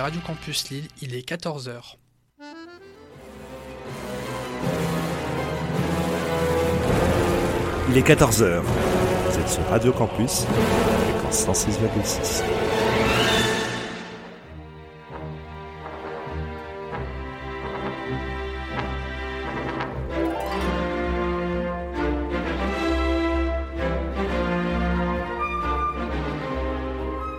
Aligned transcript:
Radio 0.00 0.20
Campus 0.26 0.70
Lille, 0.70 0.88
il 1.02 1.14
est 1.14 1.28
14h. 1.28 1.96
Il 7.90 7.96
est 7.98 8.08
14h. 8.08 8.62
Vous 8.62 9.38
êtes 9.38 9.48
sur 9.48 9.64
Radio 9.68 9.92
Campus, 9.92 10.46
fréquence 11.06 11.46
106,6.– 11.46 12.42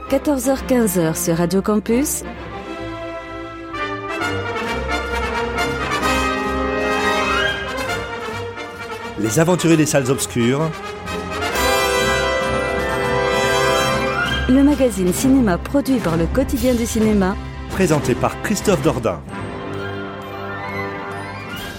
14h-15h 0.10 1.16
sur 1.16 1.36
Radio 1.36 1.62
Campus, 1.62 2.24
Les 9.26 9.40
aventuriers 9.40 9.76
des 9.76 9.88
salles 9.88 10.12
obscures, 10.12 10.70
le 14.48 14.62
magazine 14.62 15.12
cinéma 15.12 15.58
produit 15.58 15.98
par 15.98 16.16
le 16.16 16.28
quotidien 16.28 16.76
du 16.76 16.86
cinéma, 16.86 17.36
présenté 17.72 18.14
par 18.14 18.40
Christophe 18.44 18.84
Dordain. 18.84 19.20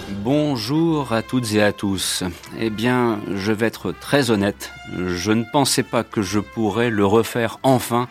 Bonjour 0.09 1.13
à 1.13 1.21
toutes 1.21 1.53
et 1.53 1.63
à 1.63 1.71
tous. 1.71 2.25
Eh 2.59 2.69
bien, 2.69 3.21
je 3.33 3.53
vais 3.53 3.67
être 3.67 3.93
très 3.93 4.29
honnête, 4.29 4.73
je 4.97 5.31
ne 5.31 5.45
pensais 5.49 5.83
pas 5.83 6.03
que 6.03 6.21
je 6.21 6.41
pourrais 6.41 6.89
le 6.89 7.05
refaire 7.05 7.59
enfin 7.63 8.09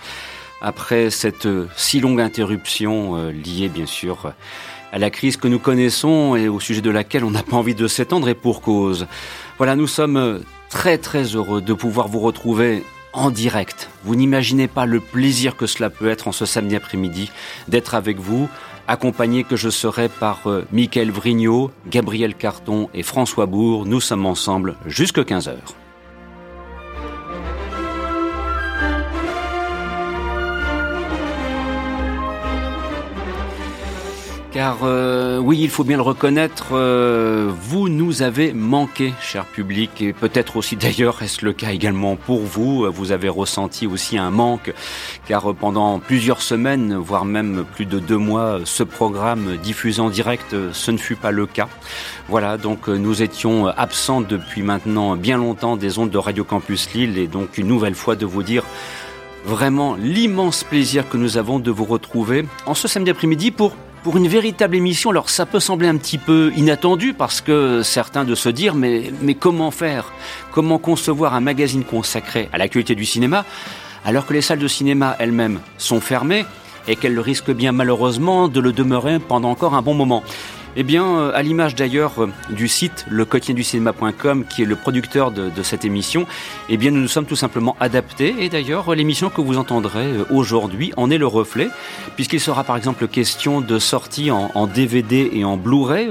après 0.63 1.11
cette 1.11 1.47
si 1.77 2.01
longue 2.01 2.23
interruption 2.23 3.17
euh, 3.17 3.33
liée 3.33 3.69
bien 3.69 3.85
sûr 3.85 4.33
à 4.93 4.99
la 4.99 5.11
crise 5.11 5.37
que 5.37 5.49
nous 5.49 5.59
connaissons 5.59 6.37
et 6.37 6.49
au 6.49 6.61
sujet 6.61 6.81
de 6.81 6.91
laquelle 6.91 7.25
on 7.25 7.31
n'a 7.31 7.43
pas 7.43 7.57
envie 7.57 7.75
de 7.75 7.89
s'étendre 7.89 8.29
et 8.29 8.35
pour 8.35 8.61
cause. 8.61 9.07
Voilà, 9.59 9.77
nous 9.77 9.87
sommes 9.87 10.41
très 10.71 10.99
très 10.99 11.25
heureux 11.25 11.61
de 11.61 11.73
pouvoir 11.73 12.09
vous 12.09 12.21
retrouver 12.21 12.85
en 13.13 13.31
direct. 13.31 13.89
Vous 14.05 14.15
n'imaginez 14.15 14.69
pas 14.69 14.87
le 14.87 15.01
plaisir 15.01 15.57
que 15.57 15.67
cela 15.67 15.91
peut 15.91 16.09
être 16.09 16.29
en 16.29 16.33
ce 16.33 16.45
samedi 16.45 16.77
après-midi 16.77 17.31
d'être 17.67 17.95
avec 17.95 18.19
vous, 18.19 18.49
accompagné 18.89 19.43
que 19.43 19.57
je 19.57 19.71
serai 19.71 20.09
par 20.09 20.47
euh, 20.47 20.65
Mickaël 20.71 21.11
Vrignot, 21.11 21.71
Gabriel 21.89 22.35
Carton 22.35 22.89
et 22.95 23.03
François 23.03 23.47
Bourg. 23.47 23.87
Nous 23.87 24.01
sommes 24.01 24.27
ensemble 24.27 24.77
jusque 24.87 25.25
15 25.25 25.49
Car 34.57 34.79
euh, 34.85 35.37
oui, 35.37 35.59
il 35.61 35.69
faut 35.69 35.85
bien 35.85 35.99
le 35.99 36.03
reconnaître, 36.03 36.69
euh, 36.73 37.53
vous 37.61 37.91
nous 37.91 38.23
avez 38.23 38.55
manqué, 38.55 39.13
cher 39.21 39.45
public, 39.45 40.01
et 40.01 40.15
peut-être 40.15 40.57
aussi 40.57 40.77
d'ailleurs 40.77 41.23
est-ce 41.23 41.45
le 41.45 41.53
cas 41.53 41.73
également 41.73 42.17
pour 42.17 42.41
vous? 42.41 42.91
Vous 42.91 43.13
avez 43.13 43.29
ressenti 43.29 43.87
aussi 43.87 44.17
un 44.17 44.31
manque, 44.31 44.73
car 45.29 45.55
pendant 45.55 45.99
plusieurs 45.99 46.41
semaines, 46.41 46.97
voire 46.97 47.27
même 47.27 47.67
plus 47.75 47.85
de 47.85 47.99
deux 47.99 48.17
mois, 48.17 48.61
ce 48.65 48.83
programme 48.83 49.59
diffusé 49.59 50.01
en 50.01 50.09
direct, 50.09 50.57
ce 50.73 50.91
ne 50.91 50.97
fut 50.97 51.17
pas 51.17 51.33
le 51.33 51.45
cas. 51.45 51.69
Voilà, 52.31 52.57
donc 52.57 52.89
nous 52.89 53.21
étions 53.21 53.67
absents 53.67 54.23
depuis 54.23 54.63
maintenant 54.63 55.17
bien 55.17 55.37
longtemps 55.37 55.77
des 55.77 55.99
ondes 55.99 56.09
de 56.09 56.17
Radio 56.17 56.45
Campus 56.45 56.95
Lille, 56.95 57.19
et 57.19 57.27
donc 57.27 57.59
une 57.59 57.67
nouvelle 57.67 57.95
fois 57.95 58.17
de 58.17 58.25
vous 58.25 58.43
dire 58.43 58.63
vraiment 59.45 59.97
l'immense 59.97 60.65
plaisir 60.65 61.07
que 61.11 61.19
nous 61.19 61.37
avons 61.37 61.59
de 61.59 61.71
vous 61.71 61.85
retrouver 61.85 62.47
en 62.65 62.73
ce 62.73 62.89
samedi 62.89 63.11
après-midi 63.11 63.51
pour 63.51 63.77
pour 64.07 64.19
une 64.19 64.29
véritable 64.29 64.77
émission. 64.77 65.11
Alors 65.11 65.31
ça 65.31 65.47
peut 65.47 65.59
sembler 65.59 65.89
un 65.89 65.97
petit 65.97 66.17
peu 66.17 66.53
inattendu 66.55 67.13
parce 67.13 67.41
que 67.41 67.83
certains 67.83 68.23
de 68.23 68.37
se 68.37 68.49
dire 68.49 68.77
mais, 68.77 69.11
mais 69.21 69.35
comment 69.35 69.73
faire? 69.73 70.13
Comment 70.53 70.79
concevoir 70.79 71.35
un 71.35 71.41
magazine 71.41 71.83
consacré 71.83 72.49
à 72.53 72.59
l'actualité 72.59 72.95
du 72.95 73.05
cinéma 73.05 73.45
alors 74.05 74.25
que 74.25 74.33
les 74.33 74.43
salles 74.43 74.61
de 74.61 74.69
cinéma 74.69 75.17
elles-mêmes 75.19 75.59
sont 75.77 76.01
fermées 76.01 76.47
et 76.87 76.95
qu'elles 76.95 77.19
risquent 77.19 77.51
bien 77.51 77.73
malheureusement 77.73 78.47
de 78.47 78.61
le 78.61 78.71
demeurer 78.71 79.19
pendant 79.19 79.51
encore 79.51 79.75
un 79.75 79.83
bon 79.83 79.95
moment? 79.95 80.23
Eh 80.79 80.83
bien, 80.83 81.07
euh, 81.07 81.33
à 81.35 81.43
l'image 81.43 81.75
d'ailleurs 81.75 82.23
euh, 82.23 82.29
du 82.51 82.69
site 82.69 83.07
le 83.09 83.27
du 83.27 83.65
cinéma.com 83.65 84.45
qui 84.49 84.63
est 84.63 84.67
le 84.67 84.77
producteur 84.77 85.31
de, 85.31 85.63
cette 85.63 85.85
émission, 85.85 86.27
eh 86.69 86.77
bien, 86.77 86.91
nous 86.91 87.01
nous 87.01 87.09
sommes 87.09 87.27
tout 87.27 87.37
simplement 87.37 87.77
adaptés. 87.81 88.35
Et 88.41 88.49
d'ailleurs, 88.49 88.95
l'émission 88.95 89.31
que 89.31 89.41
vous 89.41 89.57
entendrez 89.59 90.07
euh, 90.07 90.25
aujourd'hui 90.31 90.93
en 90.97 91.11
est 91.11 91.19
le 91.19 91.27
reflet, 91.27 91.69
puisqu'il 92.15 92.41
sera 92.41 92.65
par 92.65 92.77
exemple 92.77 93.09
question 93.09 93.61
de 93.61 93.79
sortie 93.79 94.31
en, 94.31 94.67
DVD 94.67 95.31
et 95.33 95.45
en 95.45 95.57
Blu-ray. 95.57 96.09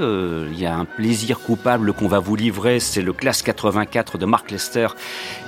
Il 0.52 0.58
y 0.58 0.66
a 0.66 0.76
un 0.76 0.84
plaisir 0.84 1.40
coupable 1.40 1.92
qu'on 1.92 2.08
va 2.08 2.18
vous 2.18 2.36
livrer, 2.36 2.80
c'est 2.80 3.02
le 3.02 3.12
Classe 3.12 3.42
84 3.42 4.18
de 4.18 4.26
Mark 4.26 4.50
Lester, 4.50 4.88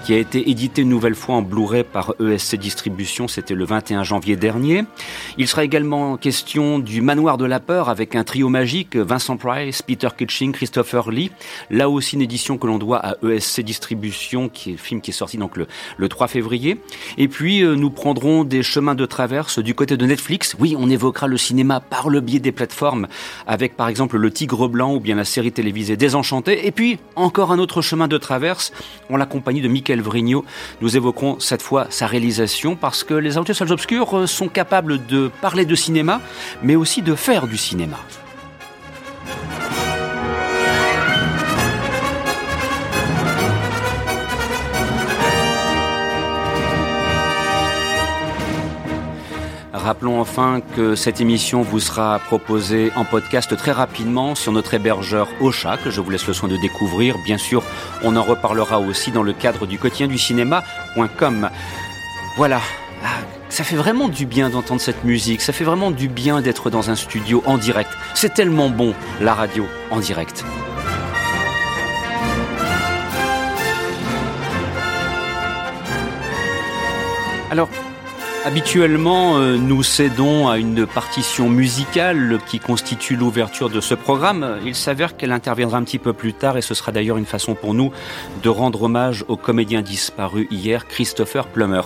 qui 0.04 0.14
a 0.14 0.18
été 0.18 0.50
édité 0.50 0.82
une 0.82 0.90
nouvelle 0.90 1.14
fois 1.14 1.36
en 1.36 1.42
Blu-ray 1.42 1.84
par 1.84 2.14
ESC 2.20 2.56
Distribution. 2.56 3.28
C'était 3.28 3.54
le 3.54 3.64
21 3.64 4.02
janvier 4.02 4.36
dernier. 4.36 4.84
Il 5.38 5.48
sera 5.48 5.64
également 5.64 6.16
question 6.16 6.78
du 6.78 7.00
Manoir 7.00 7.38
de 7.38 7.46
la 7.46 7.60
peur 7.60 7.88
avec 7.88 8.14
un 8.14 8.24
trio 8.24 8.48
magique 8.48 8.96
Vincent 9.08 9.38
Price, 9.38 9.82
Peter 9.82 10.08
Kitching, 10.16 10.52
Christopher 10.52 11.10
Lee. 11.10 11.30
Là 11.70 11.88
aussi 11.88 12.14
une 12.14 12.22
édition 12.22 12.58
que 12.58 12.66
l'on 12.66 12.78
doit 12.78 12.98
à 12.98 13.14
ESC 13.26 13.62
Distribution, 13.62 14.48
qui 14.48 14.70
est 14.70 14.72
le 14.72 14.78
film 14.78 15.00
qui 15.00 15.10
est 15.10 15.14
sorti 15.14 15.38
donc 15.38 15.56
le, 15.56 15.66
le 15.96 16.08
3 16.08 16.28
février. 16.28 16.80
Et 17.16 17.26
puis 17.26 17.62
euh, 17.62 17.74
nous 17.74 17.90
prendrons 17.90 18.44
des 18.44 18.62
chemins 18.62 18.94
de 18.94 19.06
traverse 19.06 19.58
du 19.58 19.74
côté 19.74 19.96
de 19.96 20.06
Netflix. 20.06 20.54
Oui, 20.58 20.76
on 20.78 20.90
évoquera 20.90 21.26
le 21.26 21.38
cinéma 21.38 21.80
par 21.80 22.10
le 22.10 22.20
biais 22.20 22.38
des 22.38 22.52
plateformes, 22.52 23.08
avec 23.46 23.76
par 23.76 23.88
exemple 23.88 24.18
Le 24.18 24.30
Tigre 24.30 24.68
Blanc 24.68 24.94
ou 24.94 25.00
bien 25.00 25.16
la 25.16 25.24
série 25.24 25.52
télévisée 25.52 25.96
Désenchanté. 25.96 26.66
Et 26.66 26.70
puis 26.70 26.98
encore 27.16 27.50
un 27.50 27.58
autre 27.58 27.80
chemin 27.80 28.08
de 28.08 28.18
traverse 28.18 28.72
en 29.10 29.16
la 29.16 29.26
compagnie 29.26 29.62
de 29.62 29.68
Michael 29.68 30.02
Vrignot. 30.02 30.44
Nous 30.82 30.96
évoquerons 30.96 31.40
cette 31.40 31.62
fois 31.62 31.86
sa 31.88 32.06
réalisation 32.06 32.76
parce 32.76 33.04
que 33.04 33.14
les 33.14 33.38
auteurs 33.38 33.56
salles 33.56 33.72
obscures 33.72 34.16
euh, 34.16 34.26
sont 34.26 34.48
capables 34.48 35.06
de 35.06 35.30
parler 35.40 35.64
de 35.64 35.74
cinéma, 35.74 36.20
mais 36.62 36.76
aussi 36.76 37.00
de 37.00 37.14
faire 37.14 37.46
du 37.46 37.56
cinéma. 37.56 37.98
Rappelons 49.88 50.20
enfin 50.20 50.60
que 50.76 50.94
cette 50.94 51.22
émission 51.22 51.62
vous 51.62 51.80
sera 51.80 52.18
proposée 52.18 52.92
en 52.94 53.06
podcast 53.06 53.56
très 53.56 53.72
rapidement 53.72 54.34
sur 54.34 54.52
notre 54.52 54.74
hébergeur 54.74 55.28
Ocha, 55.40 55.78
que 55.82 55.90
je 55.90 56.02
vous 56.02 56.10
laisse 56.10 56.26
le 56.26 56.34
soin 56.34 56.46
de 56.46 56.58
découvrir. 56.58 57.16
Bien 57.24 57.38
sûr, 57.38 57.62
on 58.04 58.14
en 58.14 58.22
reparlera 58.22 58.80
aussi 58.80 59.12
dans 59.12 59.22
le 59.22 59.32
cadre 59.32 59.66
du 59.66 59.78
quotidien 59.78 60.06
du 60.06 60.18
cinéma.com. 60.18 61.48
Voilà. 62.36 62.60
Ça 63.48 63.64
fait 63.64 63.76
vraiment 63.76 64.08
du 64.08 64.26
bien 64.26 64.50
d'entendre 64.50 64.80
cette 64.80 65.04
musique, 65.04 65.40
ça 65.40 65.52
fait 65.52 65.64
vraiment 65.64 65.90
du 65.90 66.08
bien 66.08 66.40
d'être 66.40 66.70
dans 66.70 66.90
un 66.90 66.96
studio 66.96 67.42
en 67.46 67.58
direct. 67.58 67.90
C'est 68.14 68.34
tellement 68.34 68.68
bon, 68.68 68.94
la 69.20 69.34
radio 69.34 69.66
en 69.90 70.00
direct. 70.00 70.44
Alors, 77.50 77.70
Habituellement, 78.44 79.36
euh, 79.36 79.56
nous 79.56 79.82
cédons 79.82 80.48
à 80.48 80.58
une 80.58 80.86
partition 80.86 81.50
musicale 81.50 82.38
qui 82.46 82.60
constitue 82.60 83.16
l'ouverture 83.16 83.68
de 83.68 83.80
ce 83.80 83.94
programme. 83.94 84.58
Il 84.64 84.76
s'avère 84.76 85.16
qu'elle 85.16 85.32
interviendra 85.32 85.76
un 85.76 85.82
petit 85.82 85.98
peu 85.98 86.12
plus 86.12 86.32
tard 86.32 86.56
et 86.56 86.62
ce 86.62 86.72
sera 86.72 86.92
d'ailleurs 86.92 87.18
une 87.18 87.26
façon 87.26 87.54
pour 87.54 87.74
nous 87.74 87.90
de 88.42 88.48
rendre 88.48 88.82
hommage 88.82 89.24
au 89.26 89.36
comédien 89.36 89.82
disparu 89.82 90.46
hier, 90.52 90.86
Christopher 90.86 91.48
Plummer. 91.48 91.82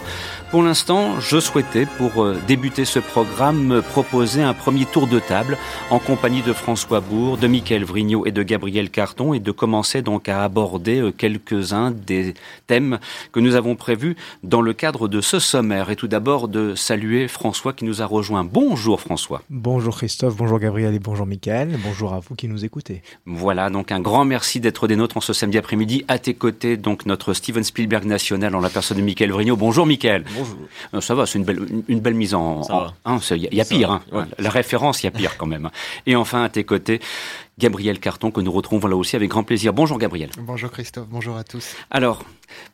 Pour 0.51 0.63
l'instant, 0.63 1.19
je 1.21 1.41
souhaitais, 1.41 1.87
pour 1.97 2.23
euh, 2.23 2.37
débuter 2.47 2.85
ce 2.85 2.99
programme, 2.99 3.83
proposer 3.91 4.43
un 4.43 4.53
premier 4.53 4.85
tour 4.85 5.07
de 5.07 5.19
table 5.21 5.57
en 5.91 5.99
compagnie 5.99 6.43
de 6.43 6.53
François 6.53 7.01
Bourg, 7.01 7.39
de 7.39 7.47
Michael 7.47 7.85
Vrignot 7.85 8.27
et 8.27 8.31
de 8.31 8.43
Gabriel 8.43 8.91
Carton 8.91 9.33
et 9.33 9.41
de 9.41 9.51
commencer 9.53 10.03
donc 10.03 10.29
à 10.29 10.45
aborder 10.45 11.01
euh, 11.01 11.13
quelques-uns 11.17 11.93
des 11.93 12.35
thèmes 12.67 12.99
que 13.33 13.41
nous 13.41 13.55
avons 13.55 13.75
prévus 13.75 14.17
dans 14.43 14.61
le 14.61 14.75
cadre 14.75 15.09
de 15.09 15.23
ce 15.23 15.39
sommaire. 15.39 15.91
Et 15.91 15.97
tout 15.97 16.09
d'abord, 16.09 16.42
de 16.49 16.75
saluer 16.75 17.29
François 17.29 17.73
qui 17.73 17.85
nous 17.85 18.03
a 18.03 18.07
rejoint. 18.07 18.45
Bonjour 18.45 19.01
François. 19.01 19.43
Bonjour 19.51 19.97
Christophe, 19.97 20.37
bonjour 20.37 20.59
Gabriel 20.59 20.95
et 20.95 20.99
bonjour 20.99 21.27
Michael. 21.27 21.79
Bonjour 21.85 22.13
à 22.15 22.21
vous 22.21 22.35
qui 22.35 22.49
nous 22.49 22.65
écoutez. 22.65 23.03
Voilà, 23.27 23.71
donc 23.71 23.93
un 23.93 24.01
grand 24.01 24.25
merci 24.25 24.61
d'être 24.61 24.89
des 24.89 24.97
nôtres 24.97 25.17
en 25.17 25.21
ce 25.21 25.33
samedi 25.33 25.59
après-midi. 25.59 26.05
À 26.09 26.19
tes 26.19 26.35
côtés, 26.35 26.77
donc 26.77 27.07
notre 27.07 27.35
Steven 27.35 27.65
Spielberg 27.65 28.05
national 28.05 28.55
en 28.55 28.61
la 28.61 28.71
personne 28.71 28.99
de 28.99 29.03
Michael 29.03 29.33
Vrignot. 29.33 29.57
Bonjour 29.57 29.87
Michael. 29.87 30.25
Bonjour. 30.37 30.57
Euh, 30.95 31.01
ça 31.01 31.15
va, 31.15 31.27
c'est 31.27 31.39
une 31.39 31.45
belle, 31.45 31.67
une, 31.89 32.01
belle 32.01 32.15
mise 32.15 32.35
en... 32.35 32.63
Il 33.31 33.55
y, 33.55 33.61
a 33.61 33.65
pire, 33.65 33.91
hein. 33.91 34.03
ouais. 34.13 34.25
la 34.39 34.51
référence, 34.51 35.03
il 35.03 35.07
y 35.07 35.09
a 35.09 35.13
pire 35.13 35.37
quand 35.37 35.47
même. 35.47 35.71
Et 36.07 36.17
enfin, 36.17 36.45
à 36.45 36.49
tes 36.49 36.65
côtés, 36.65 37.01
Gabriel 37.63 38.01
Carton, 38.01 38.33
que 38.33 38.41
nous 38.41 38.51
retrouvons 38.51 38.89
là 38.89 38.97
aussi 38.97 39.15
avec 39.15 39.31
grand 39.31 39.45
plaisir. 39.45 39.73
Bonjour 39.73 39.97
Gabriel. 39.97 40.31
Bonjour 40.37 40.69
Christophe, 40.69 41.07
bonjour 41.09 41.37
à 41.37 41.45
tous. 41.45 41.77
Alors, 41.93 42.25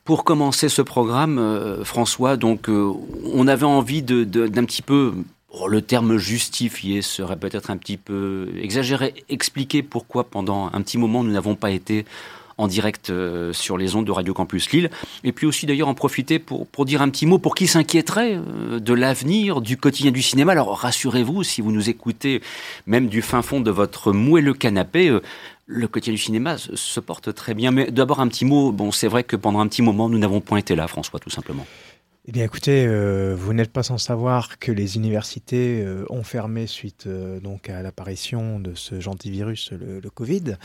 pour 0.05 0.25
commencer 0.25 0.71
ce 0.71 0.81
programme, 0.81 1.39
euh, 1.39 1.85
François, 1.85 2.39
donc 2.39 2.71
euh, 2.71 2.91
on 3.35 3.47
avait 3.49 3.67
envie 3.67 4.03
d'un 4.03 4.25
de, 4.25 4.47
d'un 4.47 4.65
petit 4.65 4.81
peu 4.81 5.13
le 5.67 5.83
terme 5.83 6.17
justifié 6.17 7.03
serait 7.03 7.37
peut-être 7.37 7.71
un 7.71 7.77
petit 7.77 7.99
peu 7.99 8.49
exagéré. 8.61 9.13
Expliquer 9.29 9.83
pourquoi 9.83 10.25
pendant 10.25 10.71
un 10.73 10.81
petit 10.81 10.97
moment 10.97 11.23
nous 11.23 11.33
n'avons 11.33 11.55
pas 11.55 11.71
été 11.71 12.07
en 12.59 12.67
direct 12.67 13.11
euh, 13.11 13.53
sur 13.53 13.79
les 13.79 13.95
ondes 13.95 14.05
de 14.05 14.13
Radio 14.13 14.35
Campus 14.35 14.71
Lille. 14.73 14.91
Et 15.25 15.33
puis 15.33 15.47
aussi 15.47 15.65
d'ailleurs 15.65 15.89
en 15.89 15.95
profiter 15.95 16.39
pour, 16.39 16.67
pour 16.67 16.85
dire 16.85 17.01
un 17.01 17.09
petit 17.09 17.25
mot 17.25 17.39
pour 17.39 17.55
qui 17.55 17.67
s'inquiéterait 17.67 18.35
euh, 18.37 18.81
de 18.81 18.93
l'avenir 18.93 19.61
du 19.61 19.77
quotidien 19.77 20.11
du 20.11 20.23
cinéma. 20.23 20.53
Alors 20.53 20.77
rassurez-vous, 20.77 21.45
si 21.45 21.61
vous 21.63 21.73
nous 21.73 21.89
écoutez 21.89 22.43
même 22.87 23.07
du 23.07 23.23
fin 23.23 23.43
fond 23.43 23.61
de 23.61 23.71
votre 23.71 24.13
moelleux 24.13 24.55
canapé, 24.55 25.09
euh, 25.09 25.23
le 25.67 25.87
quotidien 25.87 26.15
du 26.15 26.19
cinéma 26.19 26.57
se 26.59 27.01
porte 27.01 27.33
très 27.35 27.55
bien. 27.55 27.71
Mais 27.71 27.91
d'abord 27.91 28.21
un 28.21 28.29
petit 28.29 28.45
mot, 28.45 28.73
bon 28.73 28.91
c'est 28.91 29.09
vrai 29.09 29.23
que 29.23 29.37
pendant 29.37 29.61
un 29.61 29.69
petit 29.69 29.83
moment 29.83 30.09
nous 30.09 30.19
n'avons 30.19 30.41
point 30.41 30.59
été 30.59 30.75
là 30.75 30.89
François 30.89 31.21
tout 31.21 31.31
simplement. 31.31 31.67
Eh 32.29 32.31
bien, 32.31 32.45
écoutez, 32.45 32.85
euh, 32.87 33.35
vous 33.39 33.55
n'êtes 33.55 33.73
pas 33.73 33.83
sans 33.83 33.97
savoir 33.97 34.59
que 34.59 34.71
les 34.71 34.97
universités 34.97 35.81
euh, 35.83 36.05
ont 36.11 36.23
fermé 36.23 36.67
suite 36.67 37.07
euh, 37.07 37.41
donc 37.41 37.71
à 37.71 37.81
l'apparition 37.81 38.61
de 38.61 38.75
ce 38.75 39.01
gentil 39.01 39.31
virus, 39.31 39.73
le, 39.73 39.99
le 39.99 40.11
Covid. 40.11 40.59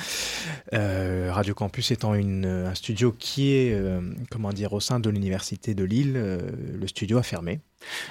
Radio 0.74 1.54
Campus 1.54 1.92
étant 1.92 2.15
une, 2.15 2.45
un 2.45 2.75
studio 2.75 3.15
qui 3.18 3.54
est, 3.54 3.81
comment 4.30 4.51
dire, 4.51 4.74
au 4.74 4.81
sein 4.81 5.00
de 5.00 5.10
l'université 5.10 5.74
de 5.74 5.86
Lille, 5.86 6.13
le 6.13 6.88
studio 6.88 7.18
a 7.18 7.24
fermé. 7.24 7.62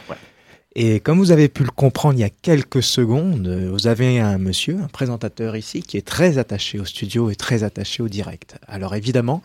Ouais. 0.09 0.17
Et 0.75 1.01
comme 1.01 1.19
vous 1.19 1.31
avez 1.31 1.49
pu 1.49 1.63
le 1.63 1.71
comprendre 1.71 2.19
il 2.19 2.23
y 2.23 2.25
a 2.25 2.31
quelques 2.31 2.83
secondes, 2.83 3.47
vous 3.49 3.87
avez 3.87 4.19
un 4.19 4.39
monsieur, 4.39 4.79
un 4.83 4.89
présentateur 4.89 5.57
ici, 5.57 5.83
qui 5.83 5.99
est 5.99 6.07
très 6.07 6.39
attaché 6.39 6.79
au 6.79 6.87
studio 6.87 7.31
et 7.31 7.37
très 7.37 7.65
attaché 7.65 8.03
au 8.03 8.09
direct. 8.09 8.57
Alors 8.67 8.95
évidemment, 8.95 9.43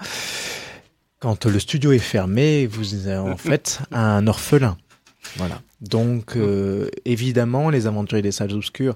quand 1.19 1.45
le 1.45 1.59
studio 1.59 1.91
est 1.91 1.99
fermé, 1.99 2.67
vous 2.67 3.07
avez 3.07 3.17
en 3.17 3.37
fait 3.37 3.79
un 3.91 4.27
orphelin. 4.27 4.77
Voilà. 5.35 5.61
Donc, 5.81 6.35
euh, 6.35 6.89
évidemment, 7.05 7.69
les 7.69 7.87
aventuriers 7.87 8.21
des 8.21 8.31
salles 8.31 8.53
obscures, 8.53 8.95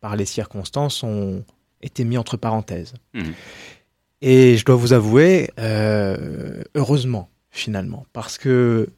par 0.00 0.16
les 0.16 0.26
circonstances, 0.26 1.02
ont 1.02 1.44
été 1.82 2.04
mis 2.04 2.18
entre 2.18 2.36
parenthèses. 2.36 2.94
Mmh. 3.14 3.22
Et 4.22 4.56
je 4.56 4.64
dois 4.64 4.76
vous 4.76 4.92
avouer, 4.92 5.50
euh, 5.58 6.62
heureusement, 6.74 7.28
finalement, 7.50 8.06
parce 8.12 8.38
que 8.38 8.88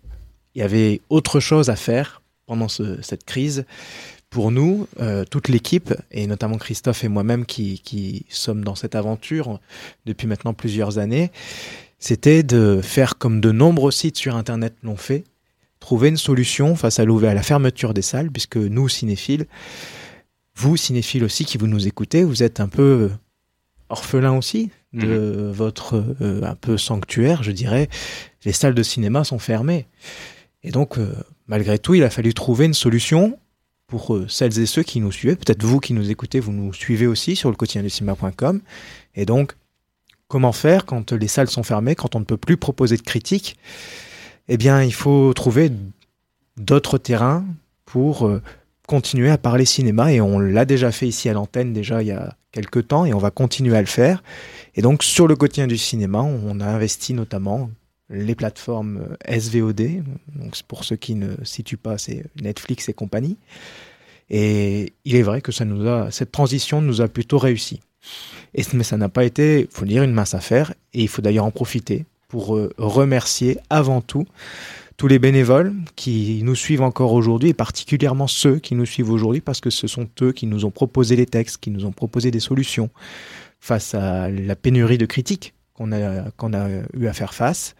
il 0.54 0.60
y 0.60 0.64
avait 0.64 1.00
autre 1.08 1.40
chose 1.40 1.70
à 1.70 1.76
faire 1.76 2.22
pendant 2.46 2.68
ce, 2.68 3.00
cette 3.02 3.24
crise. 3.24 3.64
Pour 4.30 4.50
nous, 4.50 4.86
euh, 5.00 5.24
toute 5.24 5.48
l'équipe, 5.48 5.94
et 6.10 6.26
notamment 6.26 6.58
Christophe 6.58 7.02
et 7.02 7.08
moi-même 7.08 7.46
qui, 7.46 7.80
qui 7.80 8.26
sommes 8.28 8.62
dans 8.62 8.74
cette 8.74 8.94
aventure 8.94 9.58
depuis 10.04 10.26
maintenant 10.26 10.52
plusieurs 10.52 10.98
années, 10.98 11.30
c'était 11.98 12.42
de 12.42 12.80
faire 12.82 13.18
comme 13.18 13.40
de 13.40 13.52
nombreux 13.52 13.90
sites 13.90 14.16
sur 14.16 14.36
Internet 14.36 14.74
l'ont 14.82 14.96
fait, 14.96 15.24
trouver 15.80 16.08
une 16.08 16.16
solution 16.16 16.76
face 16.76 16.98
à, 16.98 17.02
à 17.02 17.34
la 17.34 17.42
fermeture 17.42 17.94
des 17.94 18.02
salles, 18.02 18.30
puisque 18.30 18.56
nous, 18.56 18.88
cinéphiles, 18.88 19.46
vous, 20.56 20.76
cinéphiles 20.76 21.24
aussi, 21.24 21.44
qui 21.44 21.58
vous 21.58 21.66
nous 21.66 21.86
écoutez, 21.86 22.24
vous 22.24 22.42
êtes 22.42 22.60
un 22.60 22.68
peu 22.68 23.10
orphelin 23.88 24.32
aussi 24.36 24.70
de 24.92 25.06
Mhm. 25.06 25.50
votre 25.52 26.02
euh, 26.20 26.42
un 26.42 26.54
peu 26.54 26.78
sanctuaire, 26.78 27.42
je 27.42 27.52
dirais. 27.52 27.88
Les 28.44 28.52
salles 28.52 28.74
de 28.74 28.82
cinéma 28.82 29.24
sont 29.24 29.38
fermées. 29.38 29.86
Et 30.62 30.70
donc, 30.70 30.98
euh, 30.98 31.12
malgré 31.46 31.78
tout, 31.78 31.94
il 31.94 32.02
a 32.04 32.10
fallu 32.10 32.34
trouver 32.34 32.64
une 32.66 32.74
solution 32.74 33.38
pour 33.86 34.14
euh, 34.14 34.26
celles 34.28 34.58
et 34.58 34.66
ceux 34.66 34.82
qui 34.82 35.00
nous 35.00 35.12
suivaient. 35.12 35.36
Peut-être 35.36 35.62
vous 35.62 35.78
qui 35.80 35.92
nous 35.92 36.10
écoutez, 36.10 36.40
vous 36.40 36.52
nous 36.52 36.72
suivez 36.72 37.06
aussi 37.06 37.36
sur 37.36 37.50
le 37.50 37.56
quotidien 37.56 37.82
du 37.82 37.90
cinéma.com. 37.90 38.60
Et 39.14 39.26
donc, 39.26 39.54
comment 40.28 40.52
faire 40.52 40.84
quand 40.84 41.12
les 41.12 41.28
salles 41.28 41.48
sont 41.48 41.62
fermées, 41.62 41.94
quand 41.94 42.14
on 42.14 42.20
ne 42.20 42.24
peut 42.24 42.36
plus 42.36 42.56
proposer 42.56 42.96
de 42.96 43.02
critiques 43.02 43.56
Eh 44.48 44.56
bien, 44.56 44.82
il 44.82 44.94
faut 44.94 45.32
trouver 45.32 45.72
d'autres 46.56 46.98
terrains 46.98 47.44
pour 47.86 48.26
euh, 48.26 48.42
continuer 48.86 49.30
à 49.30 49.38
parler 49.38 49.64
cinéma. 49.64 50.12
Et 50.12 50.20
on 50.20 50.38
l'a 50.38 50.64
déjà 50.64 50.92
fait 50.92 51.08
ici 51.08 51.28
à 51.28 51.32
l'antenne, 51.32 51.72
déjà 51.72 52.02
il 52.02 52.08
y 52.08 52.12
a 52.12 52.36
quelques 52.52 52.88
temps, 52.88 53.04
et 53.04 53.14
on 53.14 53.18
va 53.18 53.30
continuer 53.30 53.76
à 53.76 53.80
le 53.80 53.86
faire. 53.86 54.22
Et 54.74 54.82
donc, 54.82 55.02
sur 55.02 55.26
le 55.26 55.34
quotidien 55.34 55.66
du 55.66 55.78
cinéma, 55.78 56.20
on 56.20 56.60
a 56.60 56.66
investi 56.66 57.14
notamment 57.14 57.70
les 58.10 58.34
plateformes 58.34 59.04
euh, 59.28 59.40
SVOD. 59.40 60.02
Donc, 60.36 60.62
pour 60.68 60.84
ceux 60.84 60.96
qui 60.96 61.14
ne 61.14 61.34
situent 61.42 61.76
pas, 61.76 61.98
c'est 61.98 62.24
Netflix 62.40 62.88
et 62.88 62.94
compagnie. 62.94 63.38
Et 64.30 64.92
il 65.06 65.16
est 65.16 65.22
vrai 65.22 65.40
que 65.40 65.52
cette 65.52 66.32
transition 66.32 66.82
nous 66.82 67.00
a 67.00 67.08
plutôt 67.08 67.38
réussi. 67.38 67.80
Et, 68.54 68.62
mais 68.72 68.84
ça 68.84 68.96
n'a 68.96 69.08
pas 69.08 69.24
été, 69.24 69.68
faut 69.70 69.84
le 69.84 69.90
dire, 69.90 70.02
une 70.02 70.12
mince 70.12 70.34
affaire. 70.34 70.74
Et 70.94 71.02
il 71.02 71.08
faut 71.08 71.22
d'ailleurs 71.22 71.44
en 71.44 71.50
profiter 71.50 72.04
pour 72.28 72.56
euh, 72.56 72.72
remercier 72.78 73.58
avant 73.70 74.00
tout 74.00 74.26
tous 74.98 75.06
les 75.06 75.20
bénévoles 75.20 75.72
qui 75.94 76.40
nous 76.42 76.56
suivent 76.56 76.82
encore 76.82 77.12
aujourd'hui, 77.12 77.50
et 77.50 77.54
particulièrement 77.54 78.26
ceux 78.26 78.58
qui 78.58 78.74
nous 78.74 78.84
suivent 78.84 79.12
aujourd'hui, 79.12 79.40
parce 79.40 79.60
que 79.60 79.70
ce 79.70 79.86
sont 79.86 80.08
eux 80.22 80.32
qui 80.32 80.46
nous 80.46 80.64
ont 80.64 80.72
proposé 80.72 81.14
les 81.14 81.24
textes, 81.24 81.58
qui 81.58 81.70
nous 81.70 81.86
ont 81.86 81.92
proposé 81.92 82.32
des 82.32 82.40
solutions 82.40 82.90
face 83.60 83.94
à 83.94 84.28
la 84.28 84.56
pénurie 84.56 84.98
de 84.98 85.06
critiques 85.06 85.54
qu'on 85.74 85.92
a, 85.92 86.22
a 86.22 86.68
eu 86.94 87.06
à 87.06 87.12
faire 87.12 87.32
face. 87.32 87.76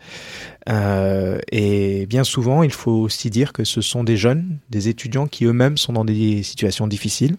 Euh, 0.69 1.41
et 1.51 2.07
bien 2.07 2.23
souvent, 2.23 2.63
il 2.63 2.71
faut 2.71 2.93
aussi 2.93 3.31
dire 3.31 3.53
que 3.53 3.65
ce 3.65 3.81
sont 3.81 4.05
des 4.05 4.17
jeunes, 4.17 4.59
des 4.71 4.89
étudiants 4.89 5.27
qui 5.27 5.45
eux-mêmes 5.45 5.77
sont 5.77 5.93
dans 5.93 6.05
des 6.05 6.45
situations 6.45 6.87
difficiles. 6.87 7.37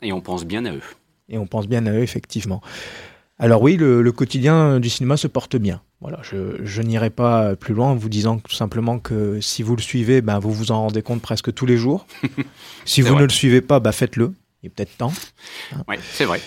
Et 0.00 0.14
on 0.14 0.22
pense 0.22 0.46
bien 0.46 0.64
à 0.64 0.72
eux. 0.72 0.82
Et 1.28 1.38
on 1.38 1.46
pense 1.46 1.66
bien 1.66 1.84
à 1.86 1.92
eux, 1.92 2.02
effectivement. 2.02 2.60
Alors 3.38 3.62
oui, 3.62 3.76
le, 3.76 4.02
le 4.02 4.12
quotidien 4.12 4.80
du 4.80 4.90
cinéma 4.90 5.16
se 5.16 5.28
porte 5.28 5.56
bien. 5.56 5.80
Voilà, 6.00 6.18
je, 6.22 6.64
je 6.64 6.82
n'irai 6.82 7.10
pas 7.10 7.56
plus 7.56 7.74
loin 7.74 7.88
en 7.90 7.94
vous 7.94 8.08
disant 8.08 8.38
tout 8.38 8.54
simplement 8.54 8.98
que 8.98 9.40
si 9.40 9.62
vous 9.62 9.76
le 9.76 9.82
suivez, 9.82 10.20
ben, 10.20 10.38
vous 10.38 10.52
vous 10.52 10.70
en 10.70 10.82
rendez 10.82 11.02
compte 11.02 11.22
presque 11.22 11.52
tous 11.52 11.66
les 11.66 11.76
jours. 11.76 12.06
si 12.84 13.00
vous 13.00 13.08
vrai. 13.12 13.22
ne 13.22 13.24
le 13.24 13.32
suivez 13.32 13.60
pas, 13.60 13.80
ben, 13.80 13.92
faites-le. 13.92 14.32
Il 14.62 14.66
est 14.66 14.70
peut-être 14.70 14.96
temps. 14.96 15.12
Oui, 15.88 15.96
c'est 16.12 16.24
vrai. 16.24 16.40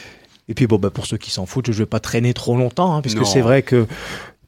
Et 0.47 0.53
puis 0.53 0.67
bon, 0.67 0.77
bah, 0.77 0.89
pour 0.89 1.05
ceux 1.05 1.17
qui 1.17 1.31
s'en 1.31 1.45
foutent, 1.45 1.71
je 1.71 1.77
vais 1.79 1.85
pas 1.85 1.99
traîner 1.99 2.33
trop 2.33 2.57
longtemps, 2.57 2.95
hein, 2.95 3.01
puisque 3.01 3.25
c'est 3.25 3.41
vrai 3.41 3.61
que 3.61 3.87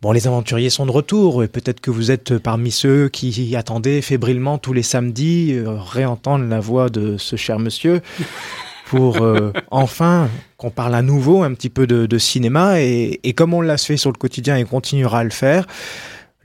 bon, 0.01 0.11
les 0.11 0.27
aventuriers 0.27 0.69
sont 0.69 0.85
de 0.85 0.91
retour, 0.91 1.43
et 1.43 1.47
peut-être 1.47 1.79
que 1.79 1.91
vous 1.91 2.11
êtes 2.11 2.37
parmi 2.37 2.71
ceux 2.71 3.07
qui 3.07 3.55
attendaient 3.55 4.01
fébrilement 4.01 4.57
tous 4.57 4.73
les 4.73 4.83
samedis 4.83 5.53
euh, 5.53 5.77
réentendre 5.79 6.45
la 6.45 6.59
voix 6.59 6.89
de 6.89 7.17
ce 7.17 7.37
cher 7.37 7.59
monsieur 7.59 8.01
pour 8.97 9.21
euh, 9.21 9.51
enfin 9.71 10.29
qu'on 10.57 10.69
parle 10.69 10.93
à 10.95 11.01
nouveau 11.01 11.43
un 11.43 11.53
petit 11.53 11.69
peu 11.69 11.87
de, 11.87 12.05
de 12.05 12.17
cinéma, 12.17 12.79
et, 12.81 13.19
et 13.23 13.33
comme 13.33 13.53
on 13.53 13.61
l'a 13.61 13.77
fait 13.77 13.97
sur 13.97 14.11
le 14.11 14.17
quotidien 14.17 14.55
et 14.57 14.65
continuera 14.65 15.19
à 15.19 15.23
le 15.23 15.29
faire. 15.31 15.65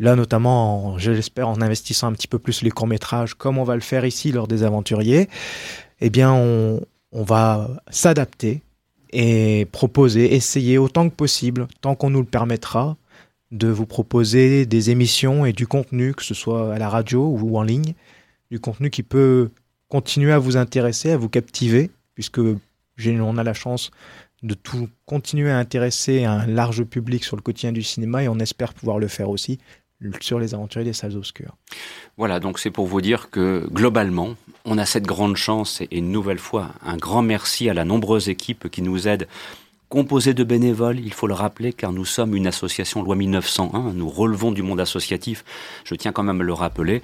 Là, 0.01 0.15
notamment, 0.15 0.93
en- 0.95 0.99
je 0.99 1.11
l'espère, 1.11 1.49
en 1.49 1.61
investissant 1.61 2.07
un 2.07 2.13
petit 2.13 2.29
peu 2.29 2.39
plus 2.39 2.63
les 2.63 2.71
courts-métrages, 2.71 3.35
comme 3.35 3.59
on 3.59 3.65
va 3.65 3.75
le 3.75 3.81
faire 3.81 4.05
ici 4.05 4.31
lors 4.31 4.47
des 4.47 4.63
aventuriers, 4.63 5.29
eh 6.01 6.09
bien, 6.09 6.33
on, 6.33 6.81
on 7.11 7.23
va 7.25 7.69
s'adapter 7.91 8.63
et 9.13 9.67
proposer, 9.73 10.35
essayer 10.37 10.79
autant 10.79 11.09
que 11.09 11.15
possible, 11.15 11.67
tant 11.81 11.97
qu'on 11.97 12.11
nous 12.11 12.21
le 12.21 12.27
permettra, 12.27 12.97
de 13.51 13.67
vous 13.69 13.87
proposer 13.87 14.67
des 14.67 14.91
émissions 14.91 15.45
et 15.47 15.53
du 15.53 15.67
contenu, 15.67 16.15
que 16.15 16.23
ce 16.23 16.35
soit 16.35 16.75
à 16.75 16.79
la 16.79 16.89
radio 16.89 17.27
ou 17.27 17.59
en 17.59 17.63
ligne, 17.63 17.95
du 18.53 18.61
contenu 18.61 18.91
qui 18.91 19.03
peut 19.03 19.51
continuer 19.89 20.33
à 20.33 20.39
vous 20.39 20.57
intéresser, 20.57 21.11
à 21.13 21.17
vous 21.17 21.29
captiver, 21.31 21.91
puisque 22.19 22.41
on 22.41 23.39
a 23.39 23.45
la 23.45 23.55
chance 23.55 23.93
de 24.43 24.55
tout 24.55 24.89
continuer 25.07 25.53
à 25.53 25.59
intéresser 25.59 26.25
un 26.25 26.49
large 26.49 26.83
public 26.83 27.23
sur 27.23 27.37
le 27.37 27.43
quotidien 27.43 27.71
du 27.71 27.85
cinéma 27.85 28.25
et 28.25 28.29
on 28.29 28.41
espère 28.41 28.75
pouvoir 28.75 28.99
le 28.99 29.07
faire 29.07 29.31
aussi 29.31 29.61
sur 30.21 30.41
les 30.41 30.53
aventuriers 30.53 30.85
des 30.85 30.93
salles 30.93 31.17
obscures. 31.17 31.57
Voilà, 32.17 32.41
donc 32.41 32.59
c'est 32.59 32.73
pour 32.73 32.89
vous 32.89 33.01
dire 33.01 33.31
que 33.31 33.69
globalement, 33.73 34.35
on 34.65 34.79
a 34.79 34.85
cette 34.85 35.07
grande 35.07 35.37
chance 35.37 35.81
et 35.81 35.97
une 35.97 36.11
nouvelle 36.11 36.41
fois, 36.41 36.71
un 36.83 36.97
grand 36.97 37.23
merci 37.23 37.71
à 37.71 37.75
la 37.75 37.85
nombreuse 37.85 38.29
équipe 38.29 38.69
qui 38.69 38.83
nous 38.83 39.07
aide 39.07 39.29
composée 39.89 40.35
de 40.35 40.45
bénévoles, 40.45 41.01
il 41.01 41.13
faut 41.15 41.27
le 41.27 41.35
rappeler, 41.35 41.73
car 41.73 41.93
nous 41.93 42.05
sommes 42.05 42.35
une 42.35 42.47
association 42.47 43.03
loi 43.03 43.17
1901, 43.17 43.93
nous 43.95 44.09
relevons 44.09 44.53
du 44.53 44.63
monde 44.63 44.81
associatif, 44.81 45.45
je 45.85 45.95
tiens 45.95 46.13
quand 46.13 46.23
même 46.23 46.43
à 46.43 46.45
le 46.45 46.53
rappeler, 46.53 47.01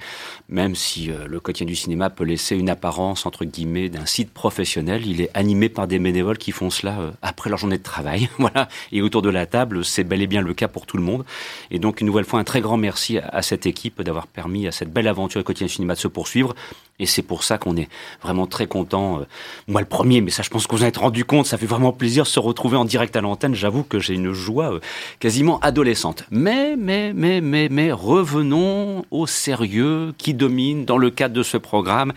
même 0.49 0.75
si 0.75 1.09
euh, 1.09 1.25
le 1.27 1.39
quotidien 1.39 1.65
du 1.65 1.75
cinéma 1.75 2.11
peut 2.11 2.23
laisser 2.23 2.55
une 2.55 2.69
apparence, 2.69 3.25
entre 3.25 3.43
guillemets, 3.43 3.89
d'un 3.89 4.05
site 4.05 4.31
professionnel, 4.31 5.07
il 5.07 5.21
est 5.21 5.31
animé 5.33 5.67
par 5.67 5.87
des 5.87 5.97
bénévoles 5.97 6.37
qui 6.37 6.51
font 6.51 6.69
cela 6.69 6.99
euh, 6.99 7.11
après 7.23 7.49
leur 7.49 7.57
journée 7.57 7.79
de 7.79 7.83
travail, 7.83 8.29
voilà, 8.37 8.69
et 8.91 9.01
autour 9.01 9.23
de 9.23 9.29
la 9.29 9.47
table, 9.47 9.83
c'est 9.83 10.03
bel 10.03 10.21
et 10.21 10.27
bien 10.27 10.41
le 10.41 10.53
cas 10.53 10.67
pour 10.67 10.85
tout 10.85 10.97
le 10.97 11.03
monde, 11.03 11.25
et 11.71 11.79
donc 11.79 12.01
une 12.01 12.07
nouvelle 12.07 12.25
fois 12.25 12.39
un 12.39 12.43
très 12.43 12.61
grand 12.61 12.77
merci 12.77 13.17
à, 13.17 13.27
à 13.29 13.41
cette 13.41 13.65
équipe 13.65 14.01
d'avoir 14.03 14.27
permis 14.27 14.67
à 14.67 14.71
cette 14.71 14.93
belle 14.93 15.07
aventure 15.07 15.39
du 15.39 15.45
quotidien 15.45 15.67
du 15.67 15.73
cinéma 15.73 15.95
de 15.95 15.99
se 15.99 16.07
poursuivre, 16.07 16.53
et 16.99 17.05
c'est 17.05 17.23
pour 17.23 17.43
ça 17.43 17.57
qu'on 17.57 17.75
est 17.75 17.89
vraiment 18.21 18.47
très 18.47 18.67
content. 18.67 19.19
euh, 19.19 19.25
moi 19.67 19.81
le 19.81 19.87
premier, 19.87 20.21
mais 20.21 20.31
ça 20.31 20.43
je 20.43 20.49
pense 20.49 20.67
que 20.67 20.75
vous 20.75 20.83
en 20.83 20.87
êtes 20.87 20.97
rendu 20.97 21.25
compte, 21.25 21.45
ça 21.45 21.57
fait 21.57 21.65
vraiment 21.65 21.91
plaisir 21.91 22.23
de 22.23 22.29
se 22.29 22.39
retrouver 22.39 22.74
en 22.75 22.85
direct 22.85 23.15
à 23.15 23.21
l'antenne. 23.21 23.55
J'avoue 23.55 23.83
que 23.83 23.99
j'ai 23.99 24.13
une 24.13 24.33
joie 24.33 24.73
euh, 24.73 24.79
quasiment 25.19 25.59
adolescente. 25.59 26.23
Mais, 26.31 26.75
mais, 26.75 27.13
mais, 27.13 27.41
mais, 27.41 27.69
mais, 27.69 27.91
revenons 27.91 29.05
au 29.11 29.27
sérieux 29.27 30.13
qui 30.17 30.33
domine 30.33 30.85
dans 30.85 30.97
le 30.97 31.09
cadre 31.09 31.33
de 31.33 31.43
ce 31.43 31.57
programme. 31.57 32.13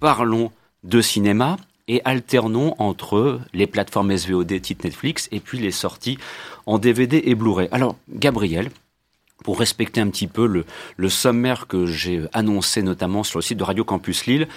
Parlons 0.00 0.50
de 0.82 1.00
cinéma 1.00 1.56
et 1.88 2.00
alternons 2.04 2.74
entre 2.78 3.40
les 3.52 3.66
plateformes 3.66 4.16
SVOD 4.16 4.60
type 4.60 4.84
Netflix 4.84 5.28
et 5.32 5.40
puis 5.40 5.58
les 5.58 5.70
sorties 5.70 6.18
en 6.66 6.78
DVD 6.78 7.22
et 7.24 7.34
Blu-ray. 7.34 7.68
Alors, 7.72 7.96
Gabriel, 8.08 8.70
pour 9.42 9.58
respecter 9.58 10.00
un 10.00 10.08
petit 10.08 10.26
peu 10.26 10.46
le, 10.46 10.64
le 10.96 11.08
sommaire 11.08 11.66
que 11.66 11.86
j'ai 11.86 12.22
annoncé 12.32 12.82
notamment 12.82 13.22
sur 13.22 13.38
le 13.38 13.42
site 13.42 13.58
de 13.58 13.64
Radio 13.64 13.84
Campus 13.84 14.26
Lille, 14.26 14.48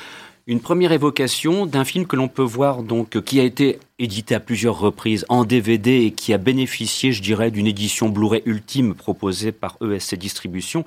une 0.47 0.61
première 0.61 0.93
évocation 0.93 1.65
d'un 1.65 1.83
film 1.83 2.07
que 2.07 2.15
l'on 2.15 2.29
peut 2.29 2.41
voir 2.41 2.81
donc 2.81 3.21
qui 3.21 3.41
a 3.41 3.43
été 3.43 3.79
édité 3.99 4.35
à 4.35 4.39
plusieurs 4.39 4.79
reprises 4.79 5.25
en 5.27 5.43
DVD 5.43 6.05
et 6.05 6.11
qui 6.11 6.33
a 6.33 6.37
bénéficié, 6.37 7.11
je 7.11 7.21
dirais, 7.21 7.51
d'une 7.51 7.67
édition 7.67 8.09
Blu-ray 8.09 8.43
ultime 8.45 8.93
proposée 8.93 9.51
par 9.51 9.77
ESC 9.81 10.15
Distribution. 10.15 10.85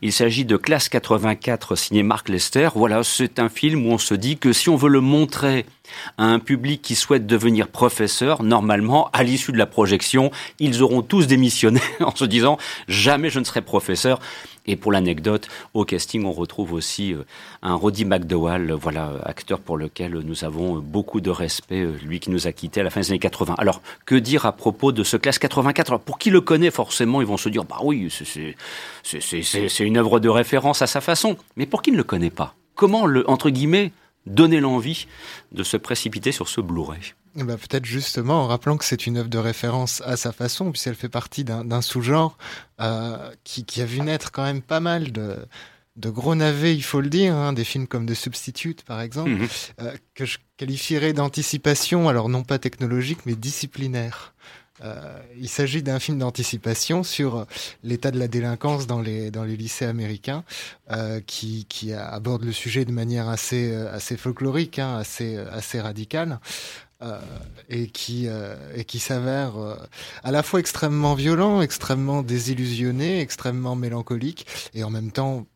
Il 0.00 0.12
s'agit 0.12 0.44
de 0.44 0.56
Classe 0.56 0.88
84 0.88 1.76
signé 1.76 2.02
Mark 2.02 2.28
Lester. 2.28 2.70
Voilà, 2.74 3.02
c'est 3.02 3.38
un 3.38 3.48
film 3.48 3.86
où 3.86 3.90
on 3.90 3.98
se 3.98 4.14
dit 4.14 4.38
que 4.38 4.52
si 4.52 4.68
on 4.68 4.76
veut 4.76 4.88
le 4.88 5.00
montrer 5.00 5.66
à 6.16 6.24
un 6.24 6.38
public 6.38 6.80
qui 6.80 6.94
souhaite 6.94 7.26
devenir 7.26 7.68
professeur, 7.68 8.42
normalement, 8.44 9.10
à 9.12 9.24
l'issue 9.24 9.52
de 9.52 9.58
la 9.58 9.66
projection, 9.66 10.30
ils 10.60 10.82
auront 10.82 11.02
tous 11.02 11.26
démissionné 11.26 11.80
en 12.00 12.14
se 12.14 12.24
disant 12.24 12.58
jamais 12.86 13.28
je 13.28 13.40
ne 13.40 13.44
serai 13.44 13.60
professeur. 13.60 14.20
Et 14.66 14.76
pour 14.76 14.92
l'anecdote, 14.92 15.48
au 15.74 15.84
casting, 15.84 16.24
on 16.24 16.32
retrouve 16.32 16.72
aussi 16.72 17.12
euh, 17.14 17.24
un 17.62 17.74
Roddy 17.74 18.04
McDowall, 18.04 18.72
voilà, 18.72 19.12
acteur 19.24 19.58
pour 19.58 19.76
lequel 19.76 20.12
nous 20.12 20.44
avons 20.44 20.78
beaucoup 20.78 21.20
de 21.20 21.30
respect, 21.30 21.80
euh, 21.80 21.96
lui 22.04 22.20
qui 22.20 22.30
nous 22.30 22.46
a 22.46 22.52
quittés 22.52 22.80
à 22.80 22.84
la 22.84 22.90
fin 22.90 23.00
des 23.00 23.10
années 23.10 23.18
80. 23.18 23.54
Alors, 23.58 23.82
que 24.06 24.14
dire 24.14 24.46
à 24.46 24.52
propos 24.52 24.92
de 24.92 25.02
ce 25.02 25.16
classe 25.16 25.38
84 25.38 25.90
Alors, 25.90 26.00
pour 26.00 26.18
qui 26.18 26.30
le 26.30 26.40
connaît, 26.40 26.70
forcément, 26.70 27.20
ils 27.20 27.26
vont 27.26 27.36
se 27.36 27.48
dire, 27.48 27.64
bah 27.64 27.78
oui, 27.82 28.08
c'est 29.02 29.84
une 29.84 29.96
œuvre 29.96 30.20
de 30.20 30.28
référence 30.28 30.82
à 30.82 30.86
sa 30.86 31.00
façon. 31.00 31.36
Mais 31.56 31.66
pour 31.66 31.82
qui 31.82 31.90
ne 31.90 31.96
le 31.96 32.04
connaît 32.04 32.30
pas? 32.30 32.54
Comment, 32.74 33.06
le, 33.06 33.28
entre 33.28 33.50
guillemets, 33.50 33.92
donner 34.26 34.60
l'envie 34.60 35.06
de 35.52 35.62
se 35.62 35.76
précipiter 35.76 36.32
sur 36.32 36.48
ce 36.48 36.60
Blu-ray 36.60 37.14
eh 37.36 37.44
ben, 37.44 37.56
Peut-être 37.56 37.84
justement 37.84 38.42
en 38.42 38.46
rappelant 38.46 38.76
que 38.76 38.84
c'est 38.84 39.06
une 39.06 39.16
œuvre 39.16 39.28
de 39.28 39.38
référence 39.38 40.02
à 40.02 40.16
sa 40.16 40.32
façon, 40.32 40.70
puisqu'elle 40.70 40.94
fait 40.94 41.08
partie 41.08 41.44
d'un 41.44 41.82
sous-genre 41.82 42.36
euh, 42.80 43.30
qui, 43.44 43.64
qui, 43.64 43.80
a 43.80 43.84
vu 43.84 44.00
naître 44.00 44.30
quand 44.32 44.44
même 44.44 44.62
pas 44.62 44.80
mal 44.80 45.12
de, 45.12 45.36
de 45.96 46.10
gros 46.10 46.34
navets, 46.34 46.74
il 46.74 46.82
faut 46.82 47.00
le 47.00 47.10
dire, 47.10 47.34
hein, 47.34 47.52
des 47.52 47.64
films 47.64 47.86
comme 47.86 48.06
The 48.06 48.14
Substitute 48.14 48.82
par 48.84 49.00
exemple, 49.00 49.30
mhm. 49.30 49.48
euh, 49.80 49.96
que 50.14 50.24
je 50.24 50.38
qualifierais 50.56 51.12
d'anticipation, 51.12 52.08
alors 52.08 52.28
non 52.28 52.44
pas 52.44 52.58
technologique, 52.58 53.20
mais 53.26 53.34
disciplinaire. 53.34 54.34
Euh, 54.82 55.18
il 55.38 55.48
s'agit 55.48 55.82
d'un 55.82 55.98
film 55.98 56.18
d'anticipation 56.18 57.02
sur 57.02 57.46
l'état 57.82 58.10
de 58.10 58.18
la 58.18 58.28
délinquance 58.28 58.86
dans 58.86 59.00
les, 59.00 59.30
dans 59.30 59.44
les 59.44 59.56
lycées 59.56 59.86
américains, 59.86 60.44
euh, 60.90 61.20
qui, 61.26 61.66
qui 61.68 61.92
aborde 61.92 62.44
le 62.44 62.52
sujet 62.52 62.84
de 62.84 62.92
manière 62.92 63.28
assez, 63.28 63.74
assez 63.74 64.16
folklorique, 64.16 64.78
hein, 64.78 64.96
assez, 64.96 65.36
assez 65.36 65.80
radicale. 65.80 66.38
Euh, 67.02 67.18
et 67.68 67.88
qui 67.88 68.28
euh, 68.28 68.54
et 68.76 68.84
qui 68.84 69.00
s'avère 69.00 69.56
euh, 69.56 69.74
à 70.22 70.30
la 70.30 70.44
fois 70.44 70.60
extrêmement 70.60 71.14
violent, 71.14 71.60
extrêmement 71.60 72.22
désillusionné, 72.22 73.20
extrêmement 73.20 73.74
mélancolique 73.74 74.46
et 74.72 74.84
en 74.84 74.90
même 74.90 75.10
temps 75.10 75.46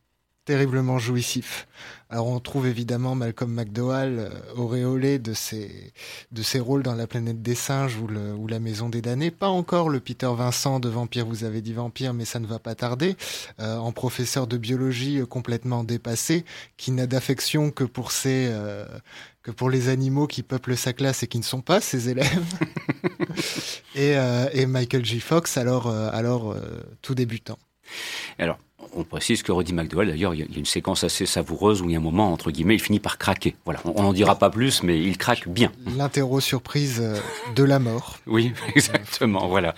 terriblement 0.47 0.99
jouissif. 0.99 1.67
Alors 2.09 2.29
on 2.29 2.39
trouve 2.39 2.69
évidemment 2.69 3.17
Malcolm 3.17 3.53
McDowell 3.53 4.19
euh, 4.21 4.31
auréolé 4.55 5.19
de 5.19 5.35
ses, 5.35 5.93
de 6.31 6.43
ses 6.43 6.61
rôles 6.61 6.85
dans 6.85 6.95
La 6.95 7.09
planète 7.09 7.43
des 7.43 7.57
singes 7.57 7.97
ou, 7.97 8.07
le, 8.07 8.33
ou 8.33 8.47
La 8.47 8.61
maison 8.61 8.89
des 8.89 9.03
damnés. 9.03 9.33
Pas 9.33 9.49
encore 9.49 9.89
le 9.89 9.99
Peter 9.99 10.31
Vincent 10.33 10.79
de 10.79 10.89
Vampire, 10.89 11.27
vous 11.27 11.43
avez 11.43 11.61
dit 11.63 11.73
Vampire, 11.73 12.15
mais 12.15 12.25
ça 12.25 12.39
ne 12.39 12.47
va 12.47 12.61
pas 12.61 12.77
tarder. 12.77 13.17
Euh, 13.59 13.77
en 13.77 13.91
professeur 13.91 14.47
de 14.47 14.57
biologie 14.57 15.19
euh, 15.19 15.27
complètement 15.27 15.83
dépassé, 15.83 16.45
qui 16.77 16.93
n'a 16.93 17.09
d'affection 17.09 17.71
que 17.73 17.85
pour 17.85 18.13
ses... 18.13 18.53
que 19.43 19.51
pour 19.51 19.69
les 19.69 19.89
animaux 19.89 20.29
qui 20.29 20.43
peuplent 20.43 20.77
sa 20.77 20.93
classe 20.93 21.25
et 21.25 21.27
qui 21.27 21.39
ne 21.39 21.45
sont 21.45 21.61
pas 21.61 21.81
ses 21.81 22.09
élèves. 22.09 22.45
et, 23.97 24.15
et, 24.53 24.67
Michael 24.67 25.05
J. 25.05 25.21
Fox, 25.21 25.57
alors, 25.57 25.89
alors 25.89 26.55
tout 27.03 27.15
débutant. 27.15 27.59
Alors, 28.39 28.59
on 28.97 29.05
précise 29.05 29.43
que 29.43 29.53
Roddy 29.53 29.73
McDowell, 29.73 30.09
d'ailleurs, 30.09 30.35
il 30.35 30.41
y 30.41 30.43
a 30.43 30.47
une 30.57 30.65
séquence 30.65 31.05
assez 31.05 31.27
savoureuse 31.27 31.83
où 31.83 31.87
il 31.87 31.93
y 31.93 31.95
a 31.95 31.99
un 31.99 32.03
moment, 32.03 32.33
entre 32.33 32.51
guillemets, 32.51 32.75
il 32.75 32.81
finit 32.81 32.99
par 32.99 33.19
craquer. 33.19 33.55
Voilà, 33.65 33.81
on 33.85 34.03
n'en 34.03 34.13
dira 34.13 34.37
pas 34.37 34.51
plus, 34.51 34.83
mais 34.83 34.99
il 34.99 35.19
craque 35.19 35.49
bien. 35.49 35.71
L'interro 35.97 36.41
surprise 36.41 37.01
euh, 37.01 37.19
de 37.55 37.63
la 37.63 37.79
mort. 37.79 38.19
oui, 38.27 38.53
exactement, 38.75 39.49
voilà. 39.49 39.75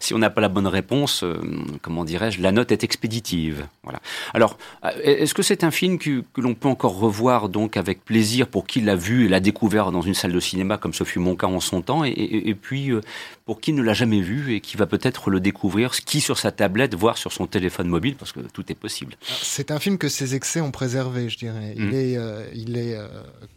Si 0.00 0.14
on 0.14 0.18
n'a 0.18 0.30
pas 0.30 0.40
la 0.40 0.48
bonne 0.48 0.66
réponse, 0.66 1.22
euh, 1.22 1.40
comment 1.82 2.04
dirais-je, 2.04 2.42
la 2.42 2.52
note 2.52 2.72
est 2.72 2.82
expéditive. 2.82 3.66
Voilà. 3.84 4.00
Alors, 4.34 4.58
euh, 4.84 4.90
est-ce 5.02 5.34
que 5.34 5.42
c'est 5.42 5.62
un 5.64 5.70
film 5.70 5.98
que, 5.98 6.24
l'on 6.36 6.54
peut 6.54 6.68
encore 6.68 6.98
revoir 6.98 7.48
donc 7.48 7.76
avec 7.76 8.04
plaisir 8.04 8.48
pour 8.48 8.66
qui 8.66 8.80
l'a 8.80 8.96
vu 8.96 9.26
et 9.26 9.28
l'a 9.28 9.40
découvert 9.40 9.92
dans 9.92 10.02
une 10.02 10.14
salle 10.14 10.32
de 10.32 10.40
cinéma, 10.40 10.76
comme 10.76 10.92
ce 10.92 11.04
fut 11.04 11.20
mon 11.20 11.36
cas 11.36 11.46
en 11.46 11.60
son 11.60 11.82
temps, 11.82 12.04
et, 12.04 12.56
puis 12.60 12.90
pour 13.44 13.60
qui 13.60 13.72
ne 13.72 13.82
l'a 13.82 13.94
jamais 13.94 14.20
vu 14.20 14.54
et 14.54 14.60
qui 14.60 14.76
va 14.76 14.86
peut-être 14.86 15.30
le 15.30 15.40
découvrir, 15.40 15.92
qui 15.92 16.20
sur 16.20 16.38
sa 16.38 16.50
tablette, 16.50 16.94
voire 16.94 17.16
sur 17.16 17.32
son 17.32 17.46
téléphone 17.46 17.88
mobile, 17.88 18.16
parce 18.16 18.32
que 18.32 18.40
tout 18.56 18.72
est 18.72 18.74
possible. 18.74 19.16
C'est 19.20 19.70
un 19.70 19.78
film 19.78 19.98
que 19.98 20.08
ses 20.08 20.34
excès 20.34 20.62
ont 20.62 20.70
préservé, 20.70 21.28
je 21.28 21.36
dirais. 21.36 21.74
Il 21.76 21.88
mm. 21.88 21.94
est, 21.94 22.16
euh, 22.16 22.46
il 22.54 22.78
est, 22.78 22.96
euh, 22.96 23.06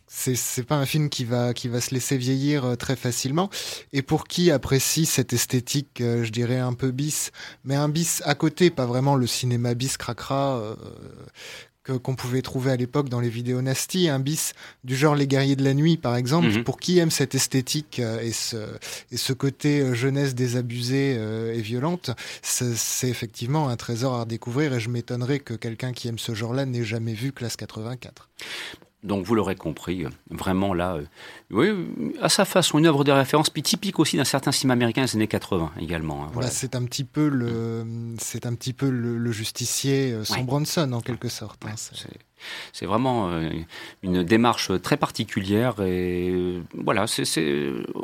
c'est 0.07 0.63
pas 0.63 0.75
un 0.75 0.85
film 0.85 1.09
qui 1.09 1.23
va 1.23 1.53
qui 1.53 1.69
va 1.69 1.79
se 1.79 1.93
laisser 1.93 2.17
vieillir 2.17 2.65
euh, 2.65 2.75
très 2.75 2.97
facilement. 2.97 3.49
Et 3.93 4.01
pour 4.01 4.27
qui 4.27 4.51
apprécie 4.51 5.05
cette 5.05 5.31
esthétique, 5.31 5.99
je 5.99 6.29
dirais 6.31 6.59
un 6.59 6.73
peu 6.73 6.91
bis, 6.91 7.31
mais 7.63 7.75
un 7.75 7.87
bis 7.87 8.21
à 8.25 8.35
côté, 8.35 8.71
pas 8.71 8.85
vraiment 8.85 9.15
le 9.15 9.25
cinéma 9.25 9.73
bis 9.73 9.95
cracra 9.95 10.75
qu'on 11.83 12.15
pouvait 12.15 12.41
trouver 12.41 12.71
à 12.71 12.75
l'époque 12.75 13.09
dans 13.09 13.19
les 13.19 13.29
vidéos 13.29 13.61
nasty, 13.61 14.09
un 14.09 14.19
bis 14.19 14.53
du 14.83 14.95
genre 14.95 15.15
Les 15.15 15.27
Guerriers 15.27 15.55
de 15.55 15.63
la 15.63 15.73
Nuit, 15.73 15.97
par 15.97 16.15
exemple, 16.15 16.47
mhm. 16.47 16.63
pour 16.63 16.79
qui 16.79 16.99
aime 16.99 17.11
cette 17.11 17.35
esthétique 17.35 17.99
euh, 17.99 18.19
et 18.21 18.31
ce, 18.31 18.57
et 19.11 19.17
ce 19.17 19.33
côté 19.33 19.81
euh, 19.81 19.93
jeunesse 19.93 20.35
désabusée 20.35 21.15
euh, 21.17 21.53
et 21.53 21.61
violente, 21.61 22.11
c'est 22.41 23.09
effectivement 23.09 23.69
un 23.69 23.75
trésor 23.75 24.19
à 24.19 24.25
découvrir 24.25 24.73
et 24.73 24.79
je 24.79 24.89
m'étonnerais 24.89 25.39
que 25.39 25.53
quelqu'un 25.53 25.93
qui 25.93 26.07
aime 26.07 26.19
ce 26.19 26.33
genre-là 26.33 26.65
n'ait 26.65 26.83
jamais 26.83 27.13
vu 27.13 27.31
Classe 27.31 27.55
84. 27.55 28.29
Donc 29.03 29.25
vous 29.25 29.33
l'aurez 29.33 29.55
compris, 29.55 30.05
vraiment 30.29 30.73
là, 30.73 30.97
oui, 31.51 31.69
à 32.21 32.29
sa 32.29 32.45
façon, 32.45 32.77
une 32.77 32.85
œuvre 32.85 33.03
de 33.03 33.11
référence, 33.11 33.49
puis 33.49 33.63
typique 33.63 33.97
aussi 33.99 34.17
d'un 34.17 34.23
certain 34.23 34.51
cinéma 34.51 34.73
américain 34.73 35.03
des 35.03 35.15
années 35.15 35.27
80 35.27 35.71
également. 35.79 36.23
Hein, 36.23 36.29
voilà, 36.33 36.49
c'est 36.49 36.75
un 36.75 36.83
petit 36.83 37.03
peu 37.03 37.27
le, 37.27 37.85
c'est 38.19 38.45
un 38.45 38.53
petit 38.53 38.73
peu 38.73 38.89
le, 38.89 39.31
justicier 39.31 40.11
euh, 40.11 40.23
sans 40.23 40.43
Bronson 40.43 40.91
en 40.93 41.01
quelque 41.01 41.29
sorte. 41.29 41.63
Hein, 41.65 41.75
c'est 42.73 42.85
vraiment 42.85 43.29
euh, 43.29 43.49
une 44.03 44.23
démarche 44.23 44.71
très 44.81 44.97
particulière 44.97 45.81
et 45.81 46.29
euh, 46.31 46.61
voilà, 46.73 47.07
c'est, 47.07 47.23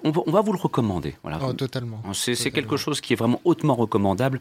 on, 0.03 0.11
va 0.11 0.41
vous 0.41 0.53
le 0.53 0.59
recommander. 0.59 1.15
Voilà. 1.23 1.39
Oh, 1.41 1.53
totalement. 1.53 2.01
C'est, 2.13 2.51
quelque 2.51 2.77
chose 2.77 3.01
qui 3.01 3.13
est 3.13 3.15
vraiment 3.15 3.41
hautement 3.43 3.75
recommandable 3.75 4.39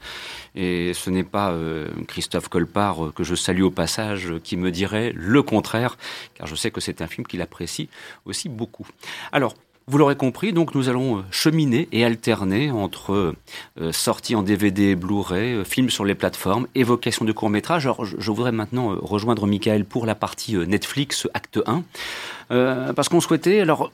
et 0.55 0.93
ce 0.95 1.11
n'est 1.11 1.25
pas 1.25 1.51
euh, 1.51 1.89
Christophe 2.07 2.49
Colpart 2.49 3.13
que 3.15 3.25
je 3.25 3.35
salue 3.35 3.63
au 3.63 3.71
passage 3.71 4.35
qui 4.43 4.57
me 4.57 4.71
dirait 4.71 5.13
le 5.15 5.43
contraire, 5.43 5.97
car 6.35 6.47
je 6.47 6.55
sais 6.55 6.71
que 6.71 6.81
c'est 6.81 7.03
un 7.03 7.07
film 7.07 7.27
qu'il 7.27 7.43
apprécie 7.43 7.89
aussi 8.25 8.49
beaucoup. 8.49 8.87
Alors, 9.33 9.55
vous 9.87 9.99
l'aurez 9.99 10.17
compris, 10.17 10.55
donc 10.55 10.75
nous 10.75 10.89
allons 10.89 11.19
euh, 11.19 11.23
cheminer 11.31 11.89
et 11.93 12.07
alterner 12.07 12.71
entre 12.71 13.35
euh, 13.79 13.93
sorties 13.93 14.35
en 14.35 14.43
DVD 14.43 14.95
Blu-ray, 14.95 15.53
euh, 15.53 15.65
films 15.65 15.91
sur 15.91 16.07
les 16.07 16.15
plateformes, 16.15 16.67
évocation 16.75 17.27
de 17.27 17.33
courts-métrages. 17.33 17.85
Alors 17.85 18.07
je, 18.07 18.31
voudrais 18.31 18.53
maintenant 18.53 18.97
rejoindre 18.99 19.47
Michael 19.47 19.85
pour 19.85 20.07
la 20.07 20.15
partie 20.15 20.57
Netflix 20.57 21.29
Acte 21.35 21.61
1, 21.67 21.83
parce 22.95 23.09
qu'on 23.09 23.21
souhaitait 23.21 23.61
alors 23.61 23.93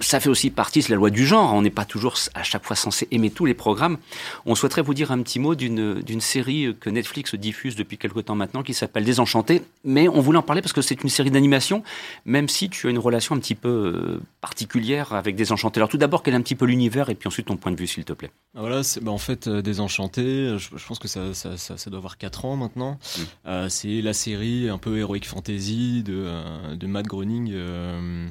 ça 0.00 0.20
fait 0.20 0.28
aussi 0.28 0.50
partie 0.50 0.80
de 0.80 0.90
la 0.90 0.96
loi 0.96 1.10
du 1.10 1.26
genre. 1.26 1.54
On 1.54 1.62
n'est 1.62 1.70
pas 1.70 1.84
toujours 1.84 2.16
à 2.34 2.42
chaque 2.42 2.64
fois 2.64 2.76
censé 2.76 3.08
aimer 3.10 3.30
tous 3.30 3.44
les 3.44 3.54
programmes. 3.54 3.98
On 4.46 4.54
souhaiterait 4.54 4.82
vous 4.82 4.94
dire 4.94 5.12
un 5.12 5.22
petit 5.22 5.38
mot 5.38 5.54
d'une 5.54 6.20
série 6.20 6.74
que 6.80 6.90
Netflix 6.90 7.34
diffuse 7.34 7.76
depuis 7.76 7.98
quelque 7.98 8.20
temps 8.20 8.34
maintenant 8.34 8.62
qui 8.62 8.74
s'appelle 8.74 9.04
Désenchanté. 9.04 9.62
Mais 9.84 10.08
on 10.08 10.20
voulait 10.20 10.38
en 10.38 10.42
parler 10.42 10.62
parce 10.62 10.72
que 10.72 10.82
c'est 10.82 11.02
une 11.02 11.08
série 11.08 11.30
d'animation, 11.30 11.82
même 12.24 12.48
si 12.48 12.68
tu 12.68 12.86
as 12.86 12.90
une 12.90 12.98
relation 12.98 13.34
un 13.34 13.38
petit 13.38 13.54
peu 13.54 13.68
euh, 13.68 14.20
particulière 14.40 15.12
avec 15.12 15.36
Désenchanté. 15.36 15.78
Alors 15.78 15.88
tout 15.88 15.98
d'abord, 15.98 16.22
quel 16.22 16.34
est 16.34 16.36
un 16.36 16.42
petit 16.42 16.54
peu 16.54 16.66
l'univers 16.66 17.10
et 17.10 17.14
puis 17.14 17.28
ensuite 17.28 17.46
ton 17.46 17.56
point 17.56 17.72
de 17.72 17.76
vue, 17.76 17.86
s'il 17.86 18.04
te 18.04 18.12
plaît? 18.12 18.30
Ah, 18.54 18.60
voilà, 18.60 18.82
bah 19.00 19.10
en 19.10 19.18
fait, 19.18 19.46
euh, 19.46 19.62
Désenchanté, 19.62 20.56
je, 20.58 20.86
pense 20.86 20.98
que 20.98 21.08
ça, 21.08 21.32
ça, 21.34 21.56
ça, 21.56 21.90
doit 21.90 21.98
avoir 21.98 22.18
4 22.18 22.44
ans 22.44 22.56
maintenant. 22.56 22.92
Mm. 22.92 23.20
Euh, 23.46 23.68
c'est 23.68 24.02
la 24.02 24.12
série 24.12 24.68
un 24.68 24.78
peu 24.78 24.98
heroic 24.98 25.24
fantasy 25.24 26.02
de, 26.02 26.26
de 26.74 26.86
Matt 26.86 27.06
Groening 27.06 27.50
euh, 27.52 28.28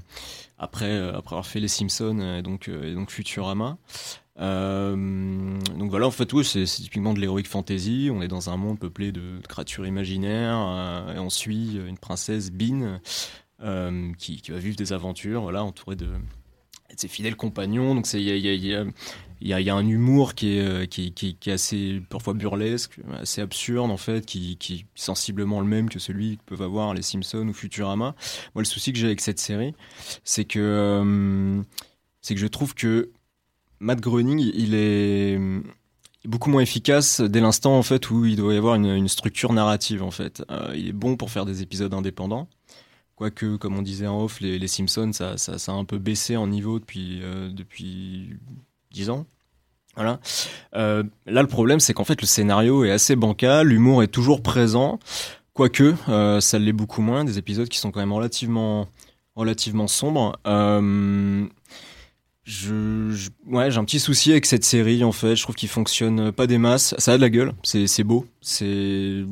après 0.62 0.96
avoir 0.96 1.48
fait 1.48 1.60
Les 1.60 1.68
Simpsons 1.68 2.38
et 2.38 2.44
donc, 2.44 2.70
euh, 2.70 2.92
et 2.92 2.94
donc 2.94 3.10
Futurama. 3.10 3.78
Euh, 4.40 4.96
donc 5.76 5.90
voilà, 5.90 6.06
en 6.06 6.12
fait, 6.12 6.32
oui, 6.34 6.46
c'est 6.46 6.66
typiquement 6.66 7.16
de 7.16 7.20
l'heroic 7.20 7.46
fantasy. 7.46 8.10
On 8.14 8.22
est 8.22 8.28
dans 8.28 8.52
un 8.52 8.58
monde 8.58 8.78
peuplé 8.80 9.12
de, 9.12 9.40
créatures 9.50 9.88
imaginaires 9.88 11.12
et 11.16 11.20
on 11.20 11.32
suit 11.32 11.78
une 11.88 11.98
princesse 11.98 12.52
Bean 12.52 13.00
qui, 14.18 14.42
va 14.50 14.58
vivre 14.60 14.76
des 14.76 14.94
aventures, 14.94 15.42
voilà, 15.42 15.64
entourée 15.64 15.96
de, 15.96 16.08
ses 16.96 17.08
fidèles 17.08 17.36
compagnons. 17.36 17.96
Donc 17.96 18.12
il 18.14 18.22
y 18.22 18.76
il 19.42 19.48
y, 19.48 19.70
a, 19.70 19.76
un 19.76 19.88
humour 19.88 20.36
qui 20.36 20.58
est, 20.58 20.62
euh, 20.62 20.86
qui, 20.86 21.14
qui, 21.14 21.36
qui, 21.36 21.50
est 21.50 21.54
assez 21.54 22.02
parfois 22.10 22.36
burlesque, 22.36 23.00
assez 23.20 23.42
absurde 23.42 23.90
en 23.90 23.98
fait, 23.98 24.24
qui, 24.24 24.56
qui 24.58 24.74
est 24.76 24.86
sensiblement 24.94 25.60
le 25.62 25.66
même 25.66 25.90
que 25.90 25.98
celui 25.98 26.38
que 26.38 26.44
peuvent 26.44 26.62
avoir 26.62 26.94
les 26.94 27.02
Simpsons 27.02 27.48
ou 27.48 27.54
Futurama. 27.54 28.16
Moi, 28.54 28.62
le 28.62 28.66
souci 28.66 28.94
que 28.94 29.00
j'ai 29.00 29.08
avec 29.08 29.20
cette 29.20 29.40
série, 29.40 29.74
c'est 30.24 30.46
que 30.46 30.60
euh, 30.60 31.62
que 32.28 32.38
je 32.38 32.48
trouve 32.48 32.76
que 32.76 33.10
Matt 33.80 34.00
Groening, 34.00 34.52
il 34.54 34.76
est 34.76 35.40
beaucoup 36.26 36.52
moins 36.52 36.62
efficace 36.62 37.20
dès 37.20 37.42
l'instant 37.42 37.76
en 37.76 37.84
fait 37.84 38.12
où 38.12 38.26
il 38.26 38.36
doit 38.36 38.54
y 38.54 38.58
avoir 38.58 38.76
une, 38.76 39.08
structure 39.08 39.54
narrative 39.54 40.04
en 40.04 40.12
fait. 40.12 40.44
Euh, 40.52 40.72
il 40.76 40.88
est 40.88 40.94
bon 40.94 41.18
pour 41.18 41.32
faire 41.32 41.48
des 41.48 41.64
épisodes 41.64 41.94
indépendants 41.94 42.48
Quoique, 43.16 43.58
comme 43.58 43.78
on 43.78 43.82
disait 43.82 44.08
en 44.08 44.24
off, 44.24 44.40
les, 44.40 44.58
les 44.58 44.68
Simpsons, 44.68 45.14
ça, 45.14 45.38
ça, 45.38 45.72
a 45.72 45.76
un 45.76 45.86
peu 45.86 46.00
baissé 46.00 46.38
en 46.38 46.48
niveau 46.48 46.80
depuis, 46.80 47.22
depuis 47.52 48.30
10 48.92 49.10
ans. 49.10 49.26
Voilà. 49.96 50.20
Euh, 50.76 51.04
là, 51.26 51.42
le 51.42 51.48
problème, 51.48 51.80
c'est 51.80 51.94
qu'en 51.94 52.04
fait, 52.04 52.22
le 52.22 52.28
scénario 52.28 52.86
est 52.86 52.92
assez 52.92 53.16
bancal, 53.16 53.68
l'humour 53.68 54.04
est 54.04 54.08
toujours 54.08 54.42
présent, 54.42 55.00
quoique 55.54 55.96
euh, 56.08 56.40
ça 56.40 56.60
l'est 56.60 56.72
beaucoup 56.72 57.02
moins. 57.02 57.26
Des 57.26 57.38
épisodes 57.38 57.68
qui 57.68 57.78
sont 57.78 57.92
quand 57.92 58.00
même 58.00 58.14
relativement, 58.14 58.88
relativement 59.36 59.88
sombres. 59.88 60.38
Euh, 60.48 61.46
je, 62.52 63.12
je, 63.12 63.30
ouais, 63.48 63.72
j'ai 63.72 63.78
un 63.78 63.86
petit 63.86 64.02
souci 64.02 64.32
avec 64.32 64.46
cette 64.46 64.66
série 64.66 65.06
en 65.06 65.14
fait. 65.14 65.38
Je 65.38 65.42
trouve 65.42 65.56
qu'il 65.56 65.70
fonctionne 65.70 66.34
pas 66.34 66.48
des 66.48 66.58
masses. 66.58 66.94
Ça 66.98 67.14
a 67.14 67.16
de 67.16 67.22
la 67.22 67.30
gueule, 67.30 67.54
c'est, 67.64 67.88
c'est 67.88 68.04
beau, 68.04 68.26
c'est 68.42 69.24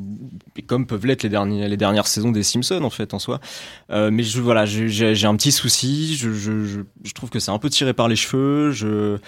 comme 0.66 0.86
peuvent 0.86 1.04
l'être 1.04 1.22
les 1.22 1.28
dernières 1.28 1.68
les 1.68 1.76
dernières 1.76 2.06
saisons 2.06 2.32
des 2.32 2.42
Simpsons 2.42 2.82
en 2.82 2.88
fait 2.88 3.12
en 3.12 3.18
soi. 3.18 3.38
Euh, 3.90 4.10
mais 4.10 4.22
je 4.22 4.40
voilà, 4.40 4.64
j'ai, 4.64 4.88
j'ai 4.88 5.26
un 5.26 5.36
petit 5.36 5.52
souci. 5.52 6.16
Je, 6.16 6.32
je, 6.32 6.66
je, 6.66 7.12
trouve 7.12 7.28
que 7.28 7.40
c'est 7.40 7.50
un 7.50 7.58
peu 7.58 7.68
tiré 7.68 7.92
par 7.92 8.08
les 8.08 8.16
cheveux. 8.16 8.70
Je 8.72 9.18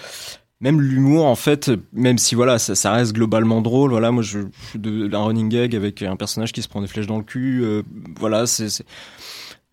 même 0.59 0.81
l'humour 0.81 1.25
en 1.25 1.35
fait 1.35 1.69
même 1.91 2.17
si 2.17 2.33
voilà 2.35 2.57
ça, 2.57 2.73
ça, 2.73 2.93
reste 2.93 3.11
globalement 3.11 3.61
drôle 3.61 3.91
voilà 3.91 4.11
moi 4.11 4.23
je 4.23 4.39
de 4.75 5.13
un 5.13 5.25
running 5.25 5.49
gag 5.49 5.75
avec 5.75 6.01
un 6.01 6.15
personnage 6.15 6.53
qui 6.53 6.61
se 6.61 6.69
prend 6.69 6.79
des 6.79 6.87
flèches 6.87 7.07
dans 7.07 7.17
le 7.17 7.23
cul 7.23 7.61
euh, 7.63 7.83
voilà 8.17 8.47
c'est, 8.47 8.69
c'est 8.69 8.85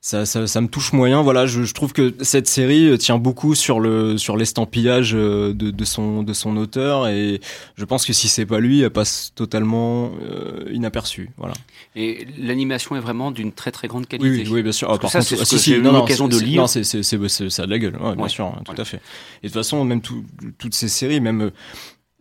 ça, 0.03 0.25
ça, 0.25 0.47
ça, 0.47 0.61
me 0.63 0.69
touche 0.69 0.95
moyen. 0.95 1.21
Voilà, 1.21 1.45
je, 1.45 1.63
je, 1.65 1.75
trouve 1.75 1.93
que 1.93 2.15
cette 2.23 2.49
série 2.49 2.97
tient 2.97 3.19
beaucoup 3.19 3.55
sur 3.55 3.81
le 3.81 4.17
sur 4.17 4.39
l'estampillage 4.39 5.13
de, 5.13 5.53
de 5.53 5.85
son 5.85 6.23
de 6.23 6.33
son 6.33 6.57
auteur 6.57 7.07
et 7.09 7.41
je 7.77 7.85
pense 7.85 8.07
que 8.07 8.15
si 8.15 8.29
c'est 8.29 8.47
pas 8.47 8.61
lui, 8.61 8.81
elle 8.81 8.91
passe 8.91 9.33
totalement 9.35 10.11
euh, 10.23 10.71
inaperçue. 10.73 11.29
Voilà. 11.37 11.53
Et 11.97 12.27
l'animation 12.39 12.97
est 12.97 13.01
vraiment 13.01 13.31
d'une 13.31 13.53
très 13.53 13.73
très 13.73 13.89
grande 13.89 14.07
qualité. 14.07 14.45
Oui, 14.45 14.49
oui 14.51 14.63
bien 14.63 14.73
sûr. 14.73 14.91
Ah, 14.91 14.97
par 14.99 15.11
ça, 15.11 15.19
contre, 15.19 15.29
c'est 15.31 15.41
ah, 15.41 15.45
si, 15.45 15.59
si, 15.59 15.73
eu 15.75 15.83
l'occasion 15.83 16.29
de 16.29 16.39
lire. 16.39 16.63
Non, 16.63 16.67
c'est 16.67 16.83
c'est 16.83 17.03
c'est 17.03 17.51
ça 17.51 17.65
a 17.65 17.67
de 17.67 17.71
la 17.71 17.79
gueule. 17.79 17.97
Ouais, 17.97 18.15
bien 18.15 18.23
Ouais. 18.25 18.29
sûr, 18.31 18.47
hein, 18.47 18.63
tout 18.65 18.73
Ouais. 18.73 18.81
à 18.81 18.85
fait. 18.87 19.03
Et 19.43 19.49
de 19.49 19.53
toute 19.53 19.55
façon, 19.61 19.85
même 19.85 20.01
tout, 20.01 20.25
toutes 20.57 20.75
ces 20.75 20.89
séries, 20.89 21.21
même 21.21 21.43
euh, 21.43 21.51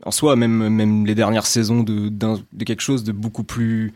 en 0.05 0.11
soi, 0.11 0.35
même 0.35 0.69
même 0.69 1.05
les 1.05 1.15
dernières 1.15 1.45
saisons 1.45 1.83
de 1.83 2.09
d'un- 2.09 2.39
de 2.53 2.63
quelque 2.63 2.81
chose 2.81 3.03
de 3.03 3.11
beaucoup 3.11 3.43
plus 3.43 3.93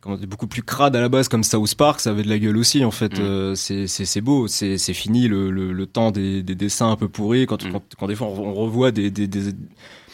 comment 0.00 0.16
dire, 0.16 0.26
beaucoup 0.26 0.46
plus 0.46 0.62
crade 0.62 0.96
à 0.96 1.00
la 1.00 1.08
base 1.08 1.28
comme 1.28 1.44
South 1.44 1.74
Park, 1.76 2.00
ça 2.00 2.10
avait 2.10 2.22
de 2.22 2.28
la 2.28 2.38
gueule 2.38 2.56
aussi 2.56 2.84
en 2.84 2.90
fait. 2.90 3.18
Mm. 3.18 3.22
Euh, 3.22 3.54
c'est 3.54 4.20
beau, 4.20 4.48
c'est 4.48 4.78
c'est 4.78 4.94
fini 4.94 5.28
le, 5.28 5.50
le 5.50 5.72
le 5.72 5.86
temps 5.86 6.10
des 6.10 6.42
des 6.42 6.54
dessins 6.54 6.90
un 6.90 6.96
peu 6.96 7.08
pourris 7.08 7.46
quand 7.46 7.64
Mm. 7.64 7.72
quand, 7.72 7.82
quand 7.98 8.06
des 8.08 8.14
fois 8.16 8.28
on, 8.28 8.48
on 8.48 8.54
revoit 8.54 8.90
des 8.92 9.10
des, 9.10 9.26
des 9.28 9.52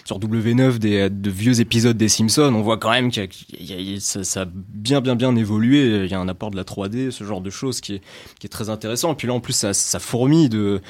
sur 0.08 0.18
W9 0.18 0.78
des 0.78 1.10
de 1.10 1.28
vieux 1.30 1.60
épisodes 1.60 1.94
des 1.96 2.08
Simpsons, 2.08 2.54
on 2.54 2.62
voit 2.62 2.78
quand 2.78 2.90
même 2.92 3.10
a- 3.14 4.00
ça, 4.00 4.24
ça 4.24 4.42
a 4.42 4.46
bien 4.46 5.02
bien 5.02 5.16
bien 5.16 5.36
évolué. 5.36 6.04
Il 6.06 6.10
y 6.10 6.14
a 6.14 6.18
un 6.18 6.28
apport 6.28 6.50
de 6.50 6.56
la 6.56 6.64
3D, 6.64 7.10
ce 7.10 7.24
genre 7.24 7.42
de 7.42 7.50
choses 7.50 7.82
qui 7.82 7.96
est 7.96 8.00
qui 8.40 8.46
est 8.46 8.48
très 8.48 8.70
intéressant. 8.70 9.12
Et 9.12 9.16
puis 9.16 9.28
là 9.28 9.34
en 9.34 9.40
plus 9.40 9.52
ça 9.52 9.74
ça 9.74 9.98
fourmille 9.98 10.48
de 10.48 10.80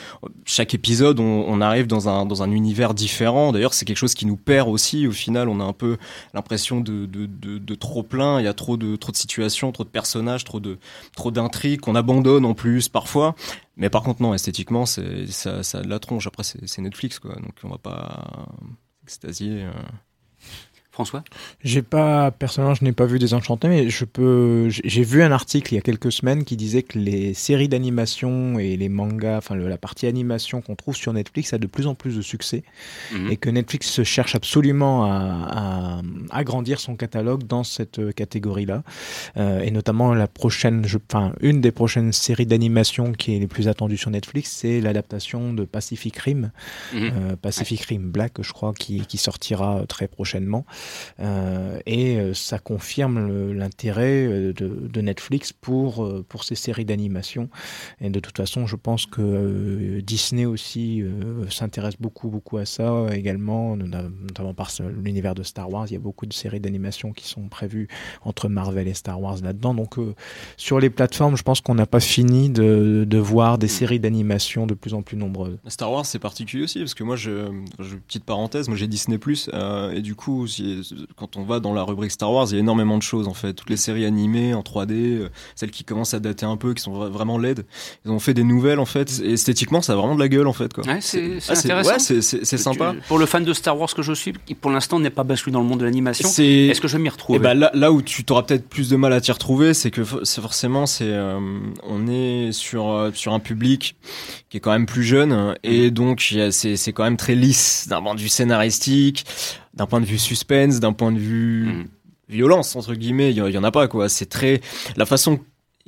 chaque 0.44 0.72
épisode, 0.72 1.18
on, 1.18 1.44
on 1.48 1.60
arrive 1.60 1.88
dans 1.88 2.08
un 2.08 2.26
dans 2.26 2.44
un 2.44 2.50
univers 2.52 2.94
différent. 2.94 3.50
D'ailleurs 3.50 3.74
c'est 3.74 3.84
quelque 3.84 3.96
chose 3.96 4.14
qui 4.14 4.24
nous 4.24 4.36
perd 4.36 4.68
aussi. 4.68 5.08
Au 5.08 5.12
final, 5.12 5.48
on 5.48 5.58
a 5.58 5.64
un 5.64 5.72
peu 5.72 5.96
l'impression 6.32 6.80
de, 6.80 7.04
de, 7.06 7.26
de, 7.26 7.58
de 7.58 7.74
trop 7.74 8.04
plein. 8.04 8.38
Il 8.40 8.44
y 8.44 8.48
a 8.48 8.54
trop 8.54 8.76
de 8.76 8.94
trop 8.94 9.10
de 9.10 9.16
situations, 9.16 9.72
trop 9.72 9.82
de 9.82 9.88
personnages, 9.88 10.44
trop 10.44 10.60
de 10.60 10.78
trop 11.16 11.32
d'intrigues 11.32 11.80
qu'on 11.80 11.96
abandonne 11.96 12.44
en 12.44 12.54
plus 12.54 12.88
parfois. 12.88 13.34
Mais 13.76 13.90
par 13.90 14.04
contre 14.04 14.22
non, 14.22 14.32
esthétiquement 14.32 14.86
c'est 14.86 15.26
ça 15.26 15.64
ça 15.64 15.78
a 15.78 15.82
de 15.82 15.88
la 15.88 15.98
tronche. 15.98 16.28
Après 16.28 16.44
c'est 16.44 16.60
c'est 16.68 16.82
Netflix 16.82 17.18
quoi, 17.18 17.34
donc 17.34 17.54
on 17.64 17.68
va 17.68 17.78
pas 17.78 18.46
s'extasier. 19.08 19.68
François? 20.98 21.22
J'ai 21.62 21.82
pas, 21.82 22.32
personnellement, 22.32 22.74
je 22.74 22.82
n'ai 22.82 22.90
pas 22.92 23.06
vu 23.06 23.20
Désenchanté, 23.20 23.68
mais 23.68 23.88
je 23.88 24.04
peux, 24.04 24.68
j'ai 24.68 25.04
vu 25.04 25.22
un 25.22 25.30
article 25.30 25.72
il 25.72 25.76
y 25.76 25.78
a 25.78 25.80
quelques 25.80 26.10
semaines 26.10 26.42
qui 26.44 26.56
disait 26.56 26.82
que 26.82 26.98
les 26.98 27.34
séries 27.34 27.68
d'animation 27.68 28.58
et 28.58 28.76
les 28.76 28.88
mangas, 28.88 29.38
enfin 29.38 29.54
le- 29.54 29.68
la 29.68 29.78
partie 29.78 30.08
animation 30.08 30.60
qu'on 30.60 30.74
trouve 30.74 30.96
sur 30.96 31.12
Netflix 31.12 31.52
a 31.52 31.58
de 31.58 31.68
plus 31.68 31.86
en 31.86 31.94
plus 31.94 32.16
de 32.16 32.22
succès 32.22 32.64
Mhm. 33.12 33.30
et 33.30 33.36
que 33.36 33.48
Netflix 33.48 34.02
cherche 34.02 34.34
absolument 34.34 35.04
à, 35.04 36.02
agrandir 36.30 36.80
son 36.80 36.96
catalogue 36.96 37.44
dans 37.46 37.62
cette 37.62 38.12
catégorie-là, 38.14 38.82
Euh, 39.36 39.60
et 39.60 39.70
notamment 39.70 40.14
la 40.14 40.26
prochaine, 40.26 40.84
je, 40.86 40.98
enfin 41.10 41.32
une 41.40 41.60
des 41.60 41.70
prochaines 41.70 42.12
séries 42.12 42.46
d'animation 42.46 43.12
qui 43.12 43.36
est 43.36 43.38
les 43.38 43.46
plus 43.46 43.68
attendues 43.68 43.96
sur 43.96 44.10
Netflix, 44.10 44.50
c'est 44.50 44.80
l'adaptation 44.80 45.52
de 45.52 45.64
Pacific 45.64 46.16
Rim, 46.16 46.50
Mhm. 46.92 47.00
euh, 47.02 47.36
Pacific 47.36 47.80
Rim 47.82 48.10
Black, 48.10 48.32
je 48.42 48.52
crois, 48.52 48.72
qui, 48.74 49.02
qui 49.06 49.16
sortira 49.18 49.84
très 49.88 50.08
prochainement. 50.08 50.64
Euh, 51.20 51.78
et 51.86 52.18
euh, 52.18 52.34
ça 52.34 52.58
confirme 52.58 53.52
l'intérêt 53.52 54.26
euh, 54.26 54.52
de, 54.52 55.00
Netflix 55.00 55.52
pour, 55.52 56.24
pour 56.28 56.44
ces 56.44 56.56
séries 56.56 56.84
d'animation. 56.84 57.48
Et 58.00 58.10
de 58.10 58.20
toute 58.20 58.36
façon, 58.36 58.66
je 58.66 58.74
pense 58.74 59.06
que 59.06 60.00
Disney 60.00 60.44
aussi 60.44 61.04
s'intéresse 61.50 61.94
beaucoup, 62.00 62.28
beaucoup 62.28 62.58
à 62.58 62.66
ça 62.66 63.06
également, 63.12 63.76
notamment 63.76 64.54
par 64.54 64.70
l'univers 65.02 65.36
de 65.36 65.44
Star 65.44 65.70
Wars. 65.70 65.86
Il 65.88 65.92
y 65.92 65.96
a 65.96 66.00
beaucoup 66.00 66.26
de 66.26 66.32
séries 66.32 66.58
d'animation 66.58 67.12
qui 67.12 67.28
sont 67.28 67.48
prévues 67.48 67.86
entre 68.22 68.48
Marvel 68.48 68.88
et 68.88 68.94
Star 68.94 69.20
Wars 69.20 69.36
là-dedans. 69.40 69.72
Donc, 69.72 69.94
sur 70.56 70.80
les 70.80 70.90
plateformes, 70.90 71.36
je 71.36 71.44
pense 71.44 71.60
qu'on 71.60 71.76
n'a 71.76 71.86
pas 71.86 72.00
fini 72.00 72.50
de, 72.50 73.06
de 73.08 73.18
voir 73.18 73.56
des 73.56 73.68
séries 73.68 74.00
d'animation 74.00 74.66
de 74.66 74.74
plus 74.74 74.94
en 74.94 75.02
plus 75.02 75.16
nombreuses. 75.16 75.58
Star 75.68 75.92
Wars 75.92 76.06
c'est 76.06 76.18
particulier 76.18 76.64
aussi 76.64 76.80
parce 76.80 76.94
que 76.94 77.04
moi 77.04 77.16
petite 78.06 78.24
parenthèse, 78.24 78.68
moi 78.68 78.76
j'ai 78.76 78.88
Disney 78.88 79.18
euh, 79.52 79.92
et 79.92 80.02
du 80.02 80.14
coup 80.14 80.46
quand 81.16 81.36
on 81.36 81.42
va 81.44 81.60
dans 81.60 81.72
la 81.74 81.82
rubrique 81.82 82.10
Star 82.10 82.32
Wars 82.32 82.46
il 82.50 82.54
y 82.54 82.56
a 82.56 82.60
énormément 82.60 82.96
de 82.98 83.02
choses 83.02 83.28
en 83.28 83.34
fait, 83.34 83.52
toutes 83.54 83.70
les 83.70 83.76
séries 83.76 84.04
animées 84.04 84.54
en 84.54 84.62
3D, 84.62 84.92
euh, 84.92 85.28
celles 85.56 85.70
qui 85.70 85.84
commencent 85.84 86.14
à 86.14 86.20
dater 86.20 86.46
un 86.46 86.56
peu, 86.56 86.74
qui 86.74 86.82
sont 86.82 86.92
vra- 86.92 87.08
vraiment 87.10 87.38
laides, 87.38 87.64
ils 88.04 88.10
ont 88.10 88.18
fait 88.18 88.34
des 88.34 88.44
nouvelles 88.44 88.78
en 88.78 88.84
fait 88.86 89.20
et 89.22 89.32
esthétiquement 89.32 89.82
ça 89.82 89.92
a 89.92 89.96
vraiment 89.96 90.14
de 90.14 90.20
la 90.20 90.28
gueule 90.28 90.46
en 90.46 90.52
fait 90.52 90.72
quoi. 90.72 90.84
Ouais, 90.86 90.98
c'est 91.00 91.40
c'est 91.40 91.52
Ah, 91.52 91.58
intéressant. 91.58 91.90
ouais, 91.92 91.98
c'est 91.98 92.22
c'est- 92.22 92.44
c'est 92.44 92.58
sympa. 92.58 92.94
Pour 93.08 93.18
le 93.18 93.26
fan 93.26 93.44
de 93.44 93.52
Star 93.52 93.78
Wars 93.78 93.92
que 93.94 94.02
je 94.02 94.12
suis, 94.12 94.32
qui 94.46 94.54
pour 94.54 94.70
l'instant 94.70 94.98
n'est 95.00 95.10
pas 95.10 95.24
basculé 95.24 95.52
dans 95.52 95.60
le 95.62 95.66
monde 95.66 95.80
de 95.80 95.84
l'animation, 95.84 96.28
C'est 96.28 96.46
est-ce 96.46 96.80
que 96.80 96.88
je 96.88 96.96
vais 96.96 97.02
m'y 97.02 97.08
retrouver? 97.08 97.38
Et 97.38 97.42
bah 97.42 97.54
là, 97.54 97.70
là 97.74 97.92
où 97.92 98.02
tu 98.02 98.24
t'auras 98.24 98.42
peut-être 98.42 98.68
plus 98.68 98.88
de 98.88 98.96
mal 98.96 99.12
à 99.12 99.20
t'y 99.20 99.32
retrouver, 99.32 99.74
c'est 99.74 99.90
que 99.90 100.02
c'est 100.22 100.40
forcément 100.40 100.86
c'est 100.86 101.04
euh, 101.08 101.38
on 101.82 102.06
est 102.08 102.52
sur 102.52 102.88
euh, 102.90 103.10
sur 103.14 103.32
un 103.32 103.40
public 103.40 103.96
qui 104.50 104.56
est 104.56 104.60
quand 104.60 104.72
même 104.72 104.86
plus 104.86 105.02
jeune 105.04 105.54
et 105.62 105.90
donc 105.90 106.32
a- 106.36 106.50
c'est 106.52 106.76
c'est 106.76 106.92
quand 106.92 107.04
même 107.04 107.16
très 107.16 107.34
lisse 107.34 107.86
d'un 107.88 108.00
point 108.02 108.14
de 108.14 108.20
vue 108.20 108.28
scénaristique, 108.28 109.24
d'un 109.78 109.86
point 109.86 110.00
de 110.00 110.06
vue 110.06 110.18
suspense, 110.18 110.78
d'un 110.80 110.92
point 110.92 111.12
de 111.12 111.18
vue 111.18 111.64
Mhm. 111.66 111.86
violence 112.28 112.76
entre 112.76 112.94
guillemets, 112.94 113.30
il 113.30 113.36
y, 113.38 113.40
en- 113.40 113.46
il 113.46 113.54
y 113.54 113.58
en 113.58 113.64
a 113.64 113.70
pas 113.70 113.88
quoi. 113.88 114.08
C'est 114.10 114.26
très 114.26 114.60
la 114.96 115.06
façon 115.06 115.40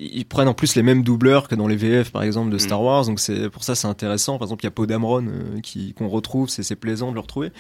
ils 0.03 0.24
prennent 0.24 0.48
en 0.48 0.55
plus 0.55 0.76
les 0.76 0.83
mêmes 0.83 1.03
doubleurs 1.03 1.46
que 1.46 1.55
dans 1.55 1.68
les 1.68 1.76
VF 1.76 2.11
par 2.11 2.22
exemple 2.22 2.48
de 2.48 2.55
Mhm. 2.55 2.61
Star 2.61 2.83
Wars, 2.83 3.05
donc 3.05 3.20
c'est 3.20 3.50
pour 3.50 3.62
ça 3.64 3.74
c'est 3.74 3.87
intéressant. 3.87 4.38
Par 4.38 4.46
exemple, 4.46 4.64
il 4.64 4.66
y 4.66 4.68
a 4.68 4.70
Poe 4.70 4.87
Dameron 4.87 5.26
euh, 5.26 5.61
qui 5.61 5.92
qu'on 5.92 6.09
retrouve, 6.09 6.48
c'est 6.48 6.62
c'est 6.62 6.76
plaisant 6.76 7.11
de 7.11 7.14
le 7.16 7.20
retrouver. 7.20 7.53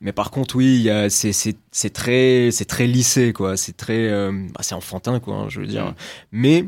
Mais 0.00 0.10
par 0.12 0.32
contre, 0.32 0.56
oui, 0.56 0.74
il 0.74 0.82
y 0.82 0.90
a 0.90 1.08
c'est 1.08 1.32
c'est 1.32 1.56
c'est 1.70 1.90
très 1.92 2.48
c'est 2.50 2.64
très 2.64 2.88
lissé 2.88 3.32
quoi. 3.32 3.56
C'est 3.56 3.76
très 3.76 4.08
euh, 4.10 4.32
bah, 4.52 4.62
c'est 4.62 4.74
enfantin 4.74 5.20
quoi. 5.20 5.36
hein, 5.36 5.46
je 5.48 5.60
veux 5.60 5.68
dire. 5.68 5.84
Mhm. 5.86 5.94
Mais 6.32 6.64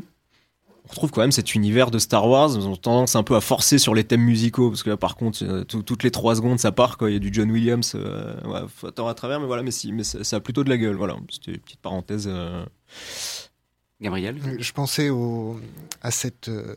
on 0.87 0.89
retrouve 0.91 1.11
quand 1.11 1.21
même 1.21 1.31
cet 1.33 1.53
univers 1.53 1.91
de 1.91 1.99
Star 1.99 2.27
Wars. 2.27 2.49
Ils 2.55 2.65
ont 2.67 2.75
tendance 2.77 3.15
un 3.17 3.23
peu 3.23 3.35
à 3.35 3.41
forcer 3.41 3.77
sur 3.77 3.93
les 3.93 4.03
thèmes 4.05 4.21
musicaux 4.23 4.69
parce 4.69 4.83
que 4.83 4.89
là, 4.89 4.97
par 4.97 5.15
contre, 5.17 5.43
euh, 5.43 5.63
tout- 5.65 5.83
toutes 5.83 6.03
les 6.03 6.11
trois 6.11 6.35
secondes, 6.35 6.59
ça 6.59 6.71
part 6.71 6.97
quoi. 6.97 7.09
Il 7.09 7.13
y 7.13 7.17
a 7.17 7.19
du 7.19 7.29
John 7.33 7.51
Williams. 7.51 7.93
Euh, 7.95 8.33
ouais, 8.45 8.61
faut 8.73 8.87
attendre 8.87 9.09
à 9.09 9.13
travers, 9.13 9.39
mais 9.39 9.47
voilà, 9.47 9.63
mais 9.63 9.71
si, 9.71 9.91
mais 9.91 10.03
ça, 10.03 10.23
ça 10.23 10.37
a 10.37 10.39
plutôt 10.39 10.63
de 10.63 10.69
la 10.69 10.77
gueule. 10.77 10.95
Voilà, 10.95 11.17
c'était 11.29 11.51
une 11.51 11.59
petite 11.59 11.81
parenthèse. 11.81 12.27
euh. 12.31 12.65
Gabriel? 13.99 14.37
Je 14.59 14.71
pensais 14.73 15.09
au, 15.09 15.59
à 16.01 16.11
cette 16.11 16.49
euh, 16.49 16.75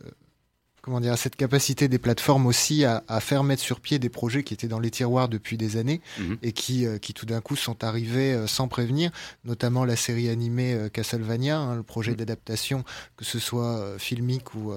comment 0.82 1.00
dire 1.00 1.12
à 1.12 1.16
cette 1.16 1.36
capacité 1.36 1.88
des 1.88 1.98
plateformes 1.98 2.46
aussi 2.46 2.84
à, 2.84 3.04
à 3.08 3.20
faire 3.20 3.44
mettre 3.44 3.62
sur 3.62 3.80
pied 3.80 3.98
des 3.98 4.08
projets 4.08 4.42
qui 4.42 4.54
étaient 4.54 4.68
dans 4.68 4.80
les 4.80 4.90
tiroirs 4.90 5.28
depuis 5.28 5.56
des 5.56 5.76
années 5.76 6.00
Mhm. 6.18 6.38
et 6.42 6.52
qui 6.52 6.86
euh, 6.86 6.98
qui 6.98 7.14
tout 7.14 7.26
d'un 7.26 7.40
coup 7.40 7.56
sont 7.56 7.84
arrivés 7.84 8.32
euh, 8.32 8.46
sans 8.46 8.68
prévenir, 8.68 9.10
notamment 9.44 9.84
la 9.84 9.96
série 9.96 10.28
animée 10.28 10.74
euh, 10.74 10.88
Castlevania, 10.88 11.58
hein, 11.58 11.76
le 11.76 11.82
projet 11.82 12.14
d'adaptation 12.14 12.84
que 13.16 13.24
ce 13.24 13.38
soit 13.38 13.98
filmique 13.98 14.54
ou 14.54 14.72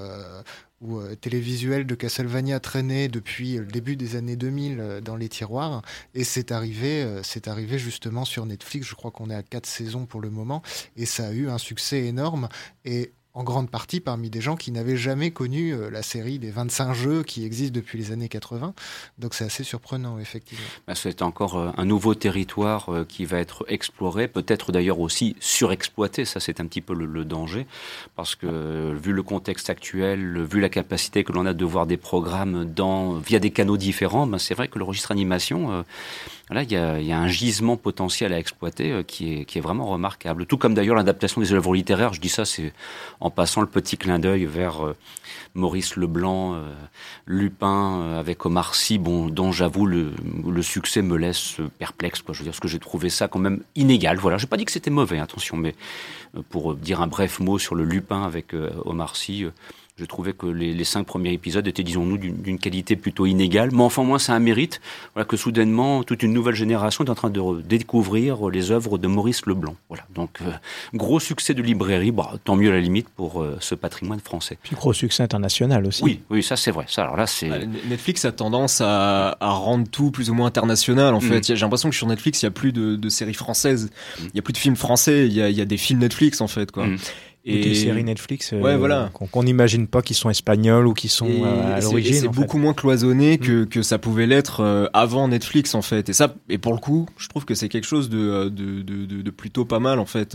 ou 0.82 1.02
télévisuel 1.22 1.86
de 1.86 1.96
Castlevania 1.96 2.60
traînait 2.60 3.08
depuis 3.08 3.56
le 3.56 3.66
début 3.66 3.96
des 3.96 4.18
années 4.18 4.36
2000 4.36 4.80
euh, 4.80 5.02
dans 5.02 5.16
les 5.16 5.30
tiroirs 5.30 5.82
et 6.13 6.24
c'est 6.26 6.52
arrivé 6.52 7.06
c'est 7.24 7.48
arrivé 7.48 7.80
justement 7.80 8.26
sur 8.26 8.46
Netflix 8.46 8.88
je 8.88 8.96
crois 8.96 9.12
qu'on 9.12 9.30
est 9.30 9.36
à 9.36 9.44
quatre 9.44 9.66
saisons 9.66 10.06
pour 10.06 10.20
le 10.20 10.30
moment 10.30 10.62
et 10.98 11.06
ça 11.06 11.28
a 11.28 11.32
eu 11.32 11.50
un 11.50 11.58
succès 11.58 12.04
énorme 12.06 12.50
et 12.84 13.13
en 13.36 13.43
grande 13.43 13.69
partie 13.69 14.00
parmi 14.00 14.30
des 14.30 14.41
gens 14.41 14.56
qui 14.56 14.72
n'avaient 14.72 14.98
jamais 14.98 15.32
connu 15.32 15.74
euh, 15.74 15.89
la 15.89 16.04
série 16.04 16.38
des 16.38 16.52
25 16.52 16.93
jeux 16.93 17.24
qui 17.24 17.46
existent 17.46 17.74
depuis 17.74 17.98
les 17.98 18.12
années 18.12 18.30
80 18.30 18.74
donc 19.17 19.34
c'est 19.34 19.46
assez 19.46 19.63
surprenant 19.63 20.19
effectivement 20.19 20.65
Bah, 20.88 20.93
C'est 20.96 21.22
encore 21.22 21.58
euh, 21.58 21.72
un 21.78 21.86
nouveau 21.86 22.13
territoire 22.13 22.89
euh, 22.89 23.06
qui 23.06 23.26
va 23.26 23.39
être 23.39 23.65
exploré, 23.67 24.28
peut-être 24.28 24.72
d'ailleurs 24.72 25.00
aussi 25.00 25.36
surexploité. 25.39 26.26
Ça, 26.26 26.39
c'est 26.39 26.60
un 26.60 26.65
petit 26.65 26.82
peu 26.82 26.93
le, 26.93 27.26
danger, 27.26 27.65
parce 28.15 28.36
que 28.36 28.93
vu 28.93 29.13
le 29.13 29.24
contexte 29.24 29.69
actuel, 29.69 30.43
vu 30.43 30.60
la 30.60 30.69
capacité 30.69 31.24
que 31.24 31.32
l'on 31.32 31.46
a 31.46 31.54
de 31.54 31.65
voir 31.65 31.86
des 31.86 31.98
programmes 31.98 32.65
dans, 32.65 33.13
via 33.13 33.39
des 33.39 33.52
canaux 33.52 33.78
différents, 33.78 34.28
ben, 34.28 34.38
c'est 34.38 34.54
vrai 34.54 34.67
que 34.67 34.78
le 34.78 34.84
registre 34.84 35.12
animation 35.12 35.84
Là, 36.49 36.63
il 36.63 36.71
y 36.71 36.75
a, 36.75 36.99
y 36.99 37.13
a 37.13 37.17
un 37.17 37.29
gisement 37.29 37.77
potentiel 37.77 38.34
à 38.34 38.38
exploiter 38.38 38.91
euh, 38.91 39.03
qui, 39.03 39.34
est, 39.34 39.45
qui 39.45 39.58
est 39.60 39.62
vraiment 39.62 39.86
remarquable. 39.86 40.45
Tout 40.45 40.58
comme 40.58 40.73
d'ailleurs 40.73 40.95
l'adaptation 40.95 41.39
des 41.39 41.53
œuvres 41.53 41.73
littéraires. 41.73 42.13
Je 42.13 42.19
dis 42.19 42.29
ça, 42.29 42.43
c'est 42.43 42.73
en 43.21 43.29
passant 43.29 43.62
le 43.62 43.67
petit 43.67 43.97
clin 43.97 44.19
d'œil 44.19 44.45
vers 44.45 44.86
euh, 44.86 44.95
Maurice 45.56 45.95
Leblanc, 45.95 46.56
euh, 46.56 46.73
Lupin, 47.27 48.17
avec 48.19 48.45
Omar 48.45 48.75
Sy, 48.75 48.97
bon, 48.97 49.29
dont 49.29 49.53
j'avoue 49.53 49.86
le, 49.86 50.12
le 50.45 50.62
succès 50.62 51.01
me 51.01 51.15
laisse 51.15 51.58
perplexe. 51.79 52.21
Quoi. 52.21 52.34
Je 52.34 52.39
veux 52.39 52.43
dire, 52.43 52.51
parce 52.51 52.60
que 52.60 52.67
j'ai 52.67 52.79
trouvé 52.79 53.10
ça 53.10 53.29
quand 53.29 53.39
même 53.39 53.63
inégal. 53.75 54.17
Voilà, 54.17 54.38
j'ai 54.38 54.47
pas 54.47 54.58
dit 54.58 54.65
que 54.65 54.71
c'était 54.71 54.91
mauvais, 54.91 55.19
attention, 55.19 55.56
mais 55.56 55.75
pour 56.49 56.75
dire 56.75 57.01
un 57.01 57.08
bref 57.08 57.39
mot 57.39 57.58
sur 57.58 57.75
le 57.75 57.86
Lupin 57.86 58.23
avec 58.23 58.53
Omar 58.86 59.15
Sy. 59.15 59.45
Je 59.97 60.06
trouvais 60.06 60.34
que 60.34 60.47
les, 60.47 60.73
les 60.73 60.84
cinq 60.84 61.06
premiers 61.06 61.34
épisodes 61.34 61.67
étaient, 61.67 61.84
disons-nous, 61.84 62.17
d'une 62.17 62.36
d'une 62.41 62.58
qualité 62.58 62.95
plutôt 62.95 63.25
inégale. 63.27 63.69
Mais 63.71 63.84
enfin, 63.84 64.03
moi, 64.03 64.17
c'est 64.17 64.32
un 64.32 64.39
mérite 64.39 64.82
voilà, 65.13 65.25
que 65.25 65.38
soudainement, 65.38 66.03
toute 66.03 66.23
une 66.23 66.34
nouvelle 66.34 66.56
génération 66.56 67.03
est 67.06 67.10
en 67.10 67.15
train 67.15 67.29
de 67.29 67.62
découvrir 67.62 68.49
les 68.49 68.71
œuvres 68.71 68.97
de 68.97 69.08
Maurice 69.08 69.45
Leblanc. 69.45 69.75
Voilà. 69.89 70.03
Donc, 70.15 70.39
euh, 70.41 70.51
gros 70.93 71.19
succès 71.19 71.53
de 71.53 71.62
librairie. 71.62 72.12
Bah, 72.12 72.34
tant 72.43 72.56
mieux 72.56 72.69
à 72.71 72.73
la 72.73 72.79
limite 72.82 73.08
pour 73.10 73.41
euh, 73.43 73.58
ce 73.60 73.75
patrimoine 73.75 74.19
français. 74.19 74.58
Puis 74.63 74.75
gros 74.75 74.93
succès 74.93 75.21
international 75.23 75.86
aussi. 75.86 76.03
Oui, 76.03 76.21
oui, 76.32 76.41
ça 76.41 76.56
c'est 76.56 76.71
vrai. 76.71 76.86
Ça, 76.88 77.03
alors 77.03 77.15
là, 77.17 77.27
c'est. 77.27 77.49
Ah, 77.51 77.60
Netflix 77.88 78.25
a 78.25 78.32
tendance 78.32 78.82
à, 78.82 79.38
à 79.39 79.49
rendre 79.51 79.88
tout 79.89 80.10
plus 80.12 80.29
ou 80.29 80.34
moins 80.34 80.47
international. 80.47 81.13
En 81.13 81.19
Mm. 81.19 81.21
fait, 81.21 81.45
j'ai 81.47 81.56
l'impression 81.56 81.89
que 81.89 81.95
sur 81.95 82.08
Netflix, 82.08 82.41
il 82.41 82.45
y 82.45 82.47
a 82.47 82.51
plus 82.51 82.71
de, 82.73 82.95
de 82.95 83.10
séries 83.10 83.34
françaises, 83.36 83.91
Mm. 84.19 84.23
il 84.34 84.36
y 84.36 84.39
a 84.39 84.41
plus 84.41 84.53
de 84.53 84.58
films 84.58 84.75
français, 84.75 85.27
il 85.27 85.34
y 85.34 85.41
a, 85.41 85.49
il 85.49 85.56
y 85.56 85.62
a 85.62 85.65
des 85.65 85.77
films 85.77 85.99
Netflix 85.99 86.41
en 86.41 86.47
fait, 86.47 86.71
quoi. 86.71 86.88
Mm. 86.88 86.97
Ou 87.45 87.51
des 87.51 87.75
séries 87.75 88.03
Netflix 88.06 88.53
euh, 88.53 88.62
Ouais, 88.62 88.77
voilà. 88.77 89.12
qu'on 89.13 89.43
n'imagine 89.43 89.88
pas 89.88 90.01
qu'ils 90.01 90.15
sont 90.15 90.29
espagnols 90.29 90.88
ou 90.88 90.93
qui 90.93 91.10
sont 91.10 91.27
Et 91.27 91.43
à 91.43 91.79
et 91.79 91.82
l'origine. 91.82 92.13
C'est 92.13 92.21
fait. 92.21 92.27
beaucoup 92.29 92.58
moins 92.58 92.73
cloisonné 92.73 93.38
que, 93.38 93.65
que 93.65 93.82
ça 93.82 93.97
pouvait 93.97 94.27
l'être 94.27 94.62
euh, 94.62 94.88
avant 94.93 95.27
Netflix 95.27 95.75
en 95.75 95.82
fait. 95.82 96.08
Et 96.08 96.13
ça, 96.13 96.34
et 96.47 96.58
pour 96.58 96.71
le 96.71 96.79
coup, 96.79 97.06
je 97.17 97.27
trouve 97.27 97.43
que 97.43 97.53
c'est 97.53 97.67
quelque 97.67 97.84
chose 97.88 98.10
de, 98.10 98.17
euh, 98.17 98.49
de, 98.49 98.82
de, 98.82 99.06
de- 99.06 99.21
de 99.21 99.29
plutôt 99.32 99.65
pas 99.65 99.79
mal 99.79 99.99
en 99.99 100.06
fait. 100.06 100.32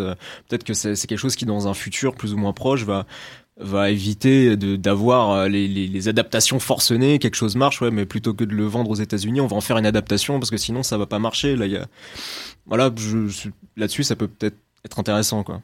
Peut-être 0.49 0.65
que 0.65 0.75
c'est 0.75 0.95
quelque 1.07 1.17
chose 1.19 1.35
qui 1.37 1.47
dans 1.47 1.67
un 1.67 1.75
futur 1.75 2.15
plus 2.15 2.35
ou 2.35 2.37
moins 2.37 2.53
proche 2.53 2.85
va 2.85 3.07
va 3.61 3.91
éviter 3.91 4.57
de 4.57 4.77
d'avoir 4.77 5.49
les, 5.49 5.67
les, 5.67 5.89
les 5.89 6.09
adaptations 6.09 6.61
forcenées 6.61 7.19
quelque 7.19 7.35
chose 7.35 7.57
marche 7.57 7.81
ouais 7.83 7.91
mais 7.91 8.07
plutôt 8.07 8.33
que 8.33 8.45
de 8.45 8.55
le 8.55 8.65
vendre 8.67 8.89
aux 8.89 8.95
États-Unis 8.95 9.41
on 9.41 9.49
va 9.49 9.57
en 9.57 9.61
faire 9.61 9.79
une 9.79 9.87
adaptation 9.87 10.39
parce 10.39 10.51
que 10.53 10.57
sinon 10.57 10.85
ça 10.85 10.97
va 10.97 11.07
pas 11.07 11.19
marcher 11.19 11.57
là 11.57 11.67
il 11.67 11.73
y 11.73 11.77
a 11.77 11.89
voilà 12.67 12.93
je, 12.97 13.27
je- 13.27 13.49
là-dessus 13.77 14.05
ça 14.05 14.15
peut 14.15 14.29
peut-être 14.29 14.55
être 14.89 14.99
intéressant 14.99 15.43
quoi 15.43 15.61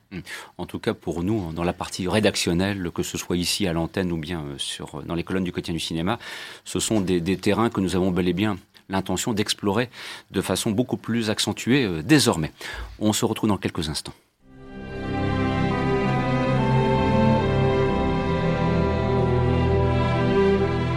En 0.59 0.67
tout 0.67 0.79
cas, 0.79 0.95
pour 0.95 1.23
nous, 1.23 1.53
dans 1.53 1.65
la 1.65 1.73
partie 1.73 2.07
rédactionnelle, 2.09 2.91
que 2.95 3.03
ce 3.03 3.19
soit 3.19 3.37
ici 3.37 3.67
à 3.67 3.73
l'antenne 3.73 4.13
ou 4.13 4.19
bien 4.19 4.43
euh, 4.43 4.55
sur, 4.59 5.03
dans 5.03 5.15
les 5.15 5.25
colonnes 5.25 5.45
du 5.45 5.53
quotidien 5.53 5.75
du 5.75 5.81
cinéma, 5.81 6.19
ce 6.65 6.79
sont 6.79 7.01
des, 7.01 7.21
des 7.21 7.37
terrains 7.37 7.71
que 7.71 7.81
nous 7.81 7.97
avons 7.97 8.11
bel 8.11 8.29
et 8.29 8.33
bien 8.33 8.57
l'intention 8.91 9.33
d'explorer 9.33 9.89
de 10.31 10.41
façon 10.43 10.71
beaucoup 10.71 10.99
plus 10.99 11.31
accentuée 11.31 11.85
euh, 11.85 12.03
désormais. 12.03 12.53
On 12.99 13.13
se 13.13 13.25
retrouve 13.25 13.49
dans 13.49 13.57
quelques 13.57 13.89
instants. 13.89 14.13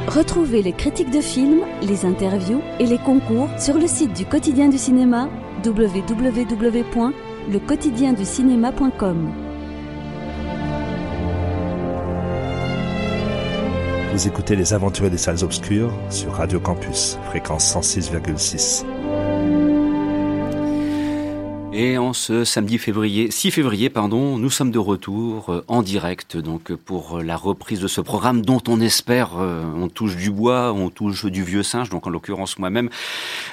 Retrouvez 0.07 0.63
les 0.63 0.73
critiques 0.73 1.11
de 1.11 1.21
films, 1.21 1.61
les 1.81 2.05
interviews 2.05 2.61
et 2.79 2.85
les 2.85 2.97
concours 2.97 3.49
sur 3.59 3.77
le 3.77 3.87
site 3.87 4.13
du 4.13 4.25
quotidien 4.25 4.67
du 4.67 4.77
cinéma 4.77 5.29
www.lequotidienducinéma.com. 7.47 9.31
Vous 14.11 14.27
écoutez 14.27 14.55
Les 14.55 14.73
Aventuriers 14.73 15.09
des 15.11 15.17
Salles 15.17 15.43
Obscures 15.43 15.93
sur 16.09 16.33
Radio 16.33 16.59
Campus, 16.59 17.17
fréquence 17.25 17.75
106,6. 17.75 18.83
Et 21.73 21.97
en 21.97 22.13
ce 22.13 22.45
samedi 22.45 22.77
février, 22.77 23.29
6 23.29 23.51
février, 23.51 23.89
pardon, 23.89 24.37
nous 24.37 24.49
sommes 24.49 24.71
de 24.71 24.79
retour 24.79 25.49
euh, 25.49 25.65
en 25.67 25.81
direct 25.83 26.37
donc 26.37 26.73
pour 26.73 27.19
la 27.21 27.35
reprise 27.35 27.81
de 27.81 27.89
ce 27.89 27.99
programme 27.99 28.41
dont 28.41 28.61
on 28.69 28.79
espère, 28.79 29.37
euh, 29.37 29.63
on 29.75 29.89
touche 29.89 30.15
du 30.15 30.31
bois, 30.31 30.71
on 30.71 30.89
touche 30.89 31.25
du 31.25 31.43
vieux 31.43 31.63
singe, 31.63 31.89
donc 31.89 32.07
en 32.07 32.09
l'occurrence 32.09 32.57
moi-même. 32.57 32.89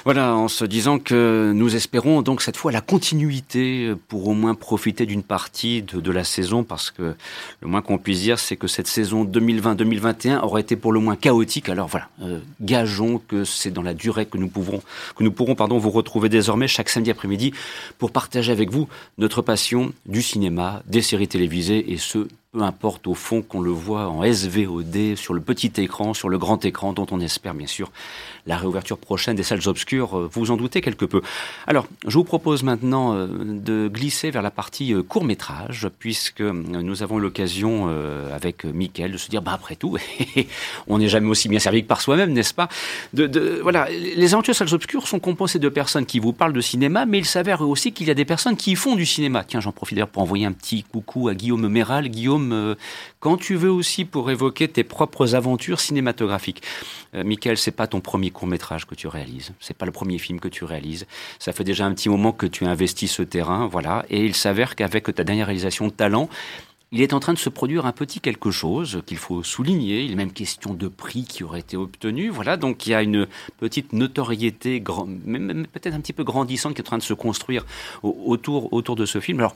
Voilà, 0.05 0.33
en 0.33 0.47
se 0.47 0.63
disant 0.63 0.97
que 0.97 1.51
nous 1.53 1.75
espérons 1.75 2.21
donc 2.21 2.41
cette 2.41 2.55
fois 2.55 2.71
la 2.71 2.79
continuité 2.79 3.93
pour 4.07 4.29
au 4.29 4.33
moins 4.33 4.55
profiter 4.55 5.05
d'une 5.05 5.23
partie 5.23 5.81
de, 5.81 5.99
de 5.99 6.11
la 6.11 6.23
saison 6.23 6.63
parce 6.63 6.91
que 6.91 7.15
le 7.59 7.67
moins 7.67 7.81
qu'on 7.81 7.97
puisse 7.97 8.21
dire 8.21 8.39
c'est 8.39 8.55
que 8.55 8.67
cette 8.67 8.87
saison 8.87 9.25
2020-2021 9.25 10.39
aurait 10.39 10.61
été 10.61 10.77
pour 10.77 10.93
le 10.93 11.01
moins 11.01 11.17
chaotique. 11.17 11.67
Alors 11.67 11.89
voilà, 11.89 12.07
euh, 12.21 12.39
gageons 12.61 13.21
que 13.27 13.43
c'est 13.43 13.71
dans 13.71 13.83
la 13.83 13.93
durée 13.93 14.25
que 14.25 14.37
nous 14.37 14.47
pouvons 14.47 14.81
que 15.17 15.23
nous 15.23 15.31
pourrons 15.31 15.55
pardon 15.55 15.77
vous 15.77 15.91
retrouver 15.91 16.29
désormais 16.29 16.69
chaque 16.69 16.87
samedi 16.89 17.11
après-midi 17.11 17.53
pour 17.99 18.11
partager 18.15 18.53
avec 18.53 18.71
vous 18.71 18.87
notre 19.17 19.41
passion 19.41 19.91
du 20.05 20.21
cinéma, 20.21 20.81
des 20.87 21.01
séries 21.01 21.27
télévisées 21.27 21.91
et 21.91 21.97
ce, 21.97 22.29
peu 22.55 22.61
importe 22.61 23.05
au 23.07 23.15
fond 23.15 23.41
qu'on 23.41 23.59
le 23.59 23.71
voit 23.71 24.07
en 24.07 24.23
SVOD, 24.23 25.17
sur 25.17 25.33
le 25.33 25.41
petit 25.41 25.73
écran, 25.75 26.13
sur 26.13 26.29
le 26.29 26.37
grand 26.37 26.63
écran, 26.63 26.93
dont 26.93 27.05
on 27.11 27.19
espère 27.19 27.53
bien 27.53 27.67
sûr 27.67 27.91
la 28.47 28.57
réouverture 28.57 28.97
prochaine 28.97 29.35
des 29.35 29.43
salles 29.43 29.67
obscures, 29.67 30.17
euh, 30.17 30.29
vous 30.31 30.41
vous 30.41 30.51
en 30.51 30.57
doutez 30.57 30.81
quelque 30.81 31.05
peu. 31.05 31.21
Alors, 31.67 31.87
je 32.07 32.17
vous 32.17 32.23
propose 32.23 32.63
maintenant 32.63 33.15
euh, 33.15 33.27
de 33.27 33.87
glisser 33.87 34.29
vers 34.29 34.41
la 34.41 34.51
partie 34.51 34.93
euh, 34.93 35.01
court-métrage, 35.01 35.89
puisque 35.99 36.41
euh, 36.41 36.53
nous 36.53 37.01
avons 37.01 37.17
eu 37.17 37.21
l'occasion 37.21 37.55
avec 38.33 38.65
Mickaël 38.65 39.11
de 39.11 39.17
se 39.17 39.29
dire, 39.29 39.41
bah 39.41 39.51
après 39.53 39.75
tout, 39.75 39.97
on 40.87 40.99
n'est 40.99 41.09
jamais 41.09 41.27
aussi 41.27 41.49
bien 41.49 41.59
servi 41.59 41.83
que 41.83 41.87
par 41.87 42.01
soi-même, 42.01 42.31
n'est-ce 42.33 42.53
pas? 42.53 42.69
Voilà, 43.13 43.89
les 43.89 44.33
aventures 44.33 44.55
salles 44.55 44.73
obscures 44.73 45.07
sont 45.07 45.19
composées 45.19 45.59
de 45.59 45.69
personnes 45.69 46.05
qui 46.05 46.19
vous 46.19 46.33
parlent 46.33 46.53
de 46.53 46.61
cinéma, 46.61 47.05
mais 47.05 47.19
il 47.19 47.25
s'avère 47.25 47.61
aussi 47.61 47.91
qu'il 47.91 48.07
y 48.07 48.11
a 48.11 48.13
des 48.13 48.25
personnes 48.25 48.55
qui 48.55 48.75
font 48.75 48.95
du 48.95 49.05
cinéma. 49.05 49.43
Tiens, 49.43 49.59
j'en 49.59 49.71
profite 49.71 49.95
d'ailleurs 49.95 50.09
pour 50.09 50.21
envoyer 50.21 50.45
un 50.45 50.51
petit 50.51 50.83
coucou 50.83 51.27
à 51.27 51.35
Guillaume 51.35 51.67
Méral. 51.67 52.09
Guillaume, 52.09 52.44
euh, 52.53 52.75
quand 53.19 53.37
tu 53.37 53.55
veux 53.55 53.71
aussi 53.71 54.05
pour 54.05 54.29
évoquer 54.31 54.67
tes 54.67 54.83
propres 54.83 55.35
aventures 55.35 55.79
cinématographiques. 55.79 56.61
Euh, 57.13 57.23
Michael, 57.23 57.57
c'est 57.57 57.71
pas 57.71 57.87
ton 57.87 58.01
premier 58.01 58.31
court 58.31 58.47
métrage 58.47 58.85
que 58.85 58.95
tu 58.95 59.07
réalises, 59.07 59.53
c'est 59.59 59.77
pas 59.77 59.85
le 59.85 59.91
premier 59.91 60.17
film 60.17 60.39
que 60.39 60.47
tu 60.47 60.63
réalises. 60.63 61.05
Ça 61.39 61.51
fait 61.53 61.63
déjà 61.63 61.85
un 61.85 61.93
petit 61.93 62.09
moment 62.09 62.31
que 62.31 62.45
tu 62.45 62.65
investis 62.65 63.11
ce 63.11 63.23
terrain, 63.23 63.67
voilà. 63.67 64.05
Et 64.09 64.25
il 64.25 64.35
s'avère 64.35 64.75
qu'avec 64.75 65.13
ta 65.13 65.23
dernière 65.23 65.47
réalisation 65.47 65.89
Talent, 65.89 66.29
il 66.91 67.01
est 67.01 67.13
en 67.13 67.19
train 67.19 67.33
de 67.33 67.39
se 67.39 67.49
produire 67.49 67.85
un 67.87 67.91
petit 67.91 68.21
quelque 68.21 68.51
chose 68.51 69.01
qu'il 69.05 69.17
faut 69.17 69.43
souligner. 69.43 70.03
Il 70.03 70.11
est 70.11 70.15
même 70.15 70.31
question 70.31 70.73
de 70.73 70.87
prix 70.87 71.25
qui 71.25 71.43
aurait 71.43 71.59
été 71.59 71.75
obtenu. 71.75 72.29
Voilà, 72.29 72.55
donc 72.57 72.85
il 72.87 72.91
y 72.91 72.93
a 72.93 73.01
une 73.01 73.27
petite 73.59 73.91
notoriété, 73.91 74.79
peut-être 74.79 75.93
un 75.93 75.99
petit 75.99 76.13
peu 76.13 76.23
grandissante, 76.23 76.73
qui 76.75 76.81
est 76.81 76.83
en 76.83 76.85
train 76.85 76.97
de 76.97 77.03
se 77.03 77.13
construire 77.13 77.65
au- 78.03 78.15
autour, 78.27 78.71
autour 78.71 78.95
de 78.95 79.05
ce 79.05 79.19
film. 79.19 79.39
Alors, 79.39 79.55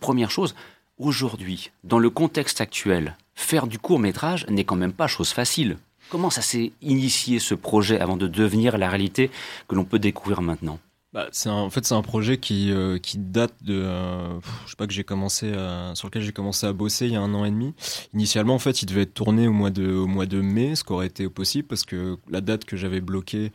première 0.00 0.30
chose, 0.30 0.54
aujourd'hui, 0.98 1.70
dans 1.84 1.98
le 1.98 2.10
contexte 2.10 2.60
actuel, 2.60 3.16
faire 3.34 3.66
du 3.66 3.78
court 3.78 3.98
métrage 3.98 4.46
n'est 4.48 4.64
quand 4.64 4.76
même 4.76 4.92
pas 4.92 5.06
chose 5.06 5.30
facile. 5.30 5.76
Comment 6.10 6.30
ça 6.30 6.42
s'est 6.42 6.72
initié 6.82 7.38
ce 7.38 7.54
projet 7.54 8.00
avant 8.00 8.16
de 8.16 8.26
devenir 8.26 8.78
la 8.78 8.88
réalité 8.88 9.30
que 9.68 9.74
l'on 9.74 9.84
peut 9.84 9.98
découvrir 9.98 10.40
maintenant? 10.40 10.78
Bah, 11.14 11.26
c'est 11.32 11.48
en 11.48 11.70
fait 11.70 11.86
c'est 11.86 11.94
un 11.94 12.02
projet 12.02 12.36
qui 12.36 12.70
euh, 12.70 12.98
qui 12.98 13.16
date 13.16 13.54
de 13.62 13.74
euh, 13.80 14.38
je 14.66 14.70
sais 14.70 14.76
pas 14.76 14.86
que 14.86 14.92
j'ai 14.92 15.04
commencé 15.04 15.50
à- 15.54 15.92
sur 15.94 16.08
lequel 16.08 16.20
j'ai 16.20 16.32
commencé 16.32 16.66
à 16.66 16.74
bosser 16.74 17.06
il 17.06 17.12
y 17.12 17.16
a 17.16 17.20
un 17.22 17.32
an 17.32 17.46
et 17.46 17.50
demi. 17.50 17.72
Initialement 18.12 18.54
en 18.54 18.58
fait 18.58 18.82
il 18.82 18.86
devait 18.86 19.02
être 19.02 19.14
tourné 19.14 19.48
au 19.48 19.52
mois 19.52 19.70
de 19.70 19.90
au 19.90 20.06
mois 20.06 20.26
de 20.26 20.42
mai, 20.42 20.76
ce 20.76 20.84
qui 20.84 20.92
aurait 20.92 21.06
été 21.06 21.26
possible 21.30 21.66
parce 21.66 21.84
que 21.86 22.18
la 22.28 22.42
date 22.42 22.66
que 22.66 22.76
j'avais 22.76 23.00
bloquée, 23.00 23.52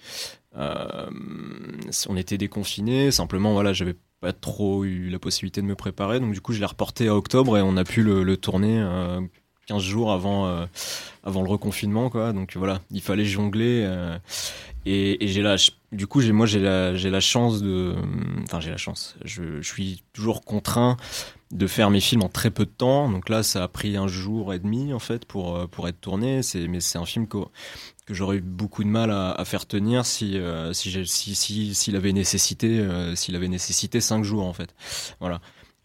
euh, 0.58 1.10
on 2.10 2.18
était 2.18 2.40
déconfinés. 2.40 3.12
Simplement 3.12 3.54
voilà 3.54 3.72
j'avais 3.72 3.96
pas 4.24 4.34
trop 4.34 4.86
eu 4.86 5.10
la 5.10 5.20
possibilité 5.20 5.62
de 5.62 5.68
me 5.68 5.76
préparer. 5.76 6.20
Donc 6.22 6.34
du 6.34 6.40
coup 6.40 6.54
je 6.54 6.60
l'ai 6.60 6.66
reporté 6.66 7.10
à 7.10 7.16
octobre 7.16 7.58
et 7.58 7.62
on 7.62 7.76
a 7.76 7.84
pu 7.84 8.04
le, 8.04 8.38
tourner. 8.38 8.80
euh, 8.80 9.20
15 9.68 9.82
jours 9.82 10.12
avant 10.12 10.46
euh, 10.46 10.66
avant 11.24 11.42
le 11.42 11.50
reconfinement 11.50 12.10
quoi. 12.10 12.34
Donc 12.34 12.56
voilà. 12.56 12.82
Il 12.92 13.02
fallait 13.02 13.26
jongler 13.26 13.84
euh, 13.86 14.18
et, 14.86 15.18
j'ai 15.22 15.42
la 15.42 15.56
du 15.92 16.08
coup 16.08 16.22
moi 16.32 16.46
j'ai 16.46 16.60
la 16.60 16.96
j'ai 16.96 17.10
la 17.10 17.20
chance 17.20 17.62
de 17.62 17.96
enfin 18.44 18.60
j'ai 18.60 18.72
la 18.72 18.78
chance. 18.78 19.16
Je, 19.24 19.62
je 19.62 19.68
suis 19.68 20.04
toujours 20.14 20.44
contraint 20.44 20.98
de 21.52 21.68
faire 21.68 21.92
mes 21.92 22.02
films 22.02 22.24
en 22.24 22.30
très 22.30 22.50
peu 22.50 22.66
de 22.66 22.72
temps. 22.72 23.10
Donc 23.10 23.30
là 23.30 23.44
ça 23.44 23.64
a 23.64 23.68
pris 23.68 23.96
un 23.96 24.08
jour 24.08 24.54
et 24.54 24.60
demi 24.60 24.94
en 24.94 25.00
fait 25.00 25.26
pour 25.26 25.56
euh, 25.56 25.68
pour 25.68 25.88
être 25.88 26.02
tourné. 26.02 26.44
C'est 26.44 26.68
mais 26.68 26.82
c'est 26.82 26.98
un 26.98 27.06
film 27.06 27.28
que 27.28 27.38
que 28.06 28.14
j'aurais 28.14 28.38
eu 28.38 28.42
beaucoup 28.42 28.84
de 28.84 28.90
mal 28.90 29.12
à, 29.12 29.44
faire 29.46 29.66
tenir 29.66 30.06
si 30.06 30.38
euh, 30.38 30.74
si 30.74 31.76
s'il 31.76 31.96
avait 31.96 32.14
nécessité 32.14 32.80
euh, 32.80 33.16
s'il 33.16 33.36
avait 33.36 33.48
nécessité 33.48 34.02
cinq 34.02 34.24
jours 34.24 34.46
en 34.46 34.54
fait 34.54 34.76
voilà 35.20 35.40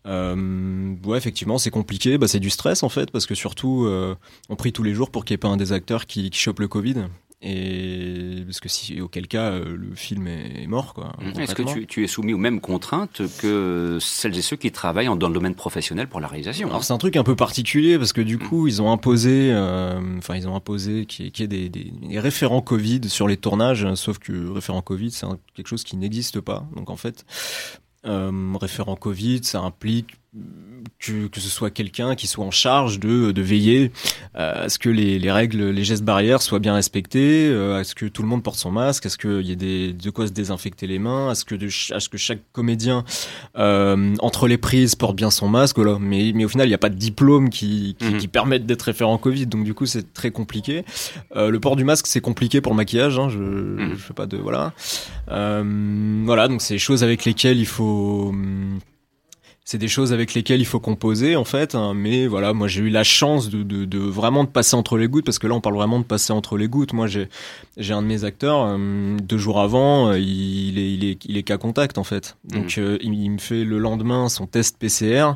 euh, 0.06 0.94
ouais, 1.04 1.18
effectivement, 1.18 1.58
c'est 1.58 1.70
compliqué. 1.70 2.18
Bah, 2.18 2.28
c'est 2.28 2.40
du 2.40 2.50
stress 2.50 2.82
en 2.82 2.88
fait, 2.88 3.10
parce 3.10 3.26
que 3.26 3.34
surtout, 3.34 3.84
euh, 3.84 4.14
on 4.48 4.56
prie 4.56 4.72
tous 4.72 4.82
les 4.82 4.94
jours 4.94 5.10
pour 5.10 5.24
qu'il 5.24 5.34
n'y 5.34 5.36
ait 5.36 5.38
pas 5.38 5.48
un 5.48 5.56
des 5.56 5.72
acteurs 5.72 6.06
qui, 6.06 6.30
qui 6.30 6.38
chope 6.38 6.60
le 6.60 6.68
Covid. 6.68 7.06
Et 7.40 8.42
parce 8.44 8.58
que 8.58 8.68
si 8.68 9.00
auquel 9.00 9.28
cas 9.28 9.52
euh, 9.52 9.76
le 9.76 9.94
film 9.94 10.26
est 10.26 10.66
mort 10.66 10.92
quoi. 10.92 11.12
Mmh. 11.20 11.40
Est-ce 11.40 11.54
que 11.54 11.62
tu, 11.62 11.86
tu, 11.86 12.02
es 12.02 12.08
soumis 12.08 12.34
aux 12.34 12.38
mêmes 12.38 12.60
contraintes 12.60 13.22
que 13.38 13.98
celles 14.00 14.36
et 14.36 14.42
ceux 14.42 14.56
qui 14.56 14.72
travaillent 14.72 15.06
dans 15.06 15.28
le 15.28 15.34
domaine 15.34 15.54
professionnel 15.54 16.08
pour 16.08 16.18
la 16.18 16.26
réalisation 16.26 16.68
Alors 16.68 16.82
c'est 16.82 16.92
un 16.92 16.98
truc 16.98 17.16
un 17.16 17.22
peu 17.22 17.36
particulier 17.36 17.96
parce 17.96 18.12
que 18.12 18.20
du 18.20 18.38
coup 18.38 18.66
ils 18.66 18.82
ont 18.82 18.90
imposé, 18.90 19.52
euh, 19.52 20.00
enfin 20.18 20.34
ils 20.34 20.48
ont 20.48 20.56
imposé 20.56 21.06
qu'il 21.06 21.26
y, 21.26 21.42
ait 21.42 21.46
des, 21.46 21.68
des, 21.68 21.92
des, 21.92 22.18
référents 22.18 22.60
Covid 22.60 23.08
sur 23.08 23.28
les 23.28 23.36
tournages, 23.36 23.86
sauf 23.94 24.18
que 24.18 24.50
référent 24.50 24.82
Covid 24.82 25.12
c'est 25.12 25.26
quelque 25.54 25.68
chose 25.68 25.84
qui 25.84 25.96
n'existe 25.96 26.40
pas. 26.40 26.66
Donc 26.74 26.90
en 26.90 26.96
fait 26.96 27.24
euh, 28.06 28.54
référent 28.60 28.96
Covid, 28.96 29.44
ça 29.44 29.60
implique 29.60 30.16
que, 30.98 31.26
que 31.28 31.40
ce 31.40 31.48
soit 31.48 31.70
quelqu'un 31.70 32.14
qui 32.14 32.26
soit 32.26 32.44
en 32.44 32.50
charge 32.50 33.00
de, 33.00 33.32
de 33.32 33.42
veiller 33.42 33.92
euh, 34.36 34.66
à 34.66 34.68
ce 34.68 34.78
que 34.78 34.88
les, 34.88 35.18
les, 35.18 35.32
règles, 35.32 35.70
les 35.70 35.84
gestes 35.84 36.04
barrières 36.04 36.42
soient 36.42 36.58
bien 36.58 36.74
respectés, 36.74 37.48
euh, 37.48 37.80
à 37.80 37.84
ce 37.84 37.94
que 37.94 38.06
tout 38.06 38.22
le 38.22 38.28
monde 38.28 38.42
porte 38.42 38.58
son 38.58 38.70
masque, 38.70 39.06
à 39.06 39.08
ce 39.08 39.16
qu'il 39.16 39.46
y 39.46 39.52
ait 39.52 39.56
des, 39.56 39.92
de 39.92 40.10
quoi 40.10 40.26
se 40.26 40.32
désinfecter 40.32 40.86
les 40.86 40.98
mains, 40.98 41.30
à 41.30 41.34
ce 41.34 41.44
que, 41.44 41.54
de, 41.54 41.68
à 41.94 42.00
ce 42.00 42.08
que 42.08 42.18
chaque 42.18 42.40
comédien 42.52 43.04
euh, 43.56 44.14
entre 44.20 44.48
les 44.48 44.58
prises 44.58 44.94
porte 44.94 45.16
bien 45.16 45.30
son 45.30 45.48
masque. 45.48 45.76
Voilà. 45.76 45.98
Mais, 45.98 46.32
mais 46.34 46.44
au 46.44 46.48
final, 46.48 46.66
il 46.66 46.70
n'y 46.70 46.74
a 46.74 46.78
pas 46.78 46.90
de 46.90 46.96
diplôme 46.96 47.48
qui, 47.48 47.96
qui, 47.98 48.14
mmh. 48.14 48.18
qui 48.18 48.28
permette 48.28 48.66
d'être 48.66 48.82
référent 48.82 49.16
Covid, 49.18 49.46
donc 49.46 49.64
du 49.64 49.74
coup, 49.74 49.86
c'est 49.86 50.12
très 50.12 50.30
compliqué. 50.30 50.84
Euh, 51.36 51.50
le 51.50 51.60
port 51.60 51.76
du 51.76 51.84
masque, 51.84 52.06
c'est 52.06 52.20
compliqué 52.20 52.60
pour 52.60 52.72
le 52.72 52.76
maquillage. 52.76 53.18
Hein, 53.18 53.28
je, 53.30 53.38
mmh. 53.38 53.90
je 53.92 53.96
fais 53.96 54.14
pas 54.14 54.26
de 54.26 54.36
voilà. 54.36 54.72
Euh, 55.30 56.22
voilà, 56.24 56.48
donc 56.48 56.60
c'est 56.60 56.74
des 56.74 56.78
choses 56.78 57.02
avec 57.02 57.24
lesquelles 57.24 57.58
il 57.58 57.66
faut 57.66 58.34
c'est 59.68 59.76
des 59.76 59.86
choses 59.88 60.14
avec 60.14 60.32
lesquelles 60.32 60.62
il 60.62 60.66
faut 60.66 60.80
composer 60.80 61.36
en 61.36 61.44
fait. 61.44 61.74
Hein, 61.74 61.92
mais 61.94 62.26
voilà, 62.26 62.54
moi 62.54 62.68
j'ai 62.68 62.80
eu 62.80 62.88
la 62.88 63.04
chance 63.04 63.50
de, 63.50 63.62
de, 63.62 63.84
de, 63.84 63.98
vraiment 63.98 64.44
de 64.44 64.48
passer 64.48 64.74
entre 64.76 64.96
les 64.96 65.08
gouttes 65.08 65.26
parce 65.26 65.38
que 65.38 65.46
là 65.46 65.54
on 65.54 65.60
parle 65.60 65.74
vraiment 65.74 65.98
de 65.98 66.04
passer 66.04 66.32
entre 66.32 66.56
les 66.56 66.68
gouttes. 66.68 66.94
Moi 66.94 67.06
j'ai 67.06 67.28
j'ai 67.76 67.92
un 67.92 68.00
de 68.00 68.06
mes 68.06 68.24
acteurs 68.24 68.64
euh, 68.64 69.18
deux 69.22 69.36
jours 69.36 69.60
avant, 69.60 70.08
euh, 70.08 70.18
il 70.18 70.78
est 70.78 70.94
il 70.94 71.04
est 71.04 71.22
il 71.26 71.36
est 71.36 71.42
cas 71.42 71.58
contact 71.58 71.98
en 71.98 72.04
fait. 72.04 72.38
Donc 72.44 72.78
mmh. 72.78 72.80
euh, 72.80 72.98
il, 73.02 73.12
il 73.12 73.30
me 73.30 73.36
fait 73.36 73.62
le 73.64 73.76
lendemain 73.76 74.30
son 74.30 74.46
test 74.46 74.78
PCR 74.78 75.32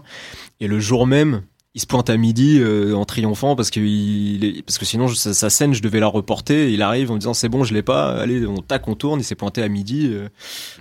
et 0.61 0.67
le 0.67 0.81
jour 0.81 1.07
même 1.07 1.43
il 1.75 1.81
se 1.81 1.87
pointe 1.87 2.11
à 2.11 2.19
midi 2.19 2.59
euh, 2.61 2.93
en 2.95 3.07
triomphant 3.07 3.57
parce 3.57 3.71
que 3.71 3.81
il 3.81 4.45
est, 4.45 4.63
parce 4.63 4.77
que 4.77 4.85
sinon 4.85 5.09
je, 5.09 5.15
sa, 5.15 5.33
sa, 5.33 5.49
scène 5.49 5.73
je 5.73 5.81
devais 5.81 6.01
la 6.01 6.07
reporter 6.07 6.71
il 6.71 6.83
arrive 6.83 7.11
en 7.11 7.17
disant 7.17 7.33
c'est 7.33 7.49
bon 7.49 7.65
je 7.65 7.73
l'ai 7.73 7.83
pas. 7.83 8.11
Allez 8.21 8.47
on 8.47 8.57
tac 8.57 8.87
on 8.89 8.95
tourne 8.95 9.21
il 9.21 9.25
s'est 9.25 9.37
pointé 9.37 9.63
à 9.63 9.69
midi 9.69 10.11
euh, 10.13 10.29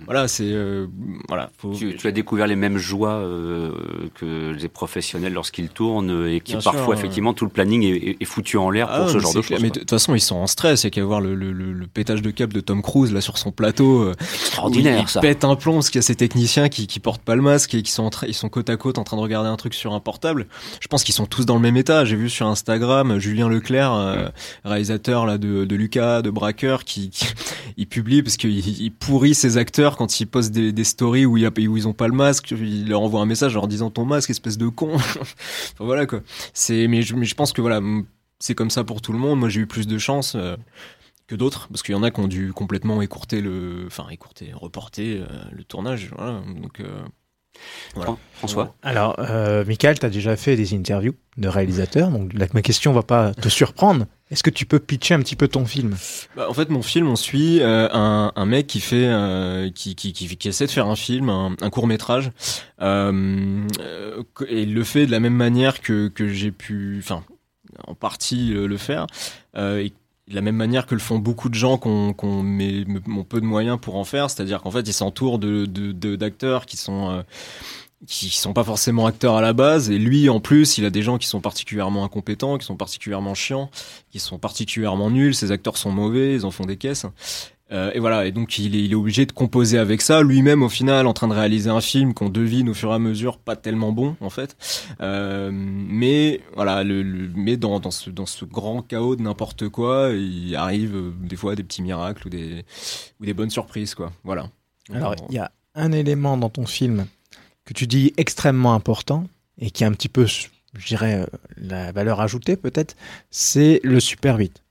voilà 0.04 0.28
c'est 0.28 0.50
euh, 0.52 0.86
voilà 1.28 1.50
faut... 1.56 1.72
tu, 1.72 1.96
tu, 1.96 2.06
as 2.06 2.10
découvert 2.10 2.46
les 2.46 2.56
mêmes 2.56 2.76
joies 2.76 3.14
euh, 3.14 3.72
que 4.14 4.52
les 4.52 4.68
professionnels 4.68 5.32
lorsqu'ils 5.32 5.70
tournent 5.70 6.26
et 6.28 6.40
qui 6.40 6.52
Bien 6.52 6.60
parfois 6.60 6.82
sûr, 6.82 6.94
effectivement 6.94 7.32
tout 7.32 7.46
le 7.46 7.50
planning 7.50 7.84
est, 7.84 8.18
est 8.20 8.24
foutu 8.26 8.58
en 8.58 8.68
l'air 8.68 8.88
pour 8.88 9.06
ah, 9.06 9.08
ce 9.08 9.18
genre 9.18 9.32
de 9.32 9.40
choses 9.40 9.62
mais 9.62 9.70
de 9.70 9.78
toute 9.78 9.88
façon 9.88 10.14
ils 10.14 10.20
sont 10.20 10.36
en 10.36 10.46
stress. 10.46 10.82
Il 10.82 10.86
y 10.86 10.88
a 10.88 10.90
qu'à 10.90 11.04
voir 11.04 11.22
le, 11.22 11.34
le, 11.34 11.52
le, 11.52 11.86
pétage 11.86 12.20
de 12.20 12.30
cap 12.30 12.52
de 12.52 12.60
Tom 12.60 12.82
Cruise 12.82 13.14
là 13.14 13.22
sur 13.22 13.38
son 13.38 13.50
plateau 13.50 14.02
euh, 14.02 14.14
extraordinaire 14.34 14.98
il, 14.98 15.04
il 15.04 15.08
ça. 15.08 15.20
pète 15.20 15.44
un 15.44 15.56
plomb 15.56 15.74
parce 15.74 15.88
qu'il 15.88 16.00
y 16.00 16.04
a 16.04 16.06
ces 16.06 16.16
techniciens 16.16 16.68
qui, 16.68 16.86
qui 16.86 17.00
portent 17.00 17.22
pas 17.22 17.34
le 17.34 17.42
masque 17.42 17.74
et 17.74 17.82
qui 17.82 17.92
sont 17.92 18.04
en 18.04 18.10
ils 18.26 18.34
sont 18.34 18.50
côte 18.50 18.68
à 18.68 18.76
côte 18.76 18.98
en 18.98 19.04
train 19.04 19.16
de 19.16 19.22
regarder 19.22 19.48
un 19.48 19.56
truc 19.56 19.72
sur 19.72 19.94
un 19.94 20.00
portable 20.00 20.46
je 20.82 20.88
pense 20.88 21.04
qu'ils 21.04 21.14
sont 21.14 21.26
tous 21.26 21.46
dans 21.46 21.54
le 21.54 21.60
même 21.60 21.76
état. 21.76 22.04
J'ai 22.04 22.16
vu 22.16 22.28
sur 22.28 22.48
Instagram 22.48 23.16
Julien 23.20 23.48
Leclerc, 23.48 23.94
euh, 23.94 24.28
réalisateur 24.64 25.26
là 25.26 25.38
de, 25.38 25.64
de, 25.64 25.76
Lucas, 25.76 26.22
de 26.22 26.30
Braqueur, 26.30 26.82
qui, 26.82 27.10
qui 27.10 27.26
il 27.76 27.86
publie 27.86 28.20
parce 28.20 28.36
qu'il 28.36 28.58
il 28.58 28.90
pourrit 28.90 29.36
ses 29.36 29.58
acteurs 29.58 29.96
quand 29.96 30.18
ils 30.18 30.26
postent 30.26 30.50
des, 30.50 30.72
des 30.72 30.84
stories 30.84 31.24
où, 31.24 31.36
il 31.36 31.46
a, 31.46 31.50
où 31.50 31.76
ils 31.76 31.86
ont 31.86 31.92
pas 31.92 32.08
le 32.08 32.14
masque. 32.14 32.50
Il 32.50 32.88
leur 32.88 33.00
envoie 33.00 33.20
un 33.20 33.26
message 33.26 33.56
en 33.56 33.60
leur 33.60 33.68
disant 33.68 33.90
ton 33.90 34.04
masque, 34.04 34.30
espèce 34.30 34.58
de 34.58 34.66
con. 34.66 34.94
enfin, 34.96 35.20
voilà 35.78 36.04
quoi. 36.04 36.20
C'est 36.52 36.88
mais 36.88 37.02
je, 37.02 37.14
mais 37.14 37.26
je 37.26 37.36
pense 37.36 37.52
que 37.52 37.60
voilà, 37.60 37.80
c'est 38.40 38.56
comme 38.56 38.70
ça 38.70 38.82
pour 38.82 39.00
tout 39.00 39.12
le 39.12 39.18
monde. 39.18 39.38
Moi 39.38 39.50
j'ai 39.50 39.60
eu 39.60 39.68
plus 39.68 39.86
de 39.86 39.98
chance. 39.98 40.34
Euh, 40.34 40.56
que 41.28 41.36
d'autres 41.36 41.68
parce 41.68 41.84
qu'il 41.84 41.94
y 41.94 41.96
en 41.96 42.02
a 42.02 42.10
qui 42.10 42.18
ont 42.18 42.26
dû 42.26 42.52
complètement 42.52 43.00
écourter 43.00 43.40
le 43.40 43.84
enfin 43.86 44.08
écourter 44.10 44.52
reporter 44.52 45.18
euh, 45.20 45.26
le 45.52 45.62
tournage 45.62 46.10
voilà 46.16 46.42
donc 46.60 46.80
euh, 46.80 47.00
voilà. 47.94 48.16
François 48.34 48.74
Alors, 48.82 49.16
euh, 49.18 49.64
Michael, 49.64 49.98
tu 49.98 50.06
as 50.06 50.10
déjà 50.10 50.36
fait 50.36 50.56
des 50.56 50.74
interviews 50.74 51.14
de 51.36 51.48
réalisateurs, 51.48 52.10
donc 52.10 52.32
ma 52.52 52.62
question 52.62 52.92
va 52.92 53.02
pas 53.02 53.34
te 53.34 53.48
surprendre. 53.48 54.06
Est-ce 54.30 54.42
que 54.42 54.50
tu 54.50 54.64
peux 54.64 54.78
pitcher 54.78 55.14
un 55.14 55.20
petit 55.20 55.36
peu 55.36 55.46
ton 55.46 55.66
film? 55.66 55.94
Bah, 56.36 56.48
En 56.48 56.54
fait, 56.54 56.70
mon 56.70 56.82
film, 56.82 57.06
on 57.08 57.16
suit 57.16 57.60
euh, 57.60 57.88
un, 57.92 58.32
un, 58.34 58.46
mec 58.46 58.66
qui 58.66 58.80
fait, 58.80 59.06
euh, 59.06 59.70
qui, 59.70 59.94
qui, 59.94 60.12
qui, 60.12 60.36
qui, 60.36 60.48
essaie 60.48 60.66
de 60.66 60.70
faire 60.70 60.86
un 60.86 60.96
film, 60.96 61.28
un, 61.28 61.54
un 61.60 61.70
court 61.70 61.86
métrage, 61.86 62.32
euh, 62.80 63.66
et 64.48 64.62
il 64.62 64.74
le 64.74 64.84
fait 64.84 65.06
de 65.06 65.10
la 65.10 65.20
même 65.20 65.34
manière 65.34 65.80
que, 65.80 66.08
que 66.08 66.28
j'ai 66.28 66.50
pu, 66.50 66.98
enfin, 66.98 67.24
en 67.86 67.94
partie 67.94 68.52
le 68.54 68.76
faire. 68.76 69.06
et 69.56 69.92
de 70.28 70.34
la 70.34 70.40
même 70.40 70.56
manière 70.56 70.86
que 70.86 70.94
le 70.94 71.00
font 71.00 71.18
beaucoup 71.18 71.48
de 71.48 71.54
gens 71.54 71.78
qu'on 71.78 72.14
qu 72.14 72.26
met 72.26 72.84
peu 73.28 73.40
de 73.40 73.46
moyens 73.46 73.78
pour 73.80 73.96
en 73.96 74.04
faire, 74.04 74.30
c'est-à-dire 74.30 74.62
qu'en 74.62 74.70
fait 74.70 74.86
ils 74.88 74.92
s'entourent 74.92 75.38
de 75.38 75.66
d'acteurs 76.14 76.60
de, 76.60 76.64
de, 76.64 76.70
qui 76.70 76.76
sont 76.76 77.10
euh, 77.10 77.22
qui 78.06 78.30
sont 78.30 78.52
pas 78.52 78.64
forcément 78.64 79.06
acteurs 79.06 79.36
à 79.36 79.40
la 79.40 79.52
base 79.52 79.90
et 79.90 79.98
lui 79.98 80.28
en 80.28 80.40
plus 80.40 80.78
il 80.78 80.84
a 80.84 80.90
des 80.90 81.02
gens 81.02 81.18
qui 81.18 81.26
sont 81.26 81.40
particulièrement 81.40 82.04
incompétents, 82.04 82.58
qui 82.58 82.66
sont 82.66 82.76
particulièrement 82.76 83.34
chiants, 83.34 83.70
qui 84.10 84.20
sont 84.20 84.38
particulièrement 84.38 85.10
nuls, 85.10 85.34
ces 85.34 85.50
acteurs 85.52 85.76
sont 85.76 85.90
mauvais, 85.90 86.34
ils 86.34 86.46
en 86.46 86.50
font 86.50 86.66
des 86.66 86.76
caisses 86.76 87.06
euh, 87.72 87.90
et 87.94 87.98
voilà, 88.00 88.26
et 88.26 88.32
donc 88.32 88.58
il 88.58 88.76
est, 88.76 88.84
il 88.84 88.92
est 88.92 88.94
obligé 88.94 89.24
de 89.26 89.32
composer 89.32 89.78
avec 89.78 90.02
ça, 90.02 90.22
lui-même 90.22 90.62
au 90.62 90.68
final 90.68 91.06
en 91.06 91.12
train 91.14 91.28
de 91.28 91.32
réaliser 91.32 91.70
un 91.70 91.80
film 91.80 92.12
qu'on 92.12 92.28
devine 92.28 92.68
au 92.68 92.74
fur 92.74 92.90
et 92.90 92.94
à 92.94 92.98
mesure 92.98 93.38
pas 93.38 93.56
tellement 93.56 93.92
bon 93.92 94.16
en 94.20 94.30
fait, 94.30 94.56
euh, 95.00 95.50
mais 95.52 96.40
voilà, 96.54 96.84
le, 96.84 97.02
le 97.02 97.30
mais 97.34 97.56
dans, 97.56 97.80
dans, 97.80 97.90
ce, 97.90 98.10
dans 98.10 98.26
ce 98.26 98.44
grand 98.44 98.82
chaos 98.82 99.16
de 99.16 99.22
n'importe 99.22 99.68
quoi, 99.68 100.10
il 100.12 100.54
arrive 100.54 100.94
euh, 100.94 101.12
des 101.22 101.36
fois 101.36 101.54
des 101.54 101.62
petits 101.62 101.82
miracles 101.82 102.26
ou 102.26 102.30
des, 102.30 102.64
ou 103.20 103.24
des 103.24 103.34
bonnes 103.34 103.50
surprises 103.50 103.94
quoi, 103.94 104.12
voilà. 104.22 104.48
Alors 104.92 105.14
il 105.28 105.34
y 105.34 105.38
a 105.38 105.50
un 105.74 105.92
élément 105.92 106.36
dans 106.36 106.50
ton 106.50 106.66
film 106.66 107.06
que 107.64 107.72
tu 107.72 107.86
dis 107.86 108.12
extrêmement 108.16 108.74
important 108.74 109.26
et 109.58 109.70
qui 109.70 109.84
a 109.84 109.86
un 109.86 109.92
petit 109.92 110.08
peu, 110.08 110.26
je 110.26 110.86
dirais, 110.86 111.26
la 111.56 111.92
valeur 111.92 112.20
ajoutée 112.20 112.56
peut-être, 112.56 112.96
c'est 113.30 113.80
le 113.82 114.00
super 114.00 114.36
vite. 114.36 114.62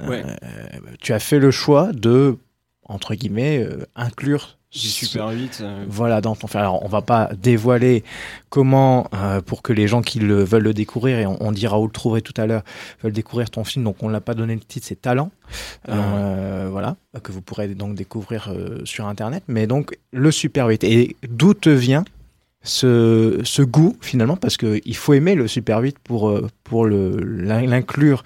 Ouais. 0.00 0.24
Euh, 0.24 0.78
tu 1.00 1.12
as 1.12 1.18
fait 1.18 1.38
le 1.38 1.50
choix 1.50 1.92
de, 1.92 2.38
entre 2.84 3.14
guillemets, 3.14 3.58
euh, 3.58 3.86
inclure 3.96 4.58
du 4.72 4.88
super 4.88 5.28
8. 5.28 5.58
Euh... 5.60 5.84
Voilà, 5.86 6.20
dans 6.20 6.34
ton 6.34 6.46
film. 6.46 6.60
Alors, 6.60 6.82
on 6.84 6.88
va 6.88 7.02
pas 7.02 7.30
dévoiler 7.36 8.04
comment, 8.48 9.06
euh, 9.14 9.40
pour 9.42 9.62
que 9.62 9.72
les 9.72 9.86
gens 9.86 10.00
qui 10.02 10.18
le, 10.18 10.42
veulent 10.42 10.62
le 10.62 10.74
découvrir, 10.74 11.18
et 11.18 11.26
on, 11.26 11.36
on 11.42 11.52
dira 11.52 11.78
où 11.78 11.86
le 11.86 11.92
trouver 11.92 12.22
tout 12.22 12.32
à 12.38 12.46
l'heure, 12.46 12.62
veulent 13.02 13.12
découvrir 13.12 13.50
ton 13.50 13.64
film. 13.64 13.84
Donc, 13.84 14.02
on 14.02 14.08
l'a 14.08 14.20
pas 14.20 14.34
donné 14.34 14.54
le 14.54 14.60
titre, 14.60 14.86
c'est 14.86 15.00
Talent. 15.00 15.30
Euh, 15.88 16.68
voilà, 16.70 16.96
que 17.22 17.32
vous 17.32 17.42
pourrez 17.42 17.68
donc 17.68 17.94
découvrir 17.94 18.48
euh, 18.48 18.80
sur 18.84 19.06
Internet. 19.06 19.44
Mais 19.46 19.66
donc, 19.66 19.98
le 20.12 20.30
super 20.30 20.66
8. 20.68 20.84
Et 20.84 21.16
d'où 21.28 21.52
te 21.52 21.70
vient 21.70 22.04
ce, 22.62 23.40
ce 23.44 23.62
goût 23.62 23.96
finalement 24.00 24.36
parce 24.36 24.56
que 24.56 24.80
il 24.84 24.96
faut 24.96 25.14
aimer 25.14 25.34
le 25.34 25.48
Super 25.48 25.80
8 25.80 25.98
pour 25.98 26.28
euh, 26.28 26.46
pour 26.64 26.86
le 26.86 27.16
l'inclure 27.16 28.22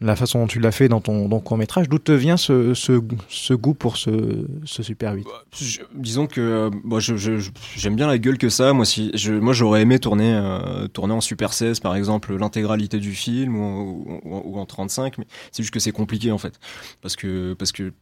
la 0.00 0.14
façon 0.14 0.40
dont 0.40 0.46
tu 0.46 0.60
l'as 0.60 0.72
fait 0.72 0.88
dans 0.88 1.00
ton, 1.00 1.28
ton 1.28 1.40
court 1.40 1.56
métrage 1.56 1.88
d'où 1.88 1.98
te 1.98 2.12
vient 2.12 2.36
ce, 2.36 2.74
ce, 2.74 3.00
ce, 3.28 3.52
goût 3.54 3.74
pour 3.74 3.96
ce, 3.96 4.46
ce 4.64 4.82
Super 4.82 5.14
8 5.14 5.26
je, 5.58 5.80
disons 5.94 6.26
que 6.26 6.70
moi 6.84 7.00
je, 7.00 7.16
je, 7.16 7.32
j'aime 7.76 7.96
bien 7.96 8.06
la 8.06 8.18
gueule 8.18 8.38
que 8.38 8.50
ça. 8.50 8.72
Moi 8.72 8.84
si 8.84 9.10
je, 9.14 9.32
moi 9.32 9.52
j'aurais 9.54 9.82
aimé 9.82 9.98
tourner 9.98 10.34
euh, 10.34 10.86
tourner 10.88 11.14
en 11.14 11.20
Super 11.20 11.52
16 11.52 11.80
par 11.80 11.96
exemple 11.96 12.36
l'intégralité 12.36 12.98
du 12.98 13.12
film 13.12 13.56
ou, 13.56 14.20
ou, 14.24 14.42
ou 14.44 14.58
en 14.58 14.66
35 14.66 15.18
mais 15.18 15.26
c'est 15.50 15.62
juste 15.62 15.72
que 15.72 15.80
c'est 15.80 15.92
compliqué 15.92 16.30
en 16.30 16.38
fait. 16.38 16.60
Parce 17.00 17.16
que 17.16 17.54
parce 17.54 17.72
que 17.72 17.92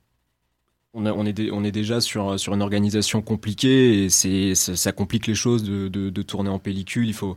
on, 0.96 1.06
on, 1.06 1.26
est 1.26 1.50
on 1.50 1.62
est 1.62 1.72
déjà 1.72 2.00
sur, 2.00 2.40
sur 2.40 2.54
une 2.54 2.62
organisation 2.62 3.22
compliquée 3.22 4.04
et 4.04 4.10
c'est, 4.10 4.54
ça 4.54 4.92
complique 4.92 5.26
les 5.26 5.34
choses 5.34 5.62
de, 5.62 5.88
de, 5.88 6.10
de, 6.10 6.22
tourner 6.22 6.50
en 6.50 6.58
pellicule. 6.58 7.06
Il 7.06 7.14
faut 7.14 7.36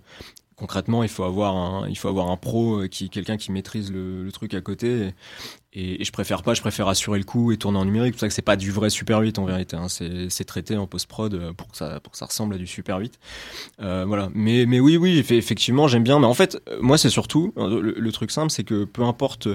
concrètement, 0.59 1.03
il 1.03 1.09
faut 1.09 1.23
avoir 1.23 1.55
un, 1.55 1.87
il 1.87 1.97
faut 1.97 2.09
avoir 2.09 2.29
un 2.29 2.37
pro, 2.37 2.83
qui, 2.91 3.09
quelqu'un 3.09 3.37
qui 3.37 3.51
maîtrise 3.51 3.91
le, 3.91 4.23
le, 4.23 4.31
truc 4.31 4.53
à 4.53 4.61
côté. 4.61 5.13
Et, 5.71 6.01
et, 6.01 6.03
je 6.03 6.11
préfère 6.11 6.43
pas, 6.43 6.53
je 6.53 6.61
préfère 6.61 6.87
assurer 6.87 7.17
le 7.17 7.23
coup 7.23 7.51
et 7.51 7.57
tourner 7.57 7.79
en 7.79 7.85
numérique. 7.85 8.13
C'est 8.13 8.17
pour 8.17 8.19
ça 8.21 8.27
que 8.27 8.33
c'est 8.33 8.41
pas 8.41 8.57
du 8.57 8.71
vrai 8.71 8.89
Super 8.89 9.19
8 9.19 9.39
en 9.39 9.45
vérité. 9.45 9.77
Hein. 9.77 9.87
C'est, 9.87 10.43
traité 10.43 10.75
en 10.75 10.85
post 10.85 11.07
prod 11.07 11.53
pour 11.53 11.71
que 11.71 11.77
ça, 11.77 11.99
pour 12.01 12.11
que 12.11 12.17
ça 12.17 12.25
ressemble 12.25 12.55
à 12.55 12.57
du 12.57 12.67
Super 12.67 12.97
8. 12.97 13.19
Euh, 13.81 14.03
voilà. 14.05 14.29
Mais, 14.33 14.65
mais 14.65 14.79
oui, 14.79 14.97
oui, 14.97 15.17
effectivement, 15.17 15.87
j'aime 15.87 16.03
bien. 16.03 16.19
Mais 16.19 16.27
en 16.27 16.33
fait, 16.33 16.61
moi, 16.81 16.97
c'est 16.97 17.09
surtout 17.09 17.53
le, 17.55 17.95
le 17.97 18.11
truc 18.11 18.31
simple, 18.31 18.51
c'est 18.51 18.65
que 18.65 18.83
peu 18.83 19.03
importe 19.03 19.47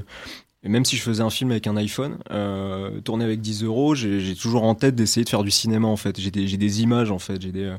et 0.65 0.71
même 0.71 0.87
si 0.87 0.97
je 0.97 1.03
faisais 1.03 1.23
un 1.23 1.29
film 1.29 1.51
avec 1.51 1.67
un 1.67 1.77
iPhone, 1.77 2.17
euh, 2.31 2.99
tourné 3.03 3.25
avec 3.27 3.43
10 3.43 3.65
euros, 3.65 3.95
j'ai 3.95 4.35
toujours 4.35 4.65
en 4.65 4.75
tête 4.75 4.95
d'essayer 4.95 5.23
de 5.23 5.29
faire 5.29 5.43
du 5.43 5.51
cinéma 5.51 5.87
en 5.87 5.97
fait. 5.97 6.19
J'ai 6.19 6.31
des, 6.31 6.83
images 6.83 7.11
en 7.11 7.19
fait. 7.19 7.39
Euh, 7.45 7.77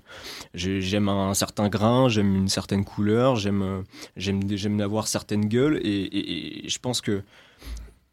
j'aime 0.54 1.10
un 1.10 1.34
certain 1.34 1.68
grain, 1.68 2.10
j'aime 2.10 2.36
une 2.36 2.48
certaine 2.48 2.86
couleur, 2.86 3.38
j'aime, 3.38 3.64
euh, 3.64 3.82
j'aime, 4.18 4.80
avoir 4.82 5.08
certaines 5.08 5.48
gueules. 5.48 5.82
Et, 5.84 6.64
je 6.68 6.78
pense 6.78 7.02
que, 7.02 7.24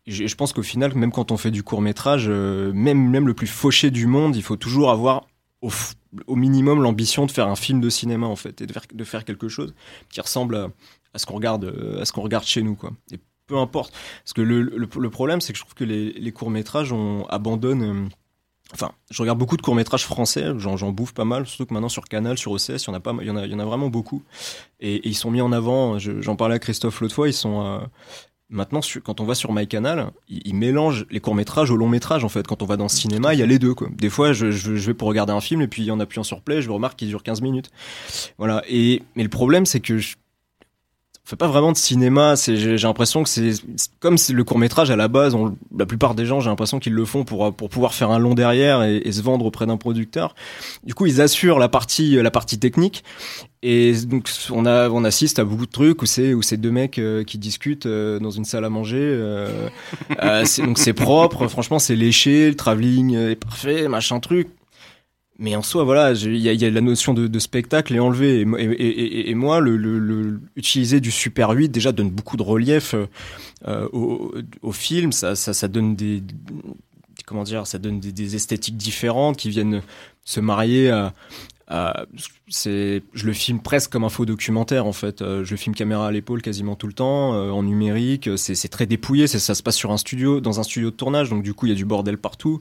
je 0.06 0.34
pense 0.34 0.54
qu'au 0.54 0.62
final, 0.62 0.94
même 0.94 1.12
quand 1.12 1.32
on 1.32 1.36
fait 1.36 1.50
du 1.50 1.62
court 1.62 1.82
métrage, 1.82 2.30
même 2.30 3.26
le 3.26 3.34
plus 3.34 3.46
fauché 3.46 3.90
du 3.90 4.06
monde, 4.06 4.36
il 4.36 4.42
faut 4.42 4.56
toujours 4.56 4.90
avoir 4.90 5.26
au, 5.60 6.34
minimum 6.34 6.82
l'ambition 6.82 7.26
de 7.26 7.30
faire 7.30 7.48
un 7.48 7.56
film 7.56 7.82
de 7.82 7.90
cinéma 7.90 8.26
en 8.26 8.36
fait 8.36 8.62
et 8.62 8.66
de 8.66 9.04
faire, 9.04 9.26
quelque 9.26 9.48
chose 9.48 9.74
qui 10.08 10.22
ressemble 10.22 10.56
à, 11.12 11.18
ce 11.18 11.26
qu'on 11.26 11.34
regarde, 11.34 11.66
à 12.00 12.20
regarde 12.20 12.44
chez 12.46 12.62
nous 12.62 12.74
quoi. 12.74 12.92
Peu 13.46 13.56
importe. 13.58 13.92
Parce 14.24 14.32
que 14.32 14.40
le, 14.42 14.62
le, 14.62 14.88
le 14.98 15.10
problème, 15.10 15.40
c'est 15.40 15.52
que 15.52 15.58
je 15.58 15.64
trouve 15.64 15.74
que 15.74 15.84
les, 15.84 16.12
les 16.12 16.32
courts-métrages, 16.32 16.92
on 16.92 17.26
abandonne. 17.28 17.82
euh, 17.82 18.08
Enfin, 18.74 18.92
je 19.10 19.20
regarde 19.20 19.38
beaucoup 19.38 19.58
de 19.58 19.62
courts-métrages 19.62 20.06
français, 20.06 20.46
j'en, 20.56 20.92
bouffe 20.92 21.12
pas 21.12 21.26
mal, 21.26 21.46
surtout 21.46 21.66
que 21.66 21.74
maintenant 21.74 21.90
sur 21.90 22.04
Canal, 22.04 22.38
sur 22.38 22.52
OCS, 22.52 22.68
il 22.84 22.86
y 22.86 22.90
en 22.90 22.94
a, 22.94 23.00
pas, 23.00 23.14
il 23.20 23.26
y 23.26 23.30
en 23.30 23.36
a, 23.36 23.44
il 23.44 23.52
y 23.52 23.54
en 23.54 23.58
a 23.58 23.66
vraiment 23.66 23.88
beaucoup. 23.90 24.22
Et, 24.80 24.94
et 24.94 25.08
ils 25.08 25.14
sont 25.14 25.30
mis 25.30 25.42
en 25.42 25.52
avant, 25.52 25.98
je- 25.98 26.22
j'en 26.22 26.36
parlais 26.36 26.54
à 26.54 26.58
Christophe 26.58 27.00
l'autre 27.02 27.14
fois, 27.14 27.28
ils 27.28 27.34
sont. 27.34 27.64
euh, 27.66 27.80
Maintenant, 28.54 28.82
sur- 28.82 29.02
quand 29.02 29.20
on 29.20 29.24
va 29.24 29.34
sur 29.34 29.50
MyCanal, 29.52 30.10
ils, 30.28 30.42
ils 30.46 30.54
mélangent 30.54 31.06
les 31.10 31.20
courts-métrages 31.20 31.70
au 31.70 31.76
long-métrage, 31.76 32.22
en 32.22 32.28
fait. 32.28 32.46
Quand 32.46 32.62
on 32.62 32.66
va 32.66 32.76
dans 32.76 32.84
le 32.84 32.90
cinéma, 32.90 33.32
il 33.32 33.40
y 33.40 33.42
a 33.42 33.46
les 33.46 33.58
deux, 33.58 33.72
quoi. 33.74 33.88
Des 33.90 34.10
fois, 34.10 34.34
je, 34.34 34.50
je, 34.50 34.74
je 34.76 34.86
vais 34.86 34.92
pour 34.94 35.08
regarder 35.08 35.32
un 35.32 35.40
film, 35.40 35.62
et 35.62 35.68
puis 35.68 35.90
en 35.90 35.98
appuyant 36.00 36.22
sur 36.22 36.42
play, 36.42 36.60
je 36.60 36.70
remarque 36.70 36.98
qu'il 36.98 37.08
dure 37.08 37.22
15 37.22 37.40
minutes. 37.40 37.70
Voilà. 38.36 38.62
Et, 38.68 39.02
mais 39.16 39.22
le 39.22 39.30
problème, 39.30 39.64
c'est 39.64 39.80
que 39.80 39.96
je, 39.96 40.16
fait 41.24 41.36
pas 41.36 41.46
vraiment 41.46 41.72
de 41.72 41.76
cinéma. 41.76 42.36
C'est, 42.36 42.56
j'ai, 42.56 42.76
j'ai 42.76 42.86
l'impression 42.86 43.22
que 43.22 43.28
c'est, 43.28 43.52
comme 44.00 44.18
c'est 44.18 44.32
le 44.32 44.44
court 44.44 44.58
métrage 44.58 44.90
à 44.90 44.96
la 44.96 45.08
base. 45.08 45.34
On, 45.34 45.56
la 45.76 45.86
plupart 45.86 46.14
des 46.14 46.26
gens, 46.26 46.40
j'ai 46.40 46.50
l'impression 46.50 46.78
qu'ils 46.78 46.94
le 46.94 47.04
font 47.04 47.24
pour 47.24 47.54
pour 47.54 47.68
pouvoir 47.68 47.94
faire 47.94 48.10
un 48.10 48.18
long 48.18 48.34
derrière 48.34 48.82
et, 48.82 48.96
et 48.96 49.12
se 49.12 49.22
vendre 49.22 49.44
auprès 49.46 49.66
d'un 49.66 49.76
producteur. 49.76 50.34
Du 50.84 50.94
coup, 50.94 51.06
ils 51.06 51.20
assurent 51.20 51.58
la 51.58 51.68
partie 51.68 52.16
la 52.16 52.30
partie 52.30 52.58
technique. 52.58 53.04
Et 53.64 53.92
donc 54.06 54.28
on 54.50 54.66
a 54.66 54.90
on 54.90 55.04
assiste 55.04 55.38
à 55.38 55.44
beaucoup 55.44 55.66
de 55.66 55.70
trucs 55.70 56.02
où 56.02 56.06
c'est 56.06 56.34
où 56.34 56.42
c'est 56.42 56.56
deux 56.56 56.72
mecs 56.72 56.98
euh, 56.98 57.22
qui 57.22 57.38
discutent 57.38 57.86
euh, 57.86 58.18
dans 58.18 58.30
une 58.30 58.44
salle 58.44 58.64
à 58.64 58.70
manger. 58.70 58.98
euh, 59.00 59.68
euh, 60.20 60.44
c'est, 60.44 60.62
donc 60.62 60.78
c'est 60.78 60.92
propre. 60.92 61.46
Franchement, 61.46 61.78
c'est 61.78 61.94
léché. 61.94 62.48
Le 62.48 62.56
travelling 62.56 63.14
est 63.14 63.36
parfait, 63.36 63.86
machin 63.86 64.18
truc. 64.18 64.48
Mais 65.38 65.56
en 65.56 65.62
soi, 65.62 65.82
voilà, 65.84 66.12
il 66.12 66.36
y 66.36 66.42
y 66.54 66.64
a 66.64 66.70
la 66.70 66.80
notion 66.80 67.14
de, 67.14 67.26
de 67.26 67.38
spectacle 67.38 67.94
est 67.94 67.98
enlevée. 67.98 68.40
Et, 68.42 68.46
et, 68.62 68.86
et- 68.88 69.30
et- 69.30 69.34
moi, 69.34 69.60
le, 69.60 69.76
le, 69.76 69.98
le- 69.98 70.40
utiliser 70.56 71.00
du 71.00 71.10
Super 71.10 71.50
8 71.50 71.70
déjà 71.70 71.90
donne 71.90 72.10
beaucoup 72.10 72.36
de 72.36 72.42
relief 72.42 72.94
euh, 72.94 73.06
euh, 73.66 73.88
au, 73.92 74.32
au 74.60 74.72
film. 74.72 75.10
Ça, 75.10 75.34
ça, 75.34 75.52
ça 75.54 75.68
donne 75.68 75.96
des 75.96 76.22
comment 77.26 77.44
dire, 77.44 77.66
ça 77.66 77.78
donne 77.78 78.00
des, 78.00 78.12
des 78.12 78.34
esthétiques 78.36 78.76
différentes 78.76 79.36
qui 79.36 79.48
viennent 79.48 79.80
se 80.24 80.40
marier 80.40 80.90
à, 80.90 81.14
à- 81.68 82.04
c'est, 82.48 83.02
je 83.14 83.26
le 83.26 83.32
filme 83.32 83.60
presque 83.60 83.90
comme 83.90 84.04
un 84.04 84.08
faux 84.10 84.26
documentaire 84.26 84.86
en 84.86 84.92
fait. 84.92 85.22
Euh, 85.22 85.44
je 85.44 85.56
filme 85.56 85.74
caméra 85.74 86.08
à 86.08 86.10
l'épaule 86.12 86.42
quasiment 86.42 86.76
tout 86.76 86.86
le 86.86 86.92
temps, 86.92 87.34
euh, 87.34 87.50
en 87.50 87.62
numérique. 87.62 88.28
C'est, 88.36 88.68
très 88.68 88.86
dépouillé. 88.86 89.26
Ça 89.26 89.54
se 89.54 89.62
passe 89.62 89.76
sur 89.76 89.92
un 89.92 89.96
studio, 89.96 90.40
dans 90.40 90.60
un 90.60 90.62
studio 90.62 90.90
de 90.90 90.96
tournage, 90.96 91.30
donc 91.30 91.42
du 91.42 91.54
coup 91.54 91.66
il 91.66 91.70
y 91.70 91.72
a 91.72 91.76
du 91.76 91.84
bordel 91.86 92.18
partout 92.18 92.60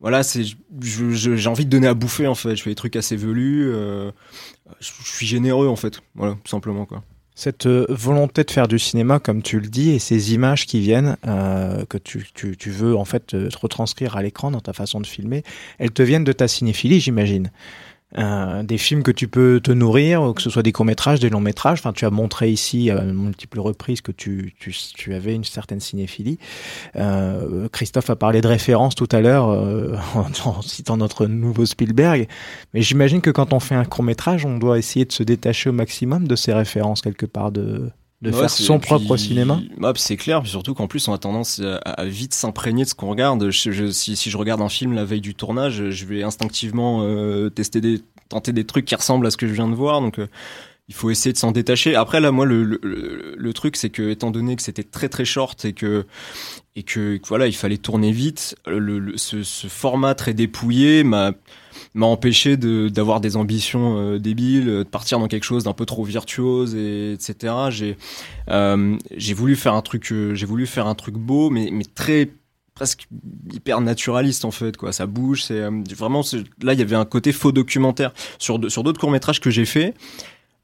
voilà, 0.00 0.22
c'est, 0.22 0.42
j'ai 0.80 1.46
envie 1.48 1.66
de 1.66 1.70
donner 1.70 1.86
à 1.86 1.94
bouffer 1.94 2.26
en 2.26 2.34
fait. 2.34 2.56
Je 2.56 2.62
fais 2.62 2.70
des 2.70 2.76
trucs 2.76 2.96
assez 2.96 3.16
velus. 3.16 3.70
euh, 3.70 4.10
je, 4.80 4.90
suis 5.04 5.26
généreux 5.26 5.68
en 5.68 5.76
fait. 5.76 6.00
Voilà, 6.14 6.36
tout 6.42 6.50
simplement 6.50 6.86
quoi. 6.86 7.02
Cette 7.40 7.66
euh, 7.66 7.86
volonté 7.88 8.44
de 8.44 8.50
faire 8.50 8.68
du 8.68 8.78
cinéma, 8.78 9.18
comme 9.18 9.42
tu 9.42 9.60
le 9.60 9.68
dis, 9.68 9.90
et 9.90 9.98
ces 9.98 10.34
images 10.34 10.66
qui 10.66 10.80
viennent, 10.80 11.16
euh, 11.26 11.86
que 11.86 11.96
tu, 11.96 12.26
tu, 12.34 12.56
tu 12.56 12.70
veux 12.70 12.94
en 12.94 13.06
fait 13.06 13.32
euh, 13.32 13.48
retranscrire 13.58 14.16
à 14.16 14.22
l'écran 14.22 14.50
dans 14.50 14.60
ta 14.60 14.74
façon 14.74 15.00
de 15.00 15.06
filmer, 15.06 15.42
elles 15.78 15.92
te 15.92 16.02
viennent 16.02 16.24
de 16.24 16.32
ta 16.32 16.48
cinéphilie, 16.48 17.00
j'imagine. 17.00 17.50
Euh, 18.18 18.64
des 18.64 18.78
films 18.78 19.04
que 19.04 19.12
tu 19.12 19.28
peux 19.28 19.60
te 19.62 19.70
nourrir, 19.70 20.32
que 20.34 20.42
ce 20.42 20.50
soit 20.50 20.62
des 20.62 20.72
courts-métrages, 20.72 21.20
des 21.20 21.30
longs-métrages. 21.30 21.78
Enfin, 21.78 21.92
tu 21.92 22.04
as 22.04 22.10
montré 22.10 22.50
ici 22.50 22.90
à 22.90 23.02
multiples 23.02 23.60
reprises 23.60 24.00
que 24.00 24.10
tu, 24.10 24.54
tu, 24.58 24.74
tu 24.94 25.14
avais 25.14 25.34
une 25.34 25.44
certaine 25.44 25.80
cinéphilie. 25.80 26.38
Euh, 26.96 27.68
Christophe 27.68 28.10
a 28.10 28.16
parlé 28.16 28.40
de 28.40 28.48
référence 28.48 28.96
tout 28.96 29.08
à 29.12 29.20
l'heure 29.20 29.50
euh, 29.50 29.96
en, 30.14 30.26
en 30.48 30.62
citant 30.62 30.96
notre 30.96 31.26
nouveau 31.26 31.66
Spielberg. 31.66 32.26
Mais 32.74 32.82
j'imagine 32.82 33.20
que 33.20 33.30
quand 33.30 33.52
on 33.52 33.60
fait 33.60 33.76
un 33.76 33.84
court-métrage, 33.84 34.44
on 34.44 34.58
doit 34.58 34.78
essayer 34.78 35.04
de 35.04 35.12
se 35.12 35.22
détacher 35.22 35.70
au 35.70 35.72
maximum 35.72 36.26
de 36.26 36.34
ces 36.34 36.52
références 36.52 37.02
quelque 37.02 37.26
part, 37.26 37.52
de, 37.52 37.90
de 38.22 38.30
Ouais, 38.30 38.36
faire 38.38 38.50
son 38.50 38.78
puis- 38.78 38.86
propre 38.88 39.16
cinéma. 39.16 39.60
Puis 39.94 40.02
c'est 40.02 40.16
clair, 40.16 40.42
puis 40.42 40.50
surtout 40.50 40.74
qu'en 40.74 40.86
plus 40.86 41.08
on 41.08 41.12
a 41.14 41.18
tendance 41.18 41.60
à, 41.60 41.76
à 41.76 42.04
vite 42.04 42.34
s'imprégner 42.34 42.84
de 42.84 42.88
ce 42.88 42.94
qu'on 42.94 43.08
regarde. 43.08 43.50
Je- 43.50 43.70
je- 43.70 43.90
si, 43.90 44.14
si 44.16 44.30
je 44.30 44.36
regarde 44.36 44.60
un 44.60 44.68
film 44.68 44.92
la 44.92 45.04
veille 45.04 45.22
du 45.22 45.34
tournage, 45.34 45.88
je 45.90 46.04
vais 46.04 46.22
instinctivement 46.22 47.00
euh, 47.02 47.48
tester 47.48 47.80
des, 47.80 48.00
tenter 48.28 48.52
des 48.52 48.64
trucs 48.64 48.84
qui 48.84 48.94
ressemblent 48.94 49.26
à 49.26 49.30
ce 49.30 49.36
que 49.38 49.46
je 49.48 49.52
viens 49.54 49.68
de 49.68 49.74
voir. 49.74 50.00
Donc 50.02 50.18
euh, 50.18 50.26
il 50.90 50.94
faut 50.94 51.08
essayer 51.08 51.32
de 51.32 51.38
s'en 51.38 51.52
détacher. 51.52 51.94
Après 51.94 52.20
là, 52.20 52.32
moi 52.32 52.44
le, 52.44 52.64
le, 52.64 52.80
le- 53.36 53.52
truc 53.52 53.76
c'est 53.76 53.90
que 53.90 54.10
étant 54.10 54.32
donné 54.32 54.56
que 54.56 54.62
c'était 54.62 54.82
très 54.82 55.08
très 55.08 55.24
short 55.24 55.64
et 55.64 55.72
que 55.72 56.04
et 56.74 56.82
que, 56.82 57.20
voilà 57.28 57.46
il 57.46 57.52
fallait 57.54 57.78
tourner 57.78 58.10
vite, 58.10 58.56
le, 58.66 59.16
ce, 59.16 59.44
ce 59.44 59.68
format 59.68 60.14
très 60.16 60.34
dépouillé 60.34 61.04
m'a 61.04 61.32
m'a 61.94 62.06
empêché 62.06 62.56
de 62.56 62.88
d'avoir 62.88 63.20
des 63.20 63.36
ambitions 63.36 63.98
euh, 63.98 64.18
débiles, 64.18 64.66
de 64.66 64.82
partir 64.82 65.20
dans 65.20 65.28
quelque 65.28 65.44
chose 65.44 65.62
d'un 65.64 65.74
peu 65.74 65.86
trop 65.86 66.02
virtuose 66.02 66.74
et 66.74 67.12
etc. 67.12 67.54
J'ai 67.70 67.96
euh, 68.50 68.96
j'ai 69.16 69.34
voulu 69.34 69.54
faire 69.54 69.74
un 69.74 69.82
truc, 69.82 70.10
euh, 70.10 70.34
j'ai 70.34 70.46
voulu 70.46 70.66
faire 70.66 70.88
un 70.88 70.96
truc 70.96 71.14
beau, 71.14 71.50
mais 71.50 71.70
mais 71.72 71.84
très 71.84 72.30
presque 72.74 73.06
hyper 73.52 73.80
naturaliste 73.80 74.44
en 74.44 74.50
fait 74.50 74.76
quoi. 74.76 74.92
Ça 74.92 75.06
bouge, 75.06 75.44
c'est 75.44 75.60
euh, 75.60 75.70
vraiment 75.96 76.22
là 76.62 76.72
il 76.72 76.80
y 76.80 76.82
avait 76.82 76.96
un 76.96 77.04
côté 77.04 77.30
faux 77.32 77.52
documentaire 77.52 78.12
sur 78.40 78.58
sur 78.70 78.82
d'autres 78.82 79.00
courts 79.00 79.12
métrages 79.12 79.40
que 79.40 79.50
j'ai 79.50 79.66
fait. 79.66 79.94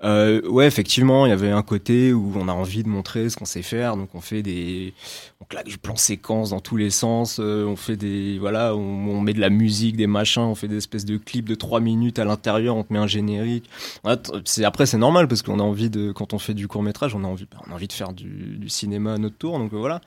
Euh, 0.05 0.43
ouais, 0.47 0.67
effectivement, 0.67 1.25
il 1.25 1.31
y 1.31 1.33
avait 1.33 1.51
un 1.51 1.63
côté 1.63 2.13
où 2.13 2.33
on 2.37 2.49
a 2.49 2.53
envie 2.53 2.83
de 2.83 2.89
montrer 2.89 3.31
ce 3.31 3.37
qu'on 3.37 3.47
sait 3.47 3.63
faire, 3.63 3.97
donc 3.97 4.15
on 4.15 4.21
fait 4.21 4.43
des, 4.43 4.93
on 5.41 5.47
claque 5.47 5.67
du 5.67 5.79
plan 5.79 5.97
séquence 5.97 6.51
dans 6.51 6.61
tous 6.61 6.77
les 6.77 6.91
sens, 6.91 7.39
euh, 7.41 7.65
on 7.65 7.77
fait 7.77 7.97
des, 7.97 8.39
voilà, 8.39 8.75
on, 8.75 9.21
met 9.23 9.33
de 9.33 9.41
la 9.41 9.49
musique, 9.49 9.97
des 9.97 10.07
machins, 10.07 10.43
on 10.43 10.55
fait 10.55 10.69
des 10.69 10.77
espèces 10.77 11.07
de 11.07 11.17
clips 11.17 11.49
de 11.49 11.55
trois 11.55 11.81
minutes 11.81 12.19
à 12.19 12.27
l'intérieur, 12.27 12.77
on 12.77 12.85
te 12.85 12.93
met 12.93 12.99
un 12.99 13.07
générique. 13.07 13.71
Après 14.05 14.87
c'est 14.87 14.99
normal 14.99 15.29
parce 15.29 15.41
qu'on 15.41 15.61
a 15.61 15.63
envie 15.63 15.89
de, 15.89 16.13
quand 16.13 16.35
on 16.35 16.39
fait 16.39 16.55
du 16.55 16.69
court 16.69 16.83
métrage, 16.83 17.15
on 17.15 17.25
a 17.25 17.29
envie, 17.29 17.47
on 17.67 17.71
a 17.71 17.75
envie 17.75 17.89
de 17.89 17.93
faire 17.95 18.13
du, 18.13 18.69
cinéma 18.69 19.15
à 19.15 19.19
notre 19.19 19.37
tour, 19.39 19.59
donc 19.59 19.73
euh, 19.73 19.79
voilà. 19.79 20.03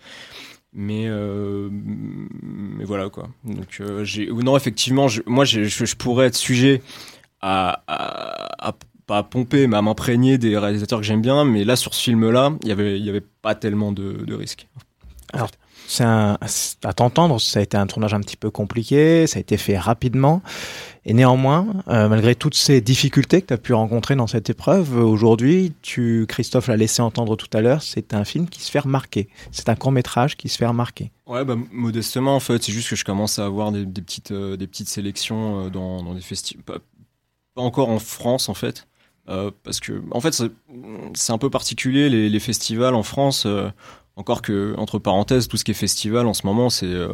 Mais 0.72 1.06
euh, 1.08 1.68
mais 1.72 2.84
voilà 2.84 3.10
quoi. 3.10 3.30
Donc 3.44 3.78
euh, 3.82 4.04
j'ai, 4.04 4.28
non 4.28 4.56
effectivement, 4.56 5.08
moi 5.26 5.44
je, 5.44 5.96
pourrais 5.96 6.28
être 6.28 6.36
sujet 6.36 6.84
à 7.42 7.82
pas 9.10 9.18
à 9.18 9.24
pomper, 9.24 9.66
mais 9.66 9.76
à 9.76 9.82
m'imprégner 9.82 10.38
des 10.38 10.56
réalisateurs 10.56 11.00
que 11.00 11.06
j'aime 11.06 11.22
bien. 11.22 11.44
Mais 11.44 11.64
là, 11.66 11.76
sur 11.76 11.96
ce 11.96 12.04
film-là, 12.04 12.54
il 12.62 12.70
y 12.70 12.72
avait, 12.72 13.00
y 13.00 13.10
avait 13.10 13.26
pas 13.42 13.56
tellement 13.56 13.92
de, 13.92 14.24
de 14.26 14.34
risques. 14.36 14.68
Alors, 15.34 15.50
c'est 15.88 16.04
un, 16.04 16.38
à 16.84 16.94
t'entendre, 16.94 17.42
ça 17.42 17.60
a 17.60 17.64
été 17.64 17.76
un 17.76 17.88
tournage 17.88 18.14
un 18.14 18.20
petit 18.20 18.38
peu 18.38 18.52
compliqué, 18.52 19.26
ça 19.26 19.38
a 19.38 19.40
été 19.40 19.58
fait 19.58 19.80
rapidement. 19.80 20.44
Et 21.06 21.14
néanmoins, 21.14 21.66
euh, 21.88 22.08
malgré 22.08 22.36
toutes 22.36 22.54
ces 22.54 22.82
difficultés 22.82 23.42
que 23.42 23.48
tu 23.48 23.54
as 23.56 23.58
pu 23.58 23.74
rencontrer 23.74 24.16
dans 24.16 24.28
cette 24.28 24.52
épreuve, 24.52 24.96
aujourd'hui, 25.04 25.74
tu, 25.82 26.28
Christophe 26.30 26.68
l'a 26.68 26.78
laissé 26.78 27.02
entendre 27.02 27.36
tout 27.36 27.50
à 27.58 27.62
l'heure, 27.62 27.82
c'est 27.82 28.14
un 28.14 28.26
film 28.26 28.48
qui 28.48 28.62
se 28.62 28.70
fait 28.70 28.80
remarquer. 28.80 29.28
C'est 29.52 29.70
un 29.70 29.76
court 29.76 29.92
métrage 29.92 30.38
qui 30.38 30.50
se 30.50 30.58
fait 30.58 30.68
remarquer. 30.68 31.12
Ouais, 31.26 31.44
bah, 31.44 31.56
modestement, 31.72 32.36
en 32.36 32.40
fait, 32.40 32.62
c'est 32.62 32.72
juste 32.72 32.90
que 32.92 32.96
je 32.96 33.06
commence 33.06 33.40
à 33.40 33.46
avoir 33.46 33.72
des, 33.72 33.88
des 33.88 34.02
petites, 34.04 34.32
euh, 34.32 34.56
des 34.56 34.68
petites 34.68 34.90
sélections 34.90 35.66
euh, 35.66 35.70
dans, 35.72 36.04
dans 36.04 36.14
des 36.14 36.22
festivals. 36.22 36.64
Pas, 36.64 36.78
pas 37.56 37.64
encore 37.64 37.90
en 37.90 38.00
France, 38.00 38.50
en 38.50 38.54
fait. 38.54 38.86
Euh, 39.30 39.52
parce 39.64 39.80
que, 39.80 40.02
en 40.12 40.22
fait, 40.22 40.34
c'est- 40.34 41.32
un 41.32 41.38
peu 41.38 41.50
particulier, 41.50 42.10
les, 42.10 42.30
les 42.30 42.40
festivals 42.40 42.96
en 42.96 43.04
France. 43.04 43.44
euh, 43.46 43.70
encore 44.16 44.42
que, 44.42 44.76
entre 44.78 45.00
parenthèses, 45.00 45.48
tout 45.48 45.56
ce 45.56 45.64
qui 45.64 45.72
est 45.72 45.74
festival 45.74 46.28
en 46.28 46.34
ce 46.34 46.46
moment, 46.46 46.70
c'est 46.70 46.86
euh, 46.88 47.08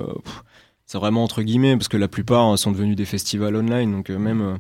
vraiment 0.94 1.24
entre 1.24 1.44
guillemets, 1.44 1.76
parce 1.78 1.88
que 1.88 1.98
la 1.98 2.08
plupart 2.08 2.54
euh, 2.54 2.58
sont 2.58 2.72
devenus 2.72 2.96
des 2.96 3.06
festivals 3.06 3.56
online. 3.56 3.92
Donc, 3.92 4.10
euh, 4.10 4.18
même, 4.18 4.42
euh, 4.42 4.58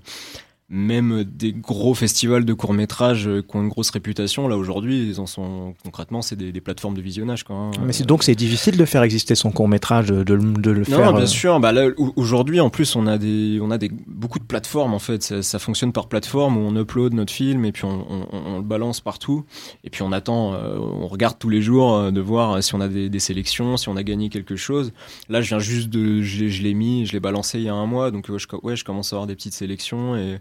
même 0.67 1.23
des 1.23 1.53
gros 1.53 1.93
festivals 1.93 2.43
de 2.43 2.53
courts-métrages 2.53 3.27
euh, 3.27 3.41
qui 3.43 3.55
ont 3.55 3.61
une 3.61 3.69
grosse 3.69 3.91
réputation, 3.91 4.47
là, 4.47 4.57
aujourd'hui, 4.57 5.07
ils 5.09 5.19
en 5.19 5.27
sont 5.27 5.75
concrètement, 5.83 6.23
c'est 6.23 6.35
des, 6.35 6.51
des 6.51 6.61
plateformes 6.61 6.95
de 6.95 7.01
visionnage. 7.01 7.43
Quoi, 7.43 7.55
hein. 7.55 7.71
Mais 7.85 7.93
donc 8.05 8.23
c'est 8.23 8.33
difficile 8.33 8.75
de 8.75 8.85
faire 8.85 9.03
exister 9.03 9.35
son 9.35 9.51
court 9.51 9.67
métrage, 9.67 10.07
de, 10.07 10.23
de, 10.23 10.33
le- 10.33 10.53
de 10.53 10.71
le 10.71 10.79
Non, 10.79 10.85
faire. 10.85 11.13
bien 11.13 11.21
euh, 11.21 11.27
sûr. 11.27 11.59
Bah 11.59 11.71
aujourd'hui, 12.15 12.59
en 12.59 12.71
plus, 12.71 12.95
on 12.95 13.05
a 13.05 13.19
des, 13.19 13.59
on 13.61 13.69
a 13.69 13.77
des 13.77 13.91
beaucoup 14.07 14.39
de 14.39 14.43
plateformes 14.43 14.95
en 14.95 14.99
fait. 14.99 15.21
Ça, 15.21 15.43
ça 15.43 15.59
fonctionne 15.59 15.91
par 15.91 16.07
plateforme 16.07 16.57
où 16.57 16.61
on 16.61 16.75
upload 16.75 17.13
notre 17.13 17.31
film 17.31 17.63
et 17.65 17.71
puis 17.71 17.85
on, 17.85 18.03
on- 18.09 18.27
on 18.31 18.57
le 18.57 18.63
balance 18.63 19.01
partout. 19.01 19.45
Et 19.83 19.91
puis 19.91 20.01
on 20.01 20.11
attend, 20.11 20.55
euh, 20.55 20.77
on 20.79 21.05
regarde 21.07 21.37
tous 21.37 21.49
les 21.49 21.61
jours 21.61 21.93
euh, 21.95 22.11
de 22.11 22.21
voir 22.21 22.63
si 22.63 22.73
on 22.73 22.81
a 22.81 22.87
des, 22.87 23.09
des 23.09 23.19
sélections, 23.19 23.77
si 23.77 23.87
on 23.87 23.97
a 23.97 24.03
gagné 24.03 24.29
quelque 24.29 24.55
chose. 24.55 24.93
Là, 25.29 25.41
je 25.41 25.49
viens 25.49 25.59
juste 25.59 25.89
de, 25.89 26.23
je, 26.23 26.39
l'ai- 26.45 26.49
je 26.49 26.63
l'ai 26.63 26.73
mis, 26.73 27.05
je 27.05 27.11
l'ai 27.13 27.19
balancé 27.19 27.59
il 27.59 27.65
y 27.65 27.69
a 27.69 27.73
un 27.75 27.85
mois, 27.85 28.09
donc 28.09 28.25
je, 28.35 28.47
ouais, 28.63 28.75
je 28.75 28.83
commence 28.83 29.13
à 29.13 29.17
avoir 29.17 29.27
des 29.27 29.35
petites 29.35 29.53
sélections 29.53 30.15
et 30.15 30.39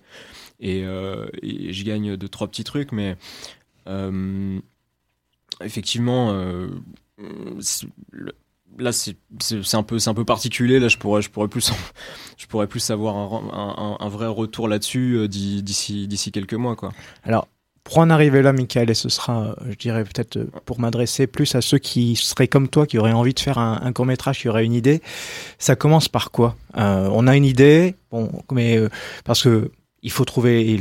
et, 0.61 0.85
euh, 0.85 1.27
je 1.43 1.85
gagne 1.85 2.17
deux 2.17 2.29
trois 2.29 2.49
petits 2.49 2.65
trucs, 2.65 2.93
mais 2.93 3.17
euh, 3.87 4.59
effectivement. 5.63 6.33
euh, 6.33 6.69
là 8.79 8.91
c'est 8.93 9.17
un 9.75 9.83
peu 9.83 9.99
un 10.05 10.15
peu 10.15 10.25
particulier 10.25 10.81
là 10.81 10.89
je 10.89 10.99
pourrais 10.99 11.23
je 11.23 11.31
pourrais 11.31 11.49
plus 11.49 11.71
je 12.37 12.47
pourrais 12.47 12.67
plus 12.67 12.91
avoir 12.91 13.17
un, 13.17 13.97
un, 14.01 14.09
vrai 14.09 14.27
retour 14.27 14.69
là-dessus 14.69 15.17
euh, 15.17 15.29
d'i- 15.29 15.63
d'ici 15.63 16.33
quelques 16.33 16.55
mois 16.55 16.75
quoi 16.75 16.93
Alors, 17.23 17.47
pour 17.85 17.99
en 17.99 18.09
arriver 18.09 18.41
là, 18.41 18.53
Michael, 18.55 18.91
et 18.91 18.95
ce 18.95 19.11
sera, 19.11 19.55
je 19.69 19.77
dirais 19.77 20.05
peut-être 20.05 20.41
pour 20.65 20.81
m'adresser 20.81 21.27
plus 21.27 21.55
à 21.55 21.61
ceux 21.61 21.77
qui 21.79 22.17
seraient 22.17 22.49
comme 22.49 22.69
toi, 22.69 22.87
qui 22.87 22.97
auraient 22.99 23.13
envie 23.13 23.35
de 23.35 23.41
faire 23.41 23.59
un, 23.59 23.93
court 23.93 24.07
métrage, 24.07 24.41
qui 24.41 24.49
auraient 24.49 24.65
une 24.65 24.73
idée, 24.73 25.03
ça 25.59 25.77
commence 25.77 26.09
par 26.09 26.31
quoi? 26.31 26.57
On 26.75 27.27
a 27.27 27.37
une 27.37 27.45
idée, 27.45 27.95
bon, 28.11 28.31
mais 28.51 28.81
parce 29.25 29.43
que 29.43 29.71
il 30.05 30.11
faut 30.11 30.27
trouver, 30.27 30.79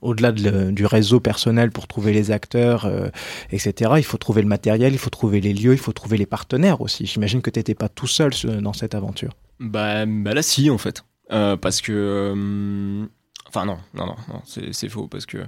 au-delà 0.00 0.32
du 0.32 0.86
réseau 0.86 1.20
personnel 1.20 1.70
pour 1.70 1.86
trouver 1.86 2.14
les 2.14 2.30
acteurs, 2.30 2.86
euh, 2.86 3.10
etc., 3.52 3.92
il 3.98 4.04
faut 4.04 4.16
trouver 4.16 4.40
le 4.40 4.48
matériel, 4.48 4.94
il 4.94 4.98
faut 4.98 5.10
trouver 5.10 5.42
les 5.42 5.52
lieux, 5.52 5.74
il 5.74 5.78
faut 5.78 5.92
trouver 5.92 6.16
les 6.16 6.24
partenaires 6.24 6.80
aussi. 6.80 7.04
J'imagine 7.04 7.42
que 7.42 7.50
tu 7.50 7.58
n'étais 7.58 7.74
pas 7.74 7.90
tout 7.90 8.06
seul 8.06 8.32
dans 8.62 8.72
cette 8.72 8.94
aventure. 8.94 9.34
Bah, 9.60 10.06
bah 10.06 10.32
là, 10.32 10.42
si, 10.42 10.70
en 10.70 10.78
fait. 10.78 11.04
Euh, 11.30 11.56
parce 11.58 11.82
que. 11.82 11.92
Euh, 11.92 13.06
enfin, 13.48 13.66
non, 13.66 13.76
non, 13.92 14.06
non, 14.06 14.16
non 14.28 14.42
c'est 14.46 14.88
faux. 14.88 15.08
Parce 15.08 15.26
que 15.26 15.44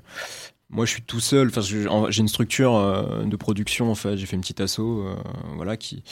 moi, 0.69 0.85
je 0.85 0.91
suis 0.91 1.03
tout 1.03 1.21
seul. 1.21 1.51
J'ai 2.11 2.21
une 2.21 2.29
structure 2.29 3.25
de 3.25 3.37
production, 3.37 3.91
en 3.91 3.95
fait. 3.95 4.19
J'ai 4.19 4.27
fait 4.27 4.37
une 4.37 4.43
petite 4.43 4.61
asso, 4.61 4.83
voilà, 5.57 5.79
qui. 5.79 6.05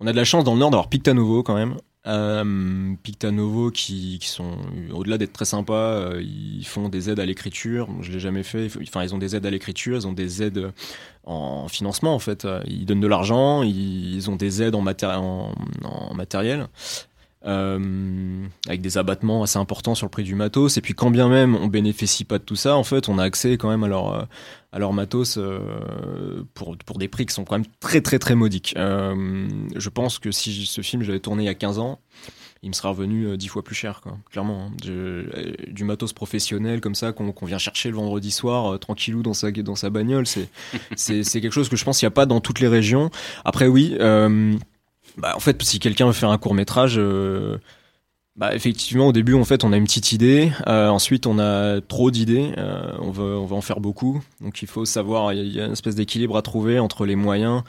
On 0.00 0.06
a 0.06 0.12
de 0.12 0.16
la 0.16 0.24
chance 0.24 0.44
dans 0.44 0.52
le 0.52 0.58
Nord 0.58 0.70
d'avoir 0.70 0.88
Pictanovo 0.88 1.42
quand 1.42 1.54
même, 1.54 1.76
euh, 2.06 2.94
Pictanovo 3.02 3.70
qui, 3.70 4.18
qui 4.20 4.28
sont 4.28 4.56
au-delà 4.92 5.18
d'être 5.18 5.32
très 5.32 5.44
sympas, 5.44 5.74
euh, 5.74 6.22
ils 6.22 6.66
font 6.66 6.88
des 6.88 7.10
aides 7.10 7.20
à 7.20 7.26
l'écriture. 7.26 7.88
Je 8.00 8.12
l'ai 8.12 8.20
jamais 8.20 8.42
fait. 8.42 8.68
Enfin, 8.82 9.04
ils 9.04 9.14
ont 9.14 9.18
des 9.18 9.36
aides 9.36 9.46
à 9.46 9.50
l'écriture, 9.50 9.96
ils 9.96 10.06
ont 10.06 10.12
des 10.12 10.42
aides 10.42 10.72
en 11.24 11.68
financement 11.68 12.14
en 12.14 12.18
fait. 12.18 12.46
Ils 12.66 12.86
donnent 12.86 13.00
de 13.00 13.06
l'argent, 13.06 13.62
ils, 13.62 14.28
ont 14.30 14.36
des 14.36 14.62
aides 14.62 14.74
en, 14.74 14.84
en, 14.86 15.54
en 15.84 16.14
matériel. 16.14 16.68
Euh, 17.44 18.46
avec 18.68 18.82
des 18.82 18.98
abattements 18.98 19.42
assez 19.42 19.58
importants 19.58 19.96
sur 19.96 20.06
le 20.06 20.10
prix 20.10 20.22
du 20.22 20.36
matos. 20.36 20.76
Et 20.76 20.80
puis 20.80 20.94
quand 20.94 21.10
bien 21.10 21.28
même 21.28 21.56
on 21.56 21.66
bénéficie 21.66 22.24
pas 22.24 22.38
de 22.38 22.44
tout 22.44 22.54
ça, 22.54 22.76
en 22.76 22.84
fait, 22.84 23.08
on 23.08 23.18
a 23.18 23.24
accès 23.24 23.56
quand 23.56 23.68
même 23.68 23.82
à 23.82 23.88
leur, 23.88 24.28
à 24.70 24.78
leur 24.78 24.92
matos 24.92 25.38
euh, 25.38 26.44
pour, 26.54 26.76
pour 26.76 26.98
des 26.98 27.08
prix 27.08 27.26
qui 27.26 27.34
sont 27.34 27.44
quand 27.44 27.56
même 27.56 27.66
très 27.80 28.00
très 28.00 28.20
très 28.20 28.36
modiques. 28.36 28.74
Euh, 28.76 29.48
je 29.74 29.88
pense 29.88 30.20
que 30.20 30.30
si 30.30 30.66
ce 30.66 30.80
film 30.82 31.02
j'avais 31.02 31.18
tourné 31.18 31.42
il 31.42 31.46
y 31.46 31.48
a 31.48 31.54
15 31.54 31.80
ans, 31.80 31.98
il 32.62 32.68
me 32.68 32.74
serait 32.74 32.90
revenu 32.90 33.36
dix 33.36 33.48
fois 33.48 33.64
plus 33.64 33.74
cher, 33.74 34.02
quoi, 34.02 34.16
clairement. 34.30 34.66
Hein. 34.66 35.52
du 35.66 35.82
matos 35.82 36.12
professionnel 36.12 36.80
comme 36.80 36.94
ça 36.94 37.10
qu'on 37.10 37.34
vient 37.44 37.58
chercher 37.58 37.88
le 37.88 37.96
vendredi 37.96 38.30
soir 38.30 38.78
tranquillou 38.78 39.24
dans 39.24 39.34
sa, 39.34 39.50
dans 39.50 39.74
sa 39.74 39.90
bagnole, 39.90 40.28
c'est 40.28 40.48
quelque 40.96 41.50
chose 41.50 41.68
que 41.68 41.74
je 41.74 41.84
pense 41.84 41.98
qu'il 41.98 42.06
n'y 42.06 42.12
a 42.12 42.14
pas 42.14 42.26
dans 42.26 42.40
toutes 42.40 42.60
les 42.60 42.68
régions. 42.68 43.10
Après 43.44 43.66
oui, 43.66 43.96
bah, 45.16 45.34
en 45.36 45.40
fait, 45.40 45.62
si 45.62 45.78
quelqu'un 45.78 46.06
veut 46.06 46.12
faire 46.12 46.30
un 46.30 46.38
court 46.38 46.54
métrage, 46.54 46.94
euh, 46.98 47.58
bah, 48.36 48.54
effectivement, 48.54 49.08
au 49.08 49.12
début, 49.12 49.34
en 49.34 49.44
fait, 49.44 49.64
on 49.64 49.72
a 49.72 49.76
une 49.76 49.84
petite 49.84 50.12
idée. 50.12 50.52
Euh, 50.66 50.88
ensuite, 50.88 51.26
on 51.26 51.38
a 51.38 51.80
trop 51.80 52.10
d'idées. 52.10 52.52
Euh, 52.56 52.92
on, 53.00 53.10
veut, 53.10 53.36
on 53.36 53.46
va 53.46 53.56
en 53.56 53.60
faire 53.60 53.80
beaucoup. 53.80 54.22
Donc, 54.40 54.62
il 54.62 54.68
faut 54.68 54.84
savoir, 54.84 55.32
il 55.32 55.52
y, 55.52 55.60
a 55.60 55.66
une 55.66 55.72
espèce 55.72 55.94
d'équilibre 55.94 56.36
à 56.36 56.42
trouver 56.42 56.78
entre 56.78 57.04
les 57.06 57.16
moyens. 57.16 57.62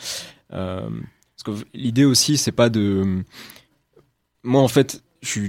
parce 0.49 1.43
que 1.43 1.51
l'idée 1.73 2.05
aussi, 2.05 2.37
c'est 2.37 2.51
pas 2.51 2.69
de. 2.69 3.23
Moi, 4.43 4.61
en 4.61 4.67
fait, 4.67 5.03
je, 5.21 5.41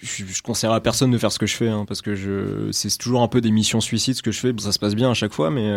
je, 0.00 0.42
conseillerais 0.42 0.76
à 0.76 0.80
personne 0.80 1.10
de 1.10 1.18
faire 1.18 1.32
ce 1.32 1.38
que 1.38 1.46
je 1.46 1.54
fais, 1.54 1.68
hein, 1.68 1.84
parce 1.86 2.00
que 2.00 2.70
c'est 2.72 2.96
toujours 2.96 3.22
un 3.22 3.28
peu 3.28 3.40
des 3.40 3.50
missions 3.50 3.80
suicides 3.80 4.14
ce 4.14 4.22
que 4.22 4.32
je 4.32 4.40
fais. 4.40 4.54
ça 4.58 4.72
se 4.72 4.78
passe 4.78 4.94
bien 4.94 5.10
à 5.10 5.14
chaque 5.14 5.34
fois, 5.34 5.50
mais 5.50 5.70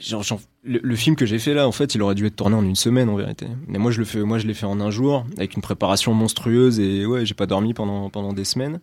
genre, 0.00 0.24
le, 0.62 0.96
film 0.96 1.16
que 1.16 1.26
j'ai 1.26 1.38
fait 1.38 1.54
là, 1.54 1.66
en 1.66 1.72
fait, 1.72 1.94
il 1.94 2.02
aurait 2.02 2.14
dû 2.14 2.26
être 2.26 2.36
tourné 2.36 2.56
en 2.56 2.64
une 2.64 2.76
semaine 2.76 3.08
en 3.08 3.16
vérité. 3.16 3.46
Mais 3.66 3.78
moi, 3.78 3.90
je 3.90 3.98
le 3.98 4.04
fais, 4.04 4.20
moi, 4.20 4.38
je 4.38 4.46
l'ai 4.46 4.54
fait 4.54 4.66
en 4.66 4.80
un 4.80 4.90
jour 4.90 5.26
avec 5.36 5.54
une 5.54 5.62
préparation 5.62 6.14
monstrueuse 6.14 6.78
et 6.80 7.06
ouais, 7.06 7.26
j'ai 7.26 7.34
pas 7.34 7.46
dormi 7.46 7.74
pendant 7.74 8.10
pendant 8.10 8.32
des 8.32 8.44
semaines. 8.44 8.80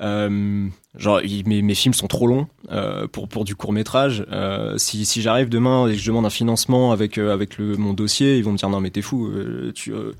Euh, 0.00 0.68
genre, 0.96 1.20
mes, 1.46 1.62
mes 1.62 1.74
films 1.74 1.94
sont 1.94 2.06
trop 2.06 2.26
longs 2.26 2.46
euh, 2.70 3.06
pour 3.06 3.28
pour 3.28 3.44
du 3.44 3.54
court 3.54 3.72
métrage. 3.72 4.24
Euh, 4.30 4.78
si 4.78 5.04
si 5.04 5.22
j'arrive 5.22 5.48
demain 5.48 5.86
et 5.88 5.92
que 5.92 5.98
je 5.98 6.06
demande 6.06 6.26
un 6.26 6.30
financement 6.30 6.92
avec 6.92 7.18
euh, 7.18 7.32
avec 7.32 7.58
le 7.58 7.76
mon 7.76 7.92
dossier, 7.92 8.36
ils 8.36 8.44
vont 8.44 8.52
me 8.52 8.56
dire 8.56 8.70
non 8.70 8.80
mais 8.80 8.90
t'es 8.90 9.02
fou, 9.02 9.26
euh, 9.26 9.72
tu 9.74 9.92
euh, 9.92 10.12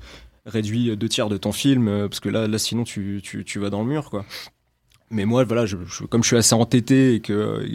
réduis 0.45 0.95
deux 0.97 1.09
tiers 1.09 1.29
de 1.29 1.37
ton 1.37 1.51
film 1.51 2.07
parce 2.07 2.19
que 2.19 2.29
là 2.29 2.47
là 2.47 2.57
sinon 2.57 2.83
tu 2.83 3.21
tu 3.23 3.43
tu 3.43 3.59
vas 3.59 3.69
dans 3.69 3.81
le 3.81 3.87
mur 3.87 4.09
quoi 4.09 4.25
mais 5.11 5.25
moi, 5.25 5.43
voilà, 5.43 5.65
je, 5.65 5.77
comme 6.09 6.23
je 6.23 6.27
suis 6.27 6.37
assez 6.37 6.55
entêté 6.55 7.15
et 7.15 7.19
que 7.19 7.65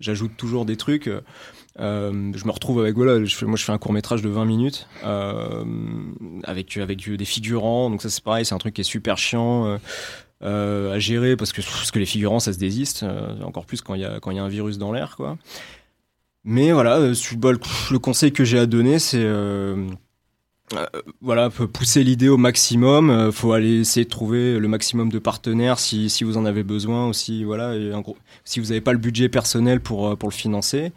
j'ajoute 0.00 0.36
toujours 0.36 0.64
des 0.64 0.76
trucs, 0.76 1.10
euh, 1.78 2.32
je 2.34 2.44
me 2.44 2.50
retrouve 2.50 2.80
avec 2.80 2.94
voilà, 2.94 3.22
je 3.22 3.44
moi 3.44 3.56
je 3.56 3.64
fais 3.64 3.72
un 3.72 3.78
court 3.78 3.92
métrage 3.92 4.22
de 4.22 4.28
20 4.28 4.44
minutes 4.46 4.88
euh, 5.04 5.64
avec 6.44 6.76
avec 6.78 7.10
des 7.10 7.24
figurants, 7.24 7.90
donc 7.90 8.00
ça 8.00 8.08
c'est 8.08 8.24
pareil, 8.24 8.44
c'est 8.44 8.54
un 8.54 8.58
truc 8.58 8.74
qui 8.74 8.80
est 8.80 8.84
super 8.84 9.18
chiant. 9.18 9.66
Euh, 9.66 9.78
euh 10.42 10.92
à 10.92 10.98
gérer 10.98 11.34
parce 11.34 11.54
que 11.54 11.62
parce 11.62 11.90
que 11.90 11.98
les 11.98 12.04
figurants 12.04 12.40
ça 12.40 12.52
se 12.52 12.58
désiste 12.58 13.04
euh, 13.04 13.40
encore 13.40 13.64
plus 13.64 13.80
quand 13.80 13.94
il 13.94 14.02
y 14.02 14.04
a 14.04 14.20
quand 14.20 14.30
il 14.32 14.36
y 14.36 14.38
a 14.38 14.44
un 14.44 14.50
virus 14.50 14.76
dans 14.76 14.92
l'air 14.92 15.16
quoi 15.16 15.38
mais 16.44 16.72
voilà 16.72 16.98
le 16.98 17.98
conseil 17.98 18.32
que 18.32 18.44
j'ai 18.44 18.58
à 18.58 18.66
donner 18.66 18.98
c'est 18.98 19.24
euh, 20.74 20.86
voilà, 21.20 21.48
pousser 21.50 22.02
l'idée 22.02 22.28
au 22.28 22.36
maximum. 22.36 23.10
Euh, 23.10 23.32
faut 23.32 23.52
aller 23.52 23.80
essayer 23.80 24.04
de 24.04 24.10
trouver 24.10 24.58
le 24.58 24.68
maximum 24.68 25.10
de 25.10 25.18
partenaires 25.18 25.78
si, 25.78 26.10
si 26.10 26.24
vous 26.24 26.36
en 26.36 26.44
avez 26.44 26.64
besoin 26.64 27.06
aussi. 27.06 27.44
Voilà, 27.44 27.74
et 27.76 27.92
en 27.92 28.00
gros, 28.00 28.16
si 28.44 28.58
vous 28.60 28.66
n'avez 28.66 28.80
pas 28.80 28.92
le 28.92 28.98
budget 28.98 29.28
personnel 29.28 29.80
pour 29.80 30.08
euh, 30.08 30.16
pour 30.16 30.28
le 30.28 30.34
financer. 30.34 30.92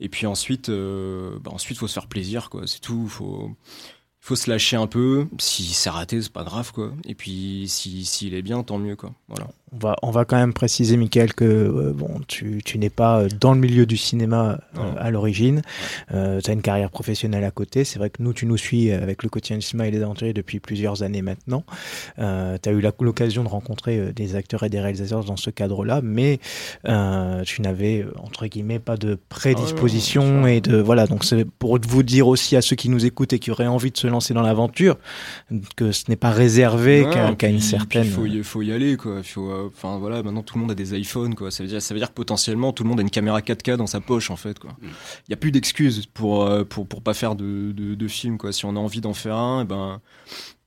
Et 0.00 0.08
puis 0.08 0.26
ensuite, 0.26 0.68
euh, 0.70 1.38
bah 1.40 1.50
ensuite, 1.52 1.78
faut 1.78 1.88
se 1.88 1.94
faire 1.94 2.06
plaisir, 2.06 2.48
quoi. 2.50 2.62
C'est 2.66 2.80
tout. 2.80 3.06
Faut 3.08 3.50
faut 4.20 4.36
se 4.36 4.48
lâcher 4.50 4.76
un 4.76 4.86
peu. 4.86 5.26
Si 5.38 5.64
c'est 5.64 5.90
raté, 5.90 6.22
c'est 6.22 6.32
pas 6.32 6.44
grave, 6.44 6.72
quoi. 6.72 6.92
Et 7.06 7.14
puis 7.14 7.66
si 7.68 8.04
s'il 8.04 8.34
est 8.34 8.42
bien, 8.42 8.62
tant 8.62 8.78
mieux, 8.78 8.96
quoi. 8.96 9.12
Voilà. 9.28 9.48
On 9.74 9.78
va, 9.78 9.96
on 10.02 10.10
va 10.10 10.26
quand 10.26 10.36
même 10.36 10.52
préciser, 10.52 10.98
Michael, 10.98 11.32
que 11.32 11.44
euh, 11.44 11.92
bon, 11.94 12.20
tu, 12.28 12.60
tu 12.62 12.78
n'es 12.78 12.90
pas 12.90 13.20
euh, 13.20 13.28
dans 13.40 13.54
le 13.54 13.60
milieu 13.60 13.86
du 13.86 13.96
cinéma 13.96 14.58
euh, 14.76 14.80
à 14.98 15.10
l'origine. 15.10 15.62
tu 16.10 16.14
as 16.16 16.52
une 16.52 16.60
carrière 16.60 16.90
professionnelle 16.90 17.44
à 17.44 17.50
côté. 17.50 17.84
C'est 17.84 17.98
vrai 17.98 18.10
que 18.10 18.22
nous, 18.22 18.34
tu 18.34 18.44
nous 18.44 18.58
suis 18.58 18.92
avec 18.92 19.22
le 19.22 19.30
quotidien 19.30 19.56
du 19.56 19.62
cinéma 19.62 19.88
et 19.88 19.90
les 19.90 20.02
aventuriers 20.02 20.34
depuis 20.34 20.60
plusieurs 20.60 21.02
années 21.02 21.22
maintenant. 21.22 21.64
tu 22.16 22.22
as 22.22 22.72
eu 22.72 22.82
l'occasion 23.00 23.44
de 23.44 23.48
rencontrer 23.48 24.12
des 24.12 24.36
acteurs 24.36 24.62
et 24.62 24.68
des 24.68 24.80
réalisateurs 24.80 25.24
dans 25.24 25.36
ce 25.36 25.48
cadre-là, 25.50 26.00
mais 26.02 26.38
tu 26.84 27.62
n'avais, 27.62 28.04
entre 28.18 28.46
guillemets, 28.46 28.78
pas 28.78 28.96
de 28.96 29.18
prédisposition. 29.28 30.42
Ah 30.44 30.52
et 30.52 30.60
de 30.60 30.76
voilà, 30.76 31.06
donc 31.06 31.24
c'est 31.24 31.44
pour 31.44 31.78
vous 31.88 32.02
dire 32.02 32.28
aussi 32.28 32.56
à 32.56 32.62
ceux 32.62 32.76
qui 32.76 32.90
nous 32.90 33.06
écoutent 33.06 33.32
et 33.32 33.38
qui 33.38 33.50
auraient 33.50 33.66
envie 33.66 33.90
de 33.90 33.96
se 33.96 34.06
lancer 34.06 34.34
dans 34.34 34.42
l'aventure 34.42 34.98
que 35.76 35.92
ce 35.92 36.04
n'est 36.08 36.16
pas 36.16 36.30
réservé 36.30 37.06
qu'à 37.38 37.48
une 37.48 37.60
certaine. 37.60 38.04
Il 38.04 38.10
faut, 38.10 38.26
y, 38.26 38.42
faut 38.42 38.62
y 38.62 38.72
aller, 38.72 38.96
quoi. 38.96 39.22
Faut 39.22 39.61
enfin 39.66 39.98
voilà, 39.98 40.22
maintenant 40.22 40.42
tout 40.42 40.54
le 40.54 40.60
monde 40.60 40.70
a 40.70 40.74
des 40.74 40.98
iPhones, 40.98 41.34
quoi. 41.34 41.50
Ça 41.50 41.62
veut 41.62 41.68
dire, 41.68 41.82
ça 41.82 41.94
veut 41.94 42.00
dire 42.00 42.08
que 42.08 42.14
potentiellement 42.14 42.72
tout 42.72 42.82
le 42.82 42.88
monde 42.88 43.00
a 43.00 43.02
une 43.02 43.10
caméra 43.10 43.40
4K 43.40 43.76
dans 43.76 43.86
sa 43.86 44.00
poche, 44.00 44.30
en 44.30 44.36
fait, 44.36 44.58
quoi. 44.58 44.76
Il 44.82 44.88
mm. 44.88 44.92
y 45.30 45.32
a 45.32 45.36
plus 45.36 45.52
d'excuses 45.52 46.06
pour, 46.06 46.44
euh, 46.44 46.64
pour 46.64 46.86
pour 46.86 47.02
pas 47.02 47.14
faire 47.14 47.34
de, 47.34 47.72
de, 47.72 47.94
de 47.94 48.08
film, 48.08 48.38
quoi. 48.38 48.52
Si 48.52 48.64
on 48.64 48.76
a 48.76 48.78
envie 48.78 49.00
d'en 49.00 49.14
faire 49.14 49.36
un, 49.36 49.60
et 49.60 49.62
eh 49.62 49.66
ben 49.66 50.00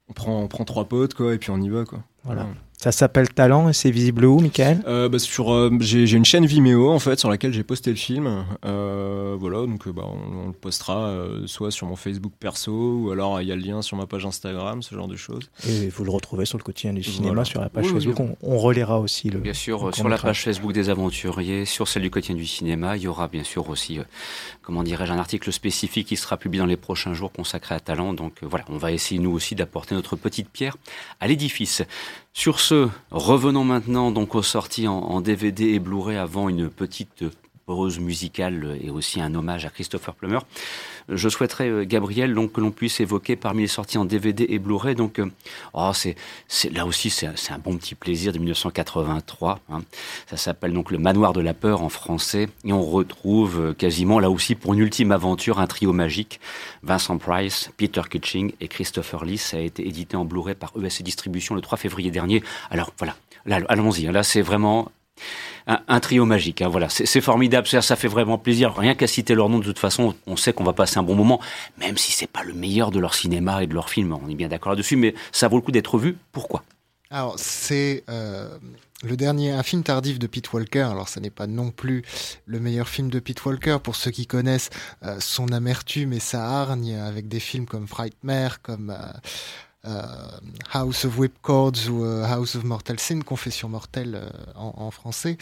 on 0.07 0.13
prend 0.13 0.41
on 0.41 0.47
prend 0.47 0.65
trois 0.65 0.85
potes, 0.85 1.13
quoi, 1.13 1.33
et 1.33 1.37
puis 1.37 1.51
on 1.51 1.61
y 1.61 1.69
va, 1.69 1.85
quoi. 1.85 2.03
Voilà. 2.23 2.47
Ça 2.77 2.91
s'appelle 2.91 3.29
Talent 3.29 3.69
et 3.69 3.73
c'est 3.73 3.89
visible 3.89 4.25
où, 4.25 4.39
Michael? 4.39 4.83
Euh, 4.85 5.09
bah, 5.09 5.17
sur, 5.17 5.51
euh, 5.51 5.71
j'ai, 5.79 6.11
une 6.11 6.25
chaîne 6.25 6.45
Vimeo 6.45 6.91
en 6.91 6.99
fait 6.99 7.17
sur 7.19 7.29
laquelle 7.29 7.53
j'ai 7.53 7.63
posté 7.63 7.89
le 7.89 7.95
film. 7.95 8.45
Euh, 8.65 9.35
voilà, 9.39 9.59
donc 9.59 9.87
bah, 9.89 10.03
on, 10.05 10.47
le 10.47 10.53
postera 10.53 11.07
euh, 11.07 11.47
soit 11.47 11.71
sur 11.71 11.87
mon 11.87 11.95
Facebook 11.95 12.33
perso 12.39 12.71
ou 12.71 13.11
alors 13.11 13.41
il 13.41 13.47
y 13.47 13.51
a 13.51 13.55
le 13.55 13.61
lien 13.61 13.81
sur 13.81 13.97
ma 13.97 14.05
page 14.05 14.25
Instagram, 14.25 14.83
ce 14.83 14.93
genre 14.93 15.07
de 15.07 15.15
choses. 15.15 15.49
Et 15.67 15.87
vous 15.87 16.03
le 16.03 16.11
retrouvez 16.11 16.45
sur 16.45 16.57
le 16.57 16.63
quotidien 16.63 16.93
du 16.93 17.01
cinéma 17.01 17.45
sur 17.45 17.61
la 17.61 17.69
page 17.69 17.87
Facebook. 17.87 18.19
On, 18.19 18.35
on, 18.43 18.57
relaiera 18.57 18.99
aussi 18.99 19.29
le. 19.29 19.39
Bien 19.39 19.53
sûr, 19.53 19.95
sur 19.95 20.09
la 20.09 20.17
page 20.17 20.43
Facebook 20.43 20.73
des 20.73 20.89
aventuriers, 20.89 21.65
sur 21.65 21.87
celle 21.87 22.03
du 22.03 22.11
quotidien 22.11 22.35
du 22.35 22.45
cinéma, 22.45 22.97
il 22.97 23.03
y 23.03 23.07
aura 23.07 23.27
bien 23.27 23.43
sûr 23.43 23.69
aussi, 23.69 23.99
comment 24.61 24.83
dirais-je, 24.83 25.13
un 25.13 25.17
article 25.17 25.51
spécifique 25.51 26.07
qui 26.07 26.17
sera 26.17 26.37
publié 26.37 26.59
dans 26.59 26.67
les 26.67 26.77
prochains 26.77 27.13
jours 27.13 27.31
consacré 27.31 27.73
à 27.73 27.79
Talent. 27.79 28.13
Donc 28.13 28.43
voilà, 28.43 28.65
on 28.69 28.77
va 28.77 28.91
essayer 28.91 29.19
nous 29.19 29.31
aussi 29.31 29.55
d'apporter 29.55 29.95
notre 29.95 30.15
petite 30.17 30.49
pierre 30.49 30.77
à 31.19 31.27
l'édifice. 31.27 31.81
Sur 32.37 32.59
ce, 32.59 32.89
revenons 33.11 33.63
maintenant 33.63 34.11
donc 34.11 34.35
aux 34.35 34.43
sorties 34.43 34.89
en, 34.89 35.21
DVD 35.21 35.69
et 35.69 35.79
Blu-ray 35.79 36.17
avant 36.17 36.49
une 36.49 36.69
petite 36.69 37.23
pause 37.65 37.99
musicale 37.99 38.77
et 38.81 38.89
aussi 38.89 39.21
un 39.21 39.33
hommage 39.33 39.65
à 39.65 39.69
Christopher 39.69 40.13
Plummer. 40.13 40.39
Je 41.09 41.29
souhaiterais, 41.29 41.69
euh, 41.69 41.85
Gabriel, 41.85 42.35
que 42.53 42.61
l'on 42.61 42.71
puisse 42.71 42.99
évoquer 42.99 43.35
parmi 43.35 43.63
les 43.63 43.67
sorties 43.67 43.97
en 43.97 44.05
DVD 44.05 44.45
et 44.49 44.59
Blu-ray. 44.59 44.95
Donc, 44.95 45.19
euh, 45.19 45.29
oh, 45.73 45.91
c'est 45.93 46.15
là 46.71 46.85
aussi, 46.85 47.09
c'est, 47.09 47.27
un 47.27 47.59
bon 47.59 47.77
petit 47.77 47.95
plaisir 47.95 48.33
de 48.33 48.37
1983. 48.39 49.59
Hein. 49.69 49.81
Ça 50.27 50.37
s'appelle 50.37 50.73
donc 50.73 50.91
Le 50.91 50.97
Manoir 50.97 51.33
de 51.33 51.41
la 51.41 51.53
peur 51.53 51.81
en 51.81 51.89
français, 51.89 52.49
et 52.63 52.73
on 52.73 52.83
retrouve 52.83 53.59
euh, 53.59 53.73
quasiment 53.73 54.19
là 54.19 54.29
aussi 54.29 54.55
pour 54.55 54.73
une 54.73 54.79
ultime 54.79 55.11
aventure 55.11 55.59
un 55.59 55.67
trio 55.67 55.93
magique 55.93 56.39
Vincent 56.83 57.17
Price, 57.17 57.71
Peter 57.77 58.01
Kitching 58.09 58.53
et 58.61 58.67
Christopher 58.67 59.25
Lee. 59.25 59.37
Ça 59.37 59.57
a 59.57 59.61
été 59.61 59.87
édité 59.87 60.17
en 60.17 60.25
Blu-ray 60.25 60.55
par 60.55 60.73
ESC 60.81 61.03
Distribution 61.03 61.55
le 61.55 61.61
3 61.61 61.77
février 61.77 62.11
dernier. 62.11 62.43
Alors 62.69 62.91
voilà, 62.97 63.15
là, 63.45 63.59
allons-y. 63.69 64.07
Hein. 64.07 64.11
Là, 64.11 64.23
c'est 64.23 64.41
vraiment 64.41 64.91
un, 65.67 65.99
trio 65.99 66.25
magique. 66.25 66.61
Hein, 66.61 66.69
voilà, 66.69 66.89
c'est 66.89 67.21
formidable, 67.21 67.67
ça, 67.67 67.95
fait 67.95 68.07
vraiment 68.07 68.37
plaisir. 68.37 68.75
Rien 68.75 68.95
qu'à 68.95 69.07
citer 69.07 69.35
leur 69.35 69.49
nom, 69.49 69.59
de 69.59 69.63
toute 69.63 69.79
façon, 69.79 70.15
on 70.27 70.35
sait 70.35 70.53
qu'on 70.53 70.63
va 70.63 70.73
passer 70.73 70.97
un 70.97 71.03
bon 71.03 71.15
moment, 71.15 71.39
même 71.79 71.97
si 71.97 72.11
c'est 72.11 72.27
pas 72.27 72.43
le 72.43 72.53
meilleur 72.53 72.91
de 72.91 72.99
leur 72.99 73.13
cinéma 73.13 73.63
et 73.63 73.67
de 73.67 73.73
leur 73.73 73.89
film. 73.89 74.17
On 74.23 74.29
est 74.29 74.35
bien 74.35 74.47
d'accord 74.47 74.73
là-dessus, 74.73 74.95
mais 74.95 75.15
ça 75.31 75.47
vaut 75.47 75.57
le 75.57 75.61
coup 75.61 75.71
d'être 75.71 75.97
vu. 75.97 76.17
Pourquoi? 76.31 76.63
Alors, 77.11 77.35
c'est 77.37 78.03
euh, 78.09 78.57
le 79.03 79.15
dernier, 79.15 79.51
un 79.51 79.63
film 79.63 79.83
tardif 79.83 80.19
de 80.19 80.27
Pete 80.27 80.51
Walker. 80.51 80.81
Alors, 80.81 81.07
ça 81.07 81.19
n'est 81.19 81.29
pas 81.29 81.47
non 81.47 81.71
plus 81.71 82.03
le 82.45 82.59
meilleur 82.59 82.87
film 82.87 83.09
de 83.09 83.19
Pete 83.19 83.45
Walker 83.45 83.77
pour 83.81 83.95
ceux 83.95 84.11
qui 84.11 84.25
connaissent 84.25 84.69
euh, 85.03 85.19
son 85.19 85.51
amertume 85.51 86.13
et 86.13 86.19
sa 86.19 86.43
hargne 86.43 86.95
avec 86.95 87.27
des 87.27 87.39
films 87.39 87.65
comme 87.65 87.87
Frightmare, 87.87 88.61
comme 88.61 88.89
euh, 88.89 89.11
House 90.71 91.05
of 91.05 91.17
Whipcords 91.17 91.89
ou 91.89 92.03
House 92.03 92.55
of 92.55 92.63
Mortal 92.63 92.99
Sin, 92.99 93.21
Confession 93.21 93.69
mortelle 93.69 94.21
en, 94.55 94.73
en, 94.77 94.91
français. 94.91 95.37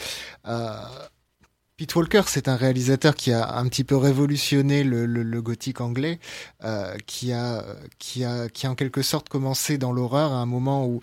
Pete 1.76 1.96
Walker, 1.96 2.22
c'est 2.28 2.46
un 2.46 2.54
réalisateur 2.54 3.16
qui 3.16 3.32
a 3.32 3.56
un 3.56 3.66
petit 3.66 3.82
peu 3.82 3.96
révolutionné 3.96 4.84
le, 4.84 5.42
gothique 5.42 5.80
anglais, 5.80 6.20
euh, 6.62 6.96
qui 7.06 7.32
a, 7.32 7.64
qui 7.98 8.22
a, 8.24 8.48
qui 8.48 8.68
en 8.68 8.76
quelque 8.76 9.02
sorte 9.02 9.28
commencé 9.28 9.76
dans 9.76 9.90
l'horreur 9.90 10.30
à 10.32 10.36
un 10.36 10.46
moment 10.46 10.86
où 10.86 11.00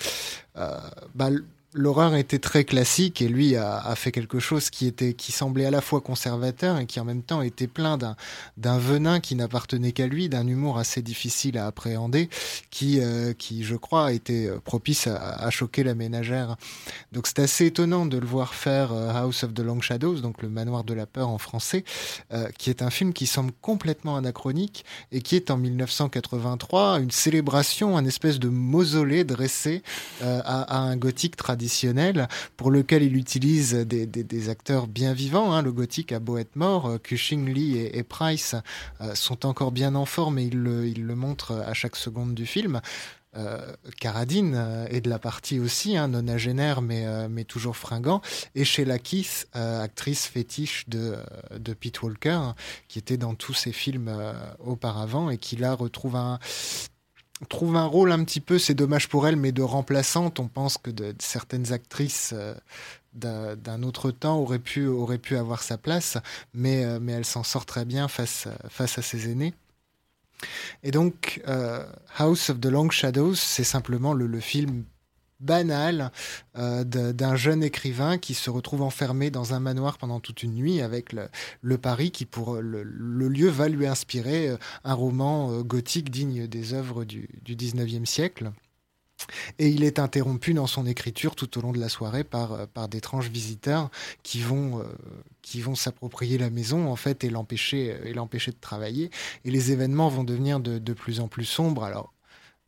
euh, 0.55 0.77
bah, 1.13 1.29
l'horreur 1.73 2.15
était 2.15 2.39
très 2.39 2.65
classique 2.65 3.21
et 3.21 3.27
lui 3.27 3.55
a, 3.55 3.93
fait 3.95 4.11
quelque 4.11 4.39
chose 4.39 4.69
qui 4.69 4.87
était 4.87 5.13
qui 5.13 5.31
semblait 5.31 5.65
à 5.65 5.71
la 5.71 5.81
fois 5.81 6.01
conservateur 6.01 6.77
et 6.79 6.85
qui 6.85 6.99
en 6.99 7.05
même 7.05 7.23
temps 7.23 7.41
était 7.41 7.67
plein 7.67 7.97
d'un 7.97 8.15
d'un 8.57 8.77
venin 8.77 9.19
qui 9.19 9.35
n'appartenait 9.35 9.91
qu'à 9.91 10.07
lui, 10.07 10.27
d'un 10.27 10.47
humour 10.47 10.77
assez 10.77 11.01
difficile 11.01 11.57
à 11.57 11.67
appréhender, 11.67 12.29
qui 12.71 12.99
euh, 12.99 13.33
qui 13.33 13.63
je 13.63 13.75
crois 13.75 14.07
a 14.07 14.11
été 14.11 14.49
propice 14.65 15.07
à, 15.07 15.15
à 15.17 15.49
choquer 15.49 15.83
la 15.83 15.95
ménagère. 15.95 16.57
Donc 17.11 17.27
c'est 17.27 17.39
assez 17.39 17.67
étonnant 17.67 18.05
de 18.05 18.17
le 18.17 18.25
voir 18.25 18.53
faire 18.53 18.91
euh, 18.91 19.13
House 19.13 19.43
of 19.43 19.53
the 19.53 19.59
Long 19.59 19.81
Shadows, 19.81 20.15
donc 20.15 20.41
le 20.41 20.49
manoir 20.49 20.83
de 20.83 20.93
la 20.93 21.05
peur 21.05 21.29
en 21.29 21.37
français, 21.37 21.83
euh, 22.33 22.49
qui 22.57 22.69
est 22.69 22.81
un 22.81 22.89
film 22.89 23.13
qui 23.13 23.27
semble 23.27 23.51
complètement 23.61 24.17
anachronique 24.17 24.83
et 25.11 25.21
qui 25.21 25.35
est 25.35 25.51
en 25.51 25.57
1983 25.57 26.99
une 26.99 27.11
célébration, 27.11 27.97
un 27.97 28.05
espèce 28.05 28.39
de 28.39 28.49
mausolée 28.49 29.23
dressé 29.23 29.83
euh, 30.21 30.41
à, 30.43 30.61
à 30.63 30.77
un 30.79 30.97
gothique 30.97 31.35
traditionnel 31.37 31.60
pour 32.57 32.71
lequel 32.71 33.03
il 33.03 33.15
utilise 33.15 33.73
des, 33.73 34.49
acteurs 34.49 34.87
bien 34.87 35.13
vivants. 35.13 35.53
Hein. 35.53 35.61
Le 35.61 35.71
gothique 35.71 36.11
a 36.11 36.19
beau 36.19 36.37
être 36.37 36.55
mort, 36.55 36.87
euh, 36.87 36.97
Cushing, 36.97 37.47
Lee 37.47 37.77
et, 37.77 37.97
et 37.97 38.03
Price 38.03 38.55
euh, 39.01 39.13
sont 39.15 39.45
encore 39.45 39.71
bien 39.71 39.95
en 39.95 40.05
forme 40.05 40.39
et 40.39 40.45
il 40.45 40.57
le, 40.57 40.87
il 40.87 41.05
montre 41.15 41.53
à 41.53 41.73
chaque 41.73 41.95
seconde 41.95 42.33
du 42.33 42.45
film. 42.45 42.81
Euh, 43.37 43.73
Caradine 43.99 44.55
euh, 44.55 44.87
est 44.89 44.99
de 44.99 45.09
la 45.09 45.17
partie 45.17 45.59
aussi, 45.59 45.95
hein, 45.95 46.09
nonagénaire 46.09 46.81
mais, 46.81 47.05
euh, 47.05 47.43
toujours 47.47 47.77
fringant, 47.77 48.21
et 48.55 48.65
Sheila 48.65 48.99
Keith, 48.99 49.47
euh, 49.55 49.81
actrice 49.81 50.25
fétiche 50.27 50.87
de, 50.89 51.15
de 51.57 51.73
Pete 51.73 52.01
Walker, 52.01 52.51
qui 52.87 52.99
était 52.99 53.17
dans 53.17 53.33
tous 53.33 53.53
ses 53.53 53.71
films 53.71 54.11
auparavant 54.59 55.29
et 55.29 55.37
qui 55.37 55.55
là 55.55 55.73
retrouve 55.73 56.15
un, 56.15 56.39
trouve 57.49 57.75
un 57.75 57.85
rôle 57.85 58.11
un 58.11 58.23
petit 58.23 58.39
peu, 58.39 58.59
c'est 58.59 58.73
dommage 58.73 59.09
pour 59.09 59.27
elle, 59.27 59.35
mais 59.35 59.51
de 59.51 59.61
remplaçante. 59.61 60.39
On 60.39 60.47
pense 60.47 60.77
que 60.77 60.91
de, 60.91 61.13
certaines 61.19 61.73
actrices 61.73 62.33
euh, 62.33 62.55
d'un 63.13 63.83
autre 63.83 64.11
temps 64.11 64.39
auraient 64.39 64.59
pu, 64.59 64.87
auraient 64.87 65.17
pu 65.17 65.35
avoir 65.35 65.63
sa 65.63 65.77
place, 65.77 66.17
mais, 66.53 66.85
euh, 66.85 66.99
mais 67.01 67.13
elle 67.13 67.25
s'en 67.25 67.43
sort 67.43 67.65
très 67.65 67.85
bien 67.85 68.07
face, 68.07 68.47
face 68.69 68.97
à 68.97 69.01
ses 69.01 69.29
aînés. 69.29 69.53
Et 70.83 70.91
donc, 70.91 71.41
euh, 71.47 71.85
House 72.17 72.49
of 72.49 72.59
the 72.59 72.65
Long 72.65 72.89
Shadows, 72.89 73.35
c'est 73.35 73.63
simplement 73.63 74.13
le, 74.13 74.27
le 74.27 74.39
film 74.39 74.85
banal 75.41 76.11
euh, 76.57 76.83
d'un 76.83 77.35
jeune 77.35 77.63
écrivain 77.63 78.17
qui 78.17 78.33
se 78.33 78.49
retrouve 78.49 78.81
enfermé 78.81 79.29
dans 79.29 79.53
un 79.53 79.59
manoir 79.59 79.97
pendant 79.97 80.19
toute 80.19 80.43
une 80.43 80.53
nuit 80.53 80.81
avec 80.81 81.13
le, 81.13 81.77
Paris 81.77 82.11
qui 82.11 82.25
pour 82.25 82.55
le, 82.55 82.83
lieu 82.83 83.49
va 83.49 83.67
lui 83.67 83.87
inspirer 83.87 84.49
euh, 84.49 84.57
un 84.83 84.93
roman 84.93 85.51
euh, 85.51 85.63
gothique 85.63 86.11
digne 86.11 86.47
des 86.47 86.73
œuvres 86.73 87.03
du, 87.03 87.27
du 87.41 87.55
19e 87.55 88.05
siècle. 88.05 88.51
Et 89.59 89.69
il 89.69 89.83
est 89.83 89.99
interrompu 89.99 90.55
dans 90.55 90.65
son 90.65 90.87
écriture 90.87 91.35
tout 91.35 91.59
au 91.59 91.61
long 91.61 91.71
de 91.71 91.79
la 91.79 91.89
soirée 91.89 92.23
par, 92.23 92.67
par 92.69 92.87
d'étranges 92.87 93.29
visiteurs 93.29 93.91
qui 94.23 94.41
vont, 94.41 94.83
vont 95.57 95.75
s'approprier 95.75 96.39
la 96.39 96.49
maison 96.49 96.87
en 96.89 96.95
fait 96.95 97.23
et 97.23 97.29
l'empêcher 97.29 97.99
et 98.03 98.13
l'empêcher 98.13 98.49
de 98.49 98.57
travailler. 98.59 99.11
Et 99.45 99.51
les 99.51 99.71
événements 99.71 100.09
vont 100.09 100.23
devenir 100.23 100.59
de, 100.59 100.79
de 100.79 100.93
plus 100.93 101.19
en 101.19 101.27
plus 101.27 101.45
sombres. 101.45 101.83
Alors 101.83 102.11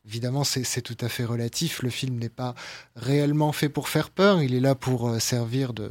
Évidemment, 0.05 0.43
c'est 0.43 0.81
tout 0.81 0.97
à 0.99 1.07
fait 1.07 1.23
relatif. 1.23 1.81
Le 1.81 1.89
film 1.89 2.17
n'est 2.17 2.27
pas 2.27 2.55
réellement 2.97 3.53
fait 3.53 3.69
pour 3.69 3.87
faire 3.87 4.09
peur. 4.09 4.41
Il 4.41 4.53
est 4.53 4.59
là 4.59 4.75
pour 4.75 5.07
euh, 5.07 5.19
servir 5.19 5.71
de, 5.73 5.89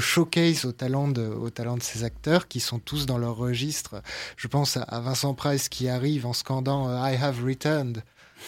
showcase 0.00 0.64
au 0.64 0.72
talent 0.72 1.06
de, 1.06 1.28
au 1.28 1.48
talent 1.50 1.76
de 1.76 1.82
ces 1.82 2.02
acteurs 2.02 2.48
qui 2.48 2.58
sont 2.58 2.80
tous 2.80 3.06
dans 3.06 3.18
leur 3.18 3.36
registre. 3.36 4.02
Je 4.36 4.48
pense 4.48 4.76
à, 4.76 5.00
Vincent 5.00 5.34
Price 5.34 5.68
qui 5.68 5.88
arrive 5.88 6.26
en 6.26 6.32
scandant 6.32 6.88
euh, 6.88 7.08
I 7.08 7.14
have 7.14 7.44
returned. 7.44 8.02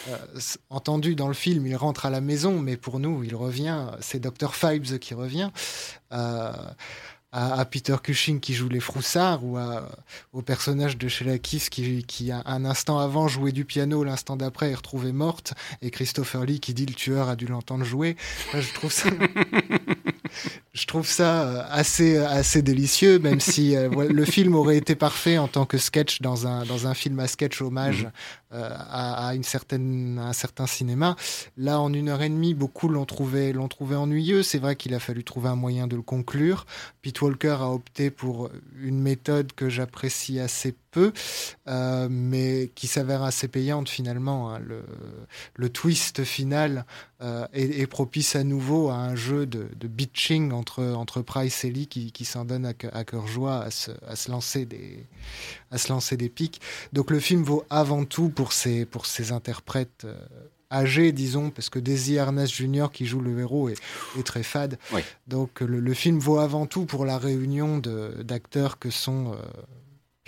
Euh, 0.08 0.16
entendu 0.68 1.14
dans 1.14 1.28
le 1.28 1.34
film, 1.34 1.64
il 1.68 1.76
rentre 1.76 2.04
à 2.04 2.10
la 2.10 2.20
maison, 2.20 2.58
mais 2.58 2.76
pour 2.76 2.98
nous, 2.98 3.22
il 3.22 3.36
revient. 3.36 3.86
C'est 4.00 4.18
Dr. 4.18 4.52
Fibes 4.52 4.98
qui 4.98 5.14
revient. 5.14 5.50
À, 7.32 7.60
à, 7.60 7.64
Peter 7.64 7.96
Cushing 8.02 8.40
qui 8.40 8.54
joue 8.54 8.68
les 8.68 8.80
froussards 8.80 9.44
ou 9.44 9.56
à, 9.56 9.88
au 10.32 10.42
personnage 10.42 10.96
de 10.96 11.08
Sheila 11.08 11.38
Keith 11.38 11.68
qui, 11.68 12.04
qui 12.04 12.32
un 12.32 12.64
instant 12.64 12.98
avant 12.98 13.28
jouait 13.28 13.52
du 13.52 13.64
piano, 13.64 14.02
l'instant 14.04 14.36
d'après 14.36 14.70
est 14.70 14.74
retrouvée 14.74 15.12
morte 15.12 15.54
et 15.82 15.90
Christopher 15.90 16.44
Lee 16.44 16.60
qui 16.60 16.74
dit 16.74 16.86
le 16.86 16.94
tueur 16.94 17.28
a 17.28 17.36
dû 17.36 17.46
l'entendre 17.46 17.84
jouer. 17.84 18.16
Je 18.54 18.72
trouve 18.72 18.92
ça, 18.92 19.10
je 20.72 20.86
trouve 20.86 21.06
ça 21.06 21.66
assez 21.66 22.16
assez 22.16 22.62
délicieux, 22.62 23.18
même 23.18 23.40
si 23.40 23.76
euh, 23.76 23.88
le 24.08 24.24
film 24.24 24.54
aurait 24.54 24.76
été 24.76 24.94
parfait 24.94 25.38
en 25.38 25.48
tant 25.48 25.66
que 25.66 25.78
sketch 25.78 26.20
dans 26.20 26.46
un 26.46 26.64
dans 26.64 26.86
un 26.86 26.94
film 26.94 27.18
à 27.20 27.26
sketch 27.26 27.60
hommage 27.60 28.04
mmh. 28.04 28.10
euh, 28.54 28.70
à, 28.70 29.28
à, 29.28 29.34
une 29.34 29.42
certaine 29.42 30.18
à 30.18 30.28
un 30.28 30.32
certain 30.32 30.66
cinéma. 30.66 31.16
Là, 31.56 31.80
en 31.80 31.92
une 31.92 32.08
heure 32.08 32.22
et 32.22 32.28
demie, 32.28 32.54
beaucoup 32.54 32.88
l'ont 32.88 33.06
trouvé 33.06 33.52
l'ont 33.52 33.68
trouvé 33.68 33.96
ennuyeux. 33.96 34.42
C'est 34.42 34.58
vrai 34.58 34.76
qu'il 34.76 34.94
a 34.94 35.00
fallu 35.00 35.24
trouver 35.24 35.48
un 35.48 35.56
moyen 35.56 35.86
de 35.86 35.96
le 35.96 36.02
conclure. 36.02 36.66
Walker 37.20 37.56
a 37.60 37.70
opté 37.70 38.10
pour 38.10 38.50
une 38.80 39.00
méthode 39.00 39.52
que 39.52 39.68
j'apprécie 39.68 40.40
assez 40.40 40.74
peu, 40.90 41.12
euh, 41.66 42.08
mais 42.10 42.70
qui 42.74 42.86
s'avère 42.86 43.22
assez 43.22 43.48
payante 43.48 43.88
finalement. 43.88 44.54
Hein. 44.54 44.60
Le, 45.54 45.68
twist 45.68 46.24
final 46.24 46.86
euh, 47.20 47.46
est, 47.52 47.86
propice 47.86 48.36
à 48.36 48.42
nouveau 48.42 48.88
à 48.88 48.94
un 48.94 49.14
jeu 49.14 49.46
de, 49.46 49.68
bitching 49.86 50.52
entre, 50.52 50.82
entre 50.82 51.20
Price 51.22 51.64
et 51.64 51.70
Lee 51.70 51.86
qui, 51.86 52.24
s'en 52.24 52.44
donne 52.44 52.66
à, 52.66 52.72
à 52.92 53.04
cœur 53.04 53.26
joie 53.26 53.60
à 53.60 53.70
se, 53.70 53.90
à 54.06 54.16
se 54.16 54.30
lancer 54.30 54.64
des 54.64 55.06
à 55.70 55.78
se 55.78 55.92
lancer 55.92 56.16
des 56.16 56.28
pics. 56.28 56.60
Donc 56.92 57.10
le 57.10 57.20
film 57.20 57.42
vaut 57.42 57.64
avant 57.70 58.04
tout 58.04 58.30
pour 58.30 58.52
ses 58.52 58.86
pour 58.86 59.06
ses 59.06 59.32
interprètes. 59.32 60.04
Euh, 60.04 60.16
âgé, 60.70 61.12
disons, 61.12 61.50
parce 61.50 61.70
que 61.70 61.78
Daisy 61.78 62.14
Ernest 62.14 62.54
Jr. 62.54 62.86
qui 62.92 63.06
joue 63.06 63.20
le 63.20 63.38
héros 63.38 63.68
est, 63.68 63.80
est 64.18 64.22
très 64.22 64.42
fade. 64.42 64.78
Oui. 64.92 65.02
Donc 65.26 65.60
le, 65.60 65.80
le, 65.80 65.94
film 65.94 66.18
vaut 66.18 66.38
avant 66.38 66.66
tout 66.66 66.84
pour 66.84 67.04
la 67.04 67.18
réunion 67.18 67.78
d'acteurs 67.78 68.78
que 68.78 68.90
sont 68.90 69.32
euh, 69.32 69.36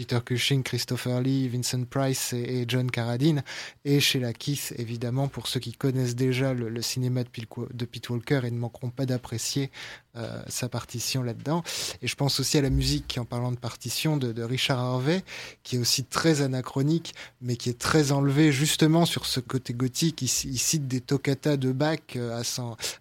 Peter 0.00 0.18
Cushing, 0.24 0.62
Christopher 0.62 1.20
Lee, 1.20 1.46
Vincent 1.48 1.84
Price 1.84 2.32
et, 2.32 2.62
et, 2.62 2.64
John 2.66 2.90
Carradine, 2.90 3.42
et 3.84 4.00
chez 4.00 4.18
la 4.18 4.32
Keith, 4.32 4.72
évidemment, 4.78 5.28
pour 5.28 5.46
ceux 5.46 5.60
qui 5.60 5.72
connaissent 5.72 6.16
déjà 6.16 6.54
le, 6.54 6.70
le 6.70 6.80
cinéma 6.80 7.22
de, 7.22 7.30
de 7.70 7.84
Pete 7.84 8.08
Walker 8.08 8.40
et 8.44 8.50
ne 8.50 8.58
manqueront 8.58 8.88
pas 8.88 9.04
d'apprécier 9.04 9.70
euh, 10.16 10.42
sa 10.48 10.68
partition 10.68 11.22
là-dedans. 11.22 11.62
Et 12.02 12.08
je 12.08 12.16
pense 12.16 12.40
aussi 12.40 12.58
à 12.58 12.62
la 12.62 12.70
musique, 12.70 13.16
en 13.20 13.24
parlant 13.24 13.52
de 13.52 13.58
partition, 13.58 14.16
de, 14.16 14.32
de, 14.32 14.42
Richard 14.42 14.80
Harvey, 14.80 15.22
qui 15.62 15.76
est 15.76 15.78
aussi 15.78 16.04
très 16.04 16.42
anachronique, 16.42 17.14
mais 17.40 17.56
qui 17.56 17.70
est 17.70 17.78
très 17.78 18.10
enlevé 18.10 18.50
justement 18.50 19.06
sur 19.06 19.26
ce 19.26 19.38
côté 19.38 19.72
gothique. 19.72 20.22
Il, 20.22 20.50
il 20.50 20.58
cite 20.58 20.88
des 20.88 21.00
toccatas 21.00 21.56
de 21.56 21.72
Bach 21.72 21.98
euh, 22.16 22.42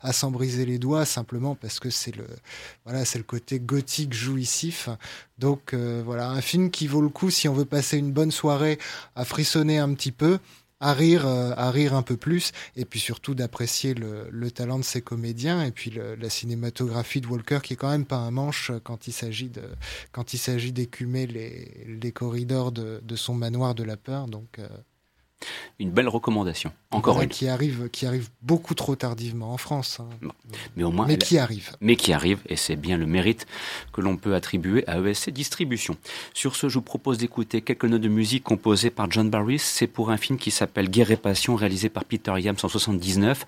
à 0.02 0.14
s'en 0.14 0.32
briser 0.32 0.66
les 0.66 0.78
doigts, 0.78 1.06
simplement 1.06 1.56
parce 1.56 1.80
que 1.80 1.90
c'est 1.90 2.16
le, 2.16 2.28
voilà, 2.86 3.06
c'est 3.06 3.18
le 3.18 3.24
côté 3.24 3.60
gothique 3.60 4.14
jouissif. 4.14 4.90
Donc 5.40 5.74
euh, 5.74 6.02
voilà, 6.06 6.30
un 6.30 6.42
film 6.42 6.70
qui 6.70 6.88
vaut 6.88 7.02
le 7.02 7.10
coup 7.10 7.32
si 7.32 7.48
on 7.48 7.54
veut 7.54 7.66
passer 7.66 7.98
une 7.98 8.12
bonne 8.12 8.32
soirée 8.32 8.78
à 9.16 9.26
frissonner 9.26 9.80
un 9.80 9.94
petit 9.94 10.12
peu 10.12 10.40
à 10.80 10.94
rire, 10.94 11.28
euh, 11.28 11.52
à 11.58 11.72
rire 11.72 11.94
un 11.94 12.02
peu 12.02 12.18
plus, 12.18 12.52
et 12.76 12.86
puis 12.86 13.00
surtout 13.00 13.36
d'apprécier 13.36 13.94
le, 13.94 14.28
le, 14.30 14.52
talent 14.52 14.80
de 14.80 14.84
ses 14.84 15.02
comédiens, 15.02 15.64
et 15.64 15.72
puis 15.72 15.92
la 15.92 16.30
cinématographie 16.30 17.22
de 17.22 17.28
Walker 17.28 17.60
qui 17.64 17.74
est 17.74 17.76
quand 17.76 17.90
même 17.90 18.06
pas 18.06 18.18
un 18.18 18.32
manche 18.32 18.72
quand 18.84 19.08
il 19.08 19.12
s'agit 19.12 19.50
de, 19.50 19.64
quand 20.12 20.34
il 20.34 20.38
s'agit 20.38 20.72
d'écumer 20.72 21.28
les, 21.28 21.86
les 21.88 22.12
corridors 22.12 22.72
de, 22.72 23.02
de, 23.04 23.16
son 23.16 23.34
manoir 23.34 23.76
de 23.76 23.84
la 23.84 23.98
peur. 23.98 24.28
Donc, 24.28 24.60
euh, 24.60 24.68
une 25.80 25.92
belle 25.92 26.08
recommandation. 26.08 26.72
Encore 26.92 27.16
voilà, 27.16 27.26
une. 27.26 27.30
Qui 27.30 27.48
arrive, 27.48 27.90
qui 27.90 28.06
arrive 28.06 28.30
beaucoup 28.42 28.74
trop 28.74 28.96
tardivement 28.96 29.54
en 29.54 29.58
France. 29.58 30.00
Hein. 30.00 30.10
Bon. 30.22 30.32
Mais 30.76 30.84
au 30.84 30.92
moins. 30.92 31.08
Mais 31.08 31.18
qui 31.18 31.38
arrive. 31.38 31.72
Mais 31.82 31.96
qui 31.96 32.14
arrive, 32.14 32.40
et 32.48 32.56
c'est 32.56 32.76
bien 32.76 32.98
le 32.98 33.06
mérite 33.06 33.46
que 33.94 34.02
l'on 34.02 34.18
peut 34.18 34.36
attribuer 34.36 34.86
à 34.88 35.00
ESC 35.00 35.30
Distribution. 35.30 35.96
Sur 36.34 36.56
ce, 36.56 36.70
je 36.70 36.76
vous 36.76 36.82
propose 36.82 37.18
d'écouter 37.18 37.62
quelques 37.62 37.86
notes 37.86 38.02
de 38.02 38.10
musique 38.10 38.44
composées 38.44 38.90
par 38.90 39.10
John 39.12 39.30
Barris. 39.30 39.60
C'est 39.60 39.88
pour 39.88 40.12
un 40.12 40.18
film 40.18 40.38
qui 40.38 40.52
s'appelle 40.52 40.90
Guerre 40.90 41.12
et 41.12 41.18
Passion, 41.18 41.56
réalisé 41.56 41.90
par 41.90 42.06
Peter 42.06 42.34
Yams 42.38 42.58
en 42.64 42.68
79. 42.68 43.46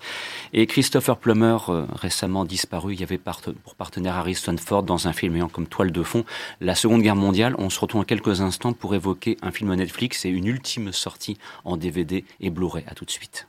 Et 0.52 0.66
Christopher 0.66 1.16
Plummer, 1.18 1.58
euh, 1.68 1.86
récemment 1.94 2.44
disparu, 2.44 2.94
il 2.94 3.00
y 3.00 3.02
avait 3.02 3.18
pour 3.64 3.74
partenaire 3.74 4.16
Harrison 4.16 4.56
Ford 4.56 4.82
dans 4.82 5.08
un 5.08 5.12
film 5.12 5.36
ayant 5.36 5.48
comme 5.48 5.66
toile 5.66 5.92
de 5.92 6.02
fond 6.02 6.24
la 6.60 6.74
Seconde 6.74 7.02
Guerre 7.02 7.16
mondiale. 7.16 7.54
On 7.58 7.70
se 7.70 7.80
retrouve 7.80 8.02
en 8.02 8.04
quelques 8.04 8.40
instants 8.40 8.72
pour 8.72 8.94
évoquer 8.94 9.36
un 9.42 9.50
film 9.50 9.74
Netflix 9.74 10.24
et 10.24 10.28
une 10.28 10.46
ultime 10.46 10.92
sortie 10.92 11.38
en 11.64 11.76
DVD 11.82 12.24
et 12.40 12.50
Blu-ray. 12.50 12.84
À 12.86 12.94
tout 12.94 13.04
de 13.04 13.10
suite. 13.10 13.48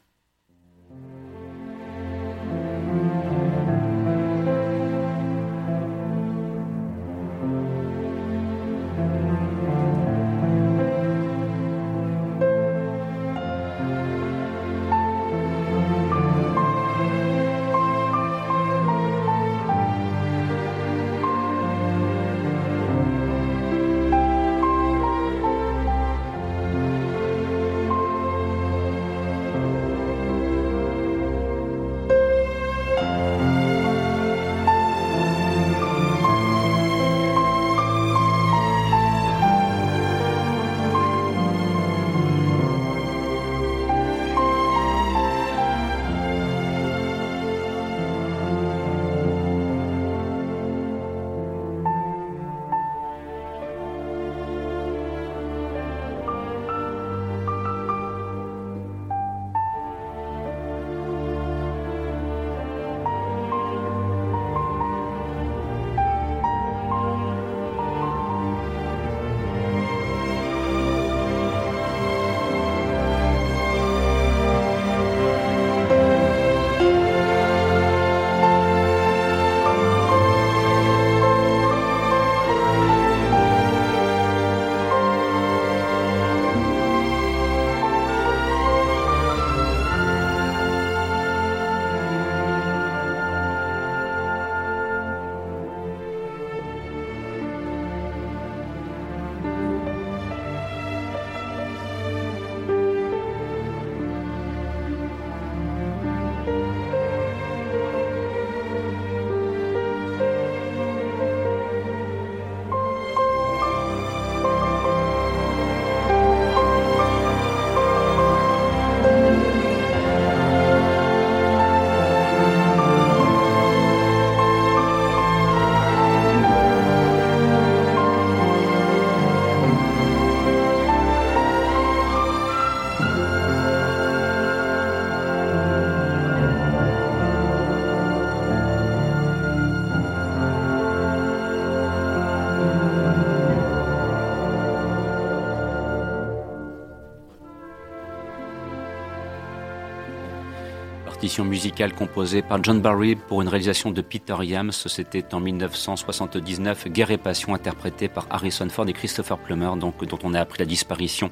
Musicale 151.39 151.93
composée 151.93 152.43
par 152.43 152.63
John 152.63 152.79
Barry 152.79 153.15
pour 153.15 153.41
une 153.41 153.47
réalisation 153.47 153.89
de 153.89 154.01
Peter 154.01 154.35
Yams. 154.41 154.71
C'était 154.71 155.33
en 155.33 155.39
1979, 155.39 156.89
Guerre 156.89 157.09
et 157.09 157.17
Passion, 157.17 157.55
interprétée 157.55 158.07
par 158.07 158.27
Harrison 158.29 158.69
Ford 158.69 158.87
et 158.87 158.93
Christopher 158.93 159.39
Plummer, 159.39 159.71
donc, 159.77 160.05
dont 160.05 160.19
on 160.23 160.35
a 160.35 160.39
appris 160.39 160.59
la 160.59 160.65
disparition 160.65 161.31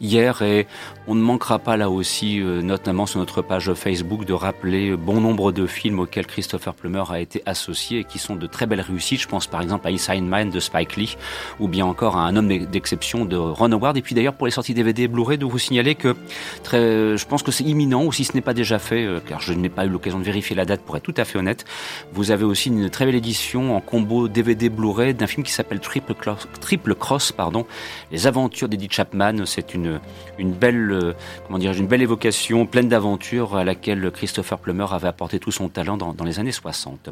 hier. 0.00 0.40
Et 0.40 0.66
on 1.06 1.14
ne 1.14 1.20
manquera 1.20 1.58
pas 1.58 1.76
là 1.76 1.90
aussi, 1.90 2.40
euh, 2.40 2.62
notamment 2.62 3.04
sur 3.04 3.20
notre 3.20 3.42
page 3.42 3.74
Facebook, 3.74 4.24
de 4.24 4.32
rappeler 4.32 4.96
bon 4.96 5.20
nombre 5.20 5.52
de 5.52 5.66
films 5.66 6.00
auxquels 6.00 6.26
Christopher 6.26 6.72
Plummer 6.72 7.04
a 7.10 7.20
été 7.20 7.42
associé 7.44 8.00
et 8.00 8.04
qui 8.04 8.18
sont 8.18 8.36
de 8.36 8.46
très 8.46 8.64
belles 8.64 8.80
réussites. 8.80 9.20
Je 9.20 9.28
pense 9.28 9.46
par 9.46 9.60
exemple 9.60 9.86
à 9.86 9.90
Inside 9.90 10.24
Mind 10.24 10.50
de 10.50 10.60
Spike 10.60 10.96
Lee 10.96 11.16
ou 11.60 11.68
bien 11.68 11.84
encore 11.84 12.16
à 12.16 12.22
Un 12.22 12.36
homme 12.36 12.48
d'exception 12.48 13.26
de 13.26 13.36
Ron 13.36 13.72
Howard. 13.72 13.98
Et 13.98 14.02
puis 14.02 14.14
d'ailleurs 14.14 14.34
pour 14.34 14.46
les 14.46 14.52
sorties 14.52 14.72
DVD 14.72 15.02
et 15.02 15.08
Blu-ray, 15.08 15.36
de 15.36 15.44
vous 15.44 15.58
signaler 15.58 15.94
que 15.94 16.16
très, 16.62 17.16
je 17.16 17.26
pense 17.26 17.42
que 17.42 17.50
c'est 17.50 17.64
imminent, 17.64 18.04
ou 18.04 18.12
si 18.12 18.24
ce 18.24 18.34
n'est 18.34 18.40
pas 18.40 18.54
déjà 18.54 18.78
fait, 18.78 19.04
euh, 19.04 19.20
je 19.42 19.52
n'ai 19.52 19.68
pas 19.68 19.84
eu 19.84 19.88
l'occasion 19.88 20.18
de 20.18 20.24
vérifier 20.24 20.56
la 20.56 20.64
date 20.64 20.82
pour 20.82 20.96
être 20.96 21.02
tout 21.02 21.14
à 21.16 21.24
fait 21.24 21.38
honnête. 21.38 21.64
Vous 22.12 22.30
avez 22.30 22.44
aussi 22.44 22.68
une 22.68 22.90
très 22.90 23.06
belle 23.06 23.14
édition 23.14 23.76
en 23.76 23.80
combo 23.80 24.28
DVD 24.28 24.68
Blu-ray 24.68 25.14
d'un 25.14 25.26
film 25.26 25.42
qui 25.42 25.52
s'appelle 25.52 25.80
Triple 25.80 26.94
Cross, 26.94 27.32
pardon, 27.32 27.66
Les 28.10 28.26
Aventures 28.26 28.68
d'Eddie 28.68 28.88
Chapman. 28.90 29.44
C'est 29.46 29.74
une 29.74 30.00
belle 30.38 31.14
comment 31.46 31.58
une 31.58 31.86
belle 31.86 32.02
évocation 32.02 32.66
pleine 32.66 32.88
d'aventures 32.88 33.56
à 33.56 33.64
laquelle 33.64 34.10
Christopher 34.10 34.58
Plummer 34.58 34.86
avait 34.90 35.08
apporté 35.08 35.38
tout 35.38 35.52
son 35.52 35.68
talent 35.68 35.96
dans, 35.96 36.12
dans 36.12 36.24
les 36.24 36.38
années 36.38 36.52
60. 36.52 37.10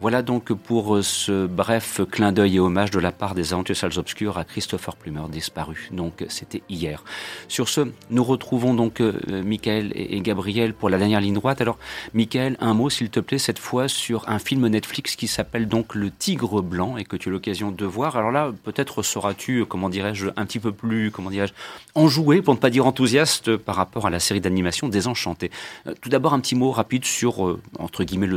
Voilà 0.00 0.22
donc 0.22 0.52
pour 0.52 0.96
euh, 0.96 1.02
ce 1.02 1.46
bref 1.46 2.00
clin 2.10 2.32
d'œil 2.32 2.56
et 2.56 2.60
hommage 2.60 2.90
de 2.90 2.98
la 2.98 3.12
part 3.12 3.34
des 3.34 3.52
Aventures 3.52 3.76
Salles 3.76 3.98
Obscures 3.98 4.38
à 4.38 4.44
Christopher 4.44 4.96
Plummer 4.96 5.28
disparu. 5.30 5.88
Donc 5.92 6.24
c'était 6.28 6.62
hier. 6.68 7.04
Sur 7.48 7.68
ce, 7.68 7.82
nous 8.10 8.24
retrouvons 8.24 8.74
donc 8.74 9.00
euh, 9.00 9.12
Michael 9.44 9.92
et, 9.94 10.20
Gabriel 10.20 10.74
pour 10.74 10.90
la 10.90 10.98
dernière 10.98 11.20
ligne 11.20 11.34
droite. 11.34 11.60
Alors, 11.66 11.78
Michael, 12.14 12.56
un 12.60 12.74
mot 12.74 12.90
s'il 12.90 13.10
te 13.10 13.18
plaît 13.18 13.38
cette 13.38 13.58
fois 13.58 13.88
sur 13.88 14.28
un 14.28 14.38
film 14.38 14.68
Netflix 14.68 15.16
qui 15.16 15.26
s'appelle 15.26 15.66
donc 15.66 15.96
Le 15.96 16.12
Tigre 16.12 16.62
Blanc 16.62 16.96
et 16.96 17.02
que 17.02 17.16
tu 17.16 17.28
as 17.28 17.32
l'occasion 17.32 17.72
de 17.72 17.84
voir. 17.84 18.16
Alors 18.16 18.30
là, 18.30 18.52
peut-être 18.62 19.02
seras-tu, 19.02 19.64
comment 19.66 19.88
dirais-je, 19.88 20.28
un 20.36 20.46
petit 20.46 20.60
peu 20.60 20.70
plus, 20.70 21.10
comment 21.10 21.28
dirais-je, 21.28 21.54
enjoué, 21.96 22.40
pour 22.40 22.54
ne 22.54 22.60
pas 22.60 22.70
dire 22.70 22.86
enthousiaste, 22.86 23.56
par 23.56 23.74
rapport 23.74 24.06
à 24.06 24.10
la 24.10 24.20
série 24.20 24.40
d'animation 24.40 24.88
Désenchanté. 24.88 25.50
Euh, 25.88 25.94
tout 26.00 26.08
d'abord, 26.08 26.34
un 26.34 26.38
petit 26.38 26.54
mot 26.54 26.70
rapide 26.70 27.04
sur, 27.04 27.44
euh, 27.44 27.60
entre 27.80 28.04
guillemets, 28.04 28.28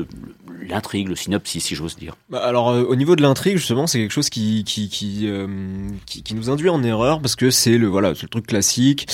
l'intrigue, 0.67 1.07
le, 1.07 1.15
synopsis, 1.15 1.63
si 1.63 1.75
j'ose 1.75 1.97
dire. 1.97 2.15
Bah, 2.32 2.39
alors, 2.43 2.69
au 2.69 2.95
niveau 2.95 3.15
de 3.15 3.21
l'intrigue, 3.21 3.57
justement, 3.57 3.86
c'est 3.86 3.99
quelque 3.99 4.09
chose 4.09 4.32
qui 4.32 4.63
qui, 4.63 4.89
qui, 4.89 6.34
nous 6.34 6.49
induit 6.49 6.69
en 6.69 6.82
erreur 6.82 7.21
parce 7.21 7.36
que 7.36 7.51
c'est 7.51 7.77
le, 7.77 7.86
voilà, 7.86 8.09
le 8.09 8.27
truc 8.27 8.47
classique 8.47 9.07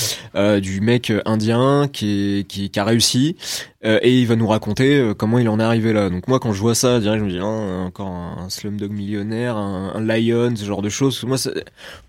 du 0.61 0.79
mec 0.79 1.11
indien 1.25 1.89
qui, 1.91 2.45
qui 2.47 2.71
a 2.79 2.85
réussi 2.85 3.35
euh, 3.85 3.99
et 4.01 4.19
il 4.19 4.25
va 4.25 4.35
nous 4.35 4.47
raconter 4.47 4.97
euh, 4.97 5.13
comment 5.13 5.37
il 5.37 5.47
en 5.47 5.59
est 5.59 5.63
arrivé 5.63 5.93
là. 5.93 6.09
Donc 6.09 6.27
moi 6.27 6.39
quand 6.39 6.53
je 6.53 6.59
vois 6.59 6.75
ça, 6.75 6.99
je 6.99 7.09
me 7.09 7.29
dis 7.29 7.39
hein, 7.39 7.85
encore 7.85 8.07
un 8.07 8.49
Slumdog 8.49 8.91
millionnaire, 8.91 9.57
un, 9.57 10.01
Lion, 10.01 10.55
ce 10.55 10.65
genre 10.65 10.81
de 10.81 10.89
choses. 10.89 11.23
Moi 11.23 11.37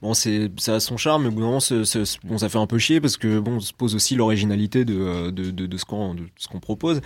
bon 0.01 0.14
c'est 0.14 0.51
ça 0.59 0.77
a 0.77 0.81
son 0.81 0.97
charme, 0.97 1.24
mais 1.24 1.31
bon, 1.31 1.59
bon 2.24 2.39
ça 2.39 2.49
fait 2.49 2.59
un 2.59 2.66
peu 2.66 2.79
chier 2.79 3.01
parce 3.01 3.16
que 3.16 3.39
bon 3.39 3.57
on 3.57 3.61
se 3.61 3.72
pose 3.72 3.95
aussi 3.95 4.14
l'originalité 4.14 4.85
de, 4.85 5.31
de, 5.31 5.51
de, 5.51 5.66
de 5.66 5.77
ce 5.77 5.85
qu'on 5.85 6.14
de 6.14 6.22
ce 6.37 6.49
qu'on 6.49 6.61
propose. 6.61 7.01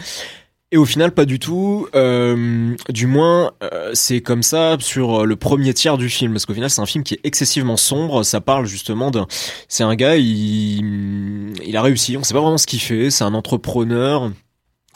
Et 0.73 0.77
au 0.77 0.85
final, 0.85 1.11
pas 1.11 1.25
du 1.25 1.41
tout. 1.41 1.89
Euh, 1.97 2.77
du 2.89 3.07
moins, 3.09 3.51
euh, 3.65 3.91
c'est 3.93 4.21
comme 4.21 4.45
ça 4.45 4.77
sur 4.79 5.27
le 5.27 5.35
premier 5.35 5.75
tiers 5.75 5.99
du 5.99 6.09
film, 6.09 6.33
parce 6.33 6.47
qu'au 6.47 6.55
final, 6.55 6.71
c'est 6.71 6.81
un 6.81 6.87
film 6.87 7.03
qui 7.03 7.15
est 7.15 7.21
excessivement 7.25 7.77
sombre. 7.77 8.23
Ça 8.23 8.41
parle 8.41 8.67
justement 8.67 9.11
d'un, 9.11 9.27
c'est 9.67 9.83
un 9.83 9.97
gars, 9.97 10.17
il, 10.17 11.61
il 11.67 11.77
a 11.77 11.83
réussi. 11.83 12.17
On 12.17 12.23
sait 12.23 12.35
pas 12.35 12.41
vraiment 12.41 12.59
ce 12.59 12.69
qu'il 12.69 12.81
fait. 12.81 13.11
C'est 13.11 13.25
un 13.25 13.35
entrepreneur. 13.35 14.31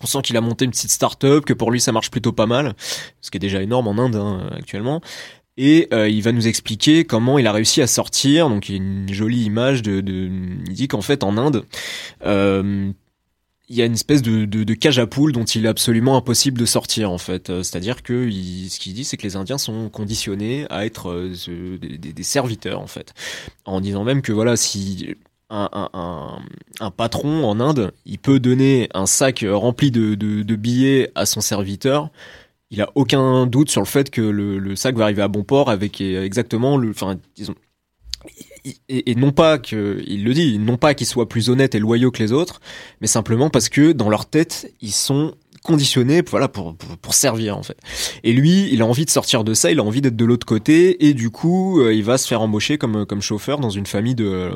On 0.04 0.06
sent 0.06 0.20
qu'il 0.22 0.36
a 0.36 0.42
monté 0.42 0.66
une 0.66 0.70
petite 0.70 0.90
start-up, 0.90 1.46
que 1.46 1.54
pour 1.54 1.70
lui 1.70 1.80
ça 1.80 1.90
marche 1.90 2.10
plutôt 2.10 2.32
pas 2.32 2.44
mal, 2.44 2.74
ce 3.22 3.30
qui 3.30 3.38
est 3.38 3.40
déjà 3.40 3.62
énorme 3.62 3.88
en 3.88 3.98
Inde 3.98 4.16
hein, 4.16 4.50
actuellement. 4.54 5.00
Et 5.56 5.88
euh, 5.94 6.10
il 6.10 6.20
va 6.22 6.32
nous 6.32 6.46
expliquer 6.46 7.04
comment 7.04 7.38
il 7.38 7.46
a 7.46 7.52
réussi 7.52 7.80
à 7.80 7.86
sortir. 7.86 8.50
Donc 8.50 8.68
il 8.68 8.72
y 8.72 8.74
a 8.74 8.82
une 8.82 9.10
jolie 9.10 9.44
image 9.44 9.80
de, 9.80 10.02
il 10.04 10.74
dit 10.74 10.88
qu'en 10.88 11.00
fait 11.00 11.24
en 11.24 11.38
Inde, 11.38 11.64
euh, 12.26 12.90
il 13.70 13.76
y 13.76 13.80
a 13.80 13.86
une 13.86 13.94
espèce 13.94 14.20
de, 14.20 14.74
cage 14.74 14.98
à 14.98 15.06
poules 15.06 15.32
dont 15.32 15.44
il 15.44 15.64
est 15.64 15.68
absolument 15.68 16.18
impossible 16.18 16.58
de 16.58 16.66
sortir 16.66 17.10
en 17.10 17.16
fait. 17.16 17.48
Euh, 17.48 17.62
c'est-à-dire 17.62 18.02
que 18.02 18.30
ce 18.30 18.78
qu'il 18.78 18.92
dit, 18.92 19.04
c'est 19.04 19.16
que 19.16 19.22
les 19.22 19.36
Indiens 19.36 19.56
sont 19.56 19.88
conditionnés 19.88 20.66
à 20.68 20.84
être 20.84 21.32
des, 21.80 22.12
des, 22.12 22.22
serviteurs 22.22 22.80
en 22.80 22.88
fait, 22.88 23.14
en 23.64 23.80
disant 23.80 24.04
même 24.04 24.20
que 24.20 24.32
voilà 24.32 24.58
si 24.58 25.16
un, 25.50 26.90
patron 26.96 27.44
en 27.44 27.60
Inde, 27.60 27.92
il 28.06 28.18
peut 28.18 28.40
donner 28.40 28.88
un 28.94 29.06
sac 29.06 29.44
rempli 29.48 29.90
de, 29.90 30.54
billets 30.54 31.10
à 31.14 31.26
son 31.26 31.40
serviteur. 31.40 32.10
Il 32.70 32.80
a 32.82 32.90
aucun 32.94 33.46
doute 33.46 33.70
sur 33.70 33.80
le 33.80 33.86
fait 33.86 34.10
que 34.10 34.20
le, 34.20 34.58
le 34.58 34.74
sac 34.76 34.96
va 34.96 35.04
arriver 35.04 35.22
à 35.22 35.28
bon 35.28 35.44
port 35.44 35.70
avec 35.70 36.00
exactement 36.00 36.76
le, 36.76 36.90
enfin, 36.90 37.16
disons, 37.36 37.54
et, 38.88 39.14
non 39.14 39.32
pas 39.32 39.58
que 39.58 40.02
il 40.06 40.24
le 40.24 40.32
dit, 40.32 40.58
non 40.58 40.76
pas 40.76 40.94
qu'ils 40.94 41.06
soient 41.06 41.28
plus 41.28 41.50
honnêtes 41.50 41.74
et 41.74 41.78
loyaux 41.78 42.10
que 42.10 42.22
les 42.22 42.32
autres, 42.32 42.60
mais 43.00 43.06
simplement 43.06 43.50
parce 43.50 43.68
que 43.68 43.92
dans 43.92 44.08
leur 44.08 44.26
tête, 44.26 44.72
ils 44.80 44.92
sont 44.92 45.34
conditionné 45.64 46.22
voilà 46.28 46.46
pour, 46.46 46.76
pour, 46.76 47.14
servir 47.14 47.56
en 47.56 47.62
fait. 47.62 47.78
Et 48.22 48.32
lui 48.32 48.68
il 48.70 48.82
a 48.82 48.86
envie 48.86 49.06
de 49.06 49.10
sortir 49.10 49.44
de 49.44 49.54
ça 49.54 49.70
il 49.70 49.80
a 49.80 49.82
envie 49.82 50.02
d'être 50.02 50.16
de 50.16 50.24
l'autre 50.24 50.46
côté 50.46 51.06
et 51.06 51.14
du 51.14 51.30
coup 51.30 51.80
euh, 51.80 51.94
il 51.94 52.04
va 52.04 52.18
se 52.18 52.28
faire 52.28 52.42
embaucher 52.42 52.76
comme 52.76 53.06
comme 53.06 53.22
chauffeur 53.22 53.58
dans 53.58 53.70
une 53.70 53.86
famille 53.86 54.14
de 54.14 54.50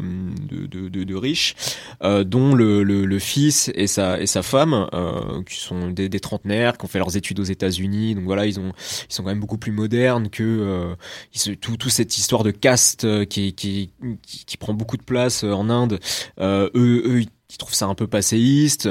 de, 0.50 0.88
de, 0.88 1.04
de, 1.04 1.14
riches 1.14 1.54
euh, 2.02 2.24
dont 2.24 2.54
le, 2.54 2.82
le, 2.82 3.06
le, 3.06 3.18
fils 3.18 3.70
et 3.74 3.86
sa 3.86 4.20
et 4.20 4.26
sa 4.26 4.42
femme 4.42 4.86
euh, 4.92 5.42
qui 5.44 5.56
sont 5.56 5.90
des, 5.90 6.08
des, 6.08 6.20
trentenaires 6.20 6.76
qui 6.76 6.84
ont 6.84 6.88
fait 6.88 6.98
leurs 6.98 7.16
études 7.16 7.40
aux 7.40 7.44
États-Unis. 7.44 8.14
Donc 8.14 8.24
voilà 8.24 8.46
ils 8.46 8.60
ont 8.60 8.72
ils 9.08 9.14
sont 9.14 9.22
quand 9.22 9.30
même 9.30 9.40
beaucoup 9.40 9.58
plus 9.58 9.72
modernes 9.72 10.28
que 10.28 10.42
euh, 10.42 10.94
ils, 11.34 11.56
tout 11.56 11.76
tout 11.78 11.88
cette 11.88 12.18
histoire 12.18 12.44
de 12.44 12.50
caste 12.50 13.04
euh, 13.04 13.24
qui, 13.24 13.54
qui 13.54 13.92
qui 14.22 14.44
qui 14.44 14.56
prend 14.58 14.74
beaucoup 14.74 14.98
de 14.98 15.02
place 15.02 15.42
en 15.42 15.70
Inde. 15.70 16.00
Eux 16.38 16.70
eux 16.74 17.22
ils 17.50 17.56
trouvent 17.56 17.74
ça 17.74 17.86
un 17.86 17.94
peu 17.94 18.06
passéiste. 18.06 18.86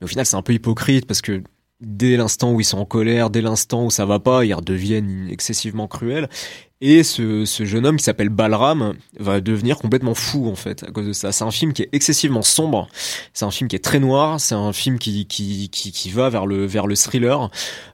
Mais 0.00 0.04
au 0.04 0.08
final 0.08 0.26
c'est 0.26 0.36
un 0.36 0.42
peu 0.42 0.52
hypocrite 0.52 1.06
parce 1.06 1.22
que 1.22 1.42
dès 1.80 2.16
l'instant 2.16 2.52
où 2.52 2.60
ils 2.60 2.64
sont 2.64 2.78
en 2.78 2.84
colère, 2.84 3.30
dès 3.30 3.42
l'instant 3.42 3.84
où 3.84 3.90
ça 3.90 4.04
va 4.04 4.18
pas, 4.18 4.44
ils 4.44 4.54
redeviennent 4.54 5.28
excessivement 5.30 5.88
cruels. 5.88 6.28
Et 6.82 7.02
ce, 7.02 7.44
ce 7.44 7.66
jeune 7.66 7.84
homme 7.84 7.98
qui 7.98 8.04
s'appelle 8.04 8.30
Balram 8.30 8.94
va 9.18 9.42
devenir 9.42 9.76
complètement 9.76 10.14
fou 10.14 10.48
en 10.48 10.54
fait 10.54 10.82
à 10.82 10.90
cause 10.90 11.06
de 11.06 11.12
ça. 11.12 11.30
C'est 11.30 11.44
un 11.44 11.50
film 11.50 11.74
qui 11.74 11.82
est 11.82 11.90
excessivement 11.92 12.40
sombre. 12.40 12.88
C'est 13.34 13.44
un 13.44 13.50
film 13.50 13.68
qui 13.68 13.76
est 13.76 13.84
très 13.84 14.00
noir. 14.00 14.40
C'est 14.40 14.54
un 14.54 14.72
film 14.72 14.98
qui 14.98 15.26
qui, 15.26 15.68
qui, 15.68 15.92
qui 15.92 16.10
va 16.10 16.30
vers 16.30 16.46
le 16.46 16.64
vers 16.64 16.86
le 16.86 16.96
thriller, 16.96 17.50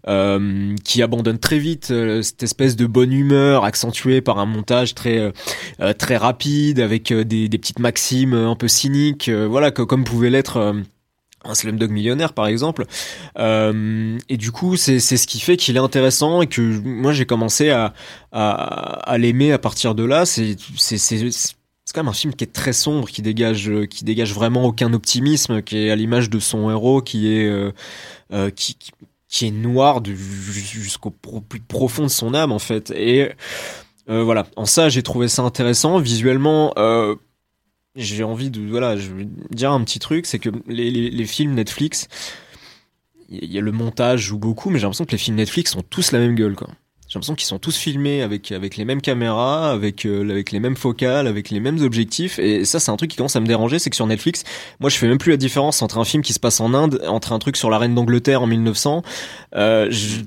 euh, 0.06 0.76
qui 0.84 1.02
abandonne 1.02 1.38
très 1.38 1.58
vite 1.58 1.90
euh, 1.90 2.22
cette 2.22 2.44
espèce 2.44 2.76
de 2.76 2.86
bonne 2.86 3.12
humeur 3.12 3.64
accentuée 3.64 4.20
par 4.20 4.38
un 4.38 4.46
montage 4.46 4.94
très 4.94 5.32
euh, 5.80 5.92
très 5.92 6.16
rapide 6.16 6.78
avec 6.78 7.10
euh, 7.10 7.24
des, 7.24 7.48
des 7.48 7.58
petites 7.58 7.80
maximes 7.80 8.34
un 8.34 8.54
peu 8.54 8.68
cyniques. 8.68 9.28
voilà 9.28 9.72
comme 9.72 10.04
pouvait 10.04 10.30
l'être 10.30 10.74
un 11.48 11.54
Slumdog 11.54 11.90
millionnaire 11.90 12.32
par 12.32 12.46
exemple 12.46 12.86
euh, 13.38 14.18
et 14.28 14.36
du 14.36 14.52
coup 14.52 14.76
c'est 14.76 15.00
c'est 15.00 15.16
ce 15.16 15.26
qui 15.26 15.40
fait 15.40 15.56
qu'il 15.56 15.76
est 15.76 15.80
intéressant 15.80 16.42
et 16.42 16.46
que 16.46 16.60
moi 16.60 17.12
j'ai 17.12 17.26
commencé 17.26 17.70
à 17.70 17.94
à, 18.32 19.10
à 19.10 19.18
l'aimer 19.18 19.52
à 19.52 19.58
partir 19.58 19.94
de 19.94 20.04
là 20.04 20.26
c'est 20.26 20.56
quand 21.94 22.02
même 22.02 22.10
un 22.10 22.14
film 22.14 22.34
qui 22.34 22.44
est 22.44 22.52
très 22.52 22.72
sombre, 22.72 23.08
qui 23.08 23.22
dégage, 23.22 23.70
qui 23.88 24.04
dégage 24.04 24.34
vraiment 24.34 24.64
aucun 24.64 24.92
optimisme, 24.92 25.62
qui 25.62 25.78
est 25.78 25.90
à 25.90 25.96
l'image 25.96 26.28
de 26.28 26.38
son 26.38 26.70
héros, 26.70 27.00
qui 27.00 27.32
est, 27.32 27.48
euh, 27.48 27.72
euh 28.32 28.50
qui, 28.50 28.76
qui 29.28 29.46
est 29.46 29.50
noir 29.50 30.02
jusqu'au 30.04 31.10
plus 31.10 31.60
profond 31.60 32.04
de 32.04 32.08
son 32.08 32.34
âme 32.34 32.52
en 32.52 32.58
fait. 32.58 32.90
Et 32.90 33.30
euh, 34.08 34.22
voilà, 34.22 34.46
en 34.56 34.66
ça 34.66 34.88
j'ai 34.88 35.02
trouvé 35.02 35.28
ça 35.28 35.42
intéressant. 35.42 35.98
Visuellement, 35.98 36.72
euh, 36.78 37.14
j'ai 37.96 38.24
envie 38.24 38.50
de 38.50 38.60
voilà, 38.60 38.96
je 38.96 39.10
veux 39.10 39.26
dire 39.50 39.72
un 39.72 39.82
petit 39.82 39.98
truc, 39.98 40.26
c'est 40.26 40.38
que 40.38 40.50
les, 40.66 40.90
les, 40.90 41.10
les, 41.10 41.24
films 41.24 41.54
Netflix, 41.54 42.08
il 43.28 43.50
y 43.50 43.58
a 43.58 43.60
le 43.60 43.72
montage 43.72 44.20
joue 44.20 44.38
beaucoup, 44.38 44.70
mais 44.70 44.78
j'ai 44.78 44.84
l'impression 44.84 45.04
que 45.04 45.12
les 45.12 45.18
films 45.18 45.36
Netflix 45.36 45.74
ont 45.76 45.82
tous 45.82 46.12
la 46.12 46.18
même 46.18 46.34
gueule 46.34 46.54
quoi. 46.54 46.68
J'ai 47.08 47.18
l'impression 47.18 47.36
qu'ils 47.36 47.46
sont 47.46 47.60
tous 47.60 47.76
filmés 47.76 48.22
avec 48.22 48.50
avec 48.50 48.76
les 48.76 48.84
mêmes 48.84 49.00
caméras, 49.00 49.70
avec 49.70 50.04
euh, 50.06 50.28
avec 50.28 50.50
les 50.50 50.58
mêmes 50.58 50.76
focales, 50.76 51.28
avec 51.28 51.50
les 51.50 51.60
mêmes 51.60 51.80
objectifs. 51.80 52.40
Et 52.40 52.64
ça, 52.64 52.80
c'est 52.80 52.90
un 52.90 52.96
truc 52.96 53.12
qui 53.12 53.16
commence 53.16 53.36
à 53.36 53.40
me 53.40 53.46
déranger, 53.46 53.78
c'est 53.78 53.90
que 53.90 53.96
sur 53.96 54.08
Netflix, 54.08 54.42
moi, 54.80 54.90
je 54.90 54.96
fais 54.96 55.06
même 55.06 55.18
plus 55.18 55.30
la 55.30 55.36
différence 55.36 55.82
entre 55.82 55.98
un 55.98 56.04
film 56.04 56.24
qui 56.24 56.32
se 56.32 56.40
passe 56.40 56.60
en 56.60 56.74
Inde, 56.74 57.00
entre 57.06 57.32
un 57.32 57.38
truc 57.38 57.56
sur 57.56 57.70
la 57.70 57.78
reine 57.78 57.94
d'Angleterre 57.94 58.42
en 58.42 58.48
1900. 58.48 59.02
Euh, 59.54 59.86
je, 59.88 60.22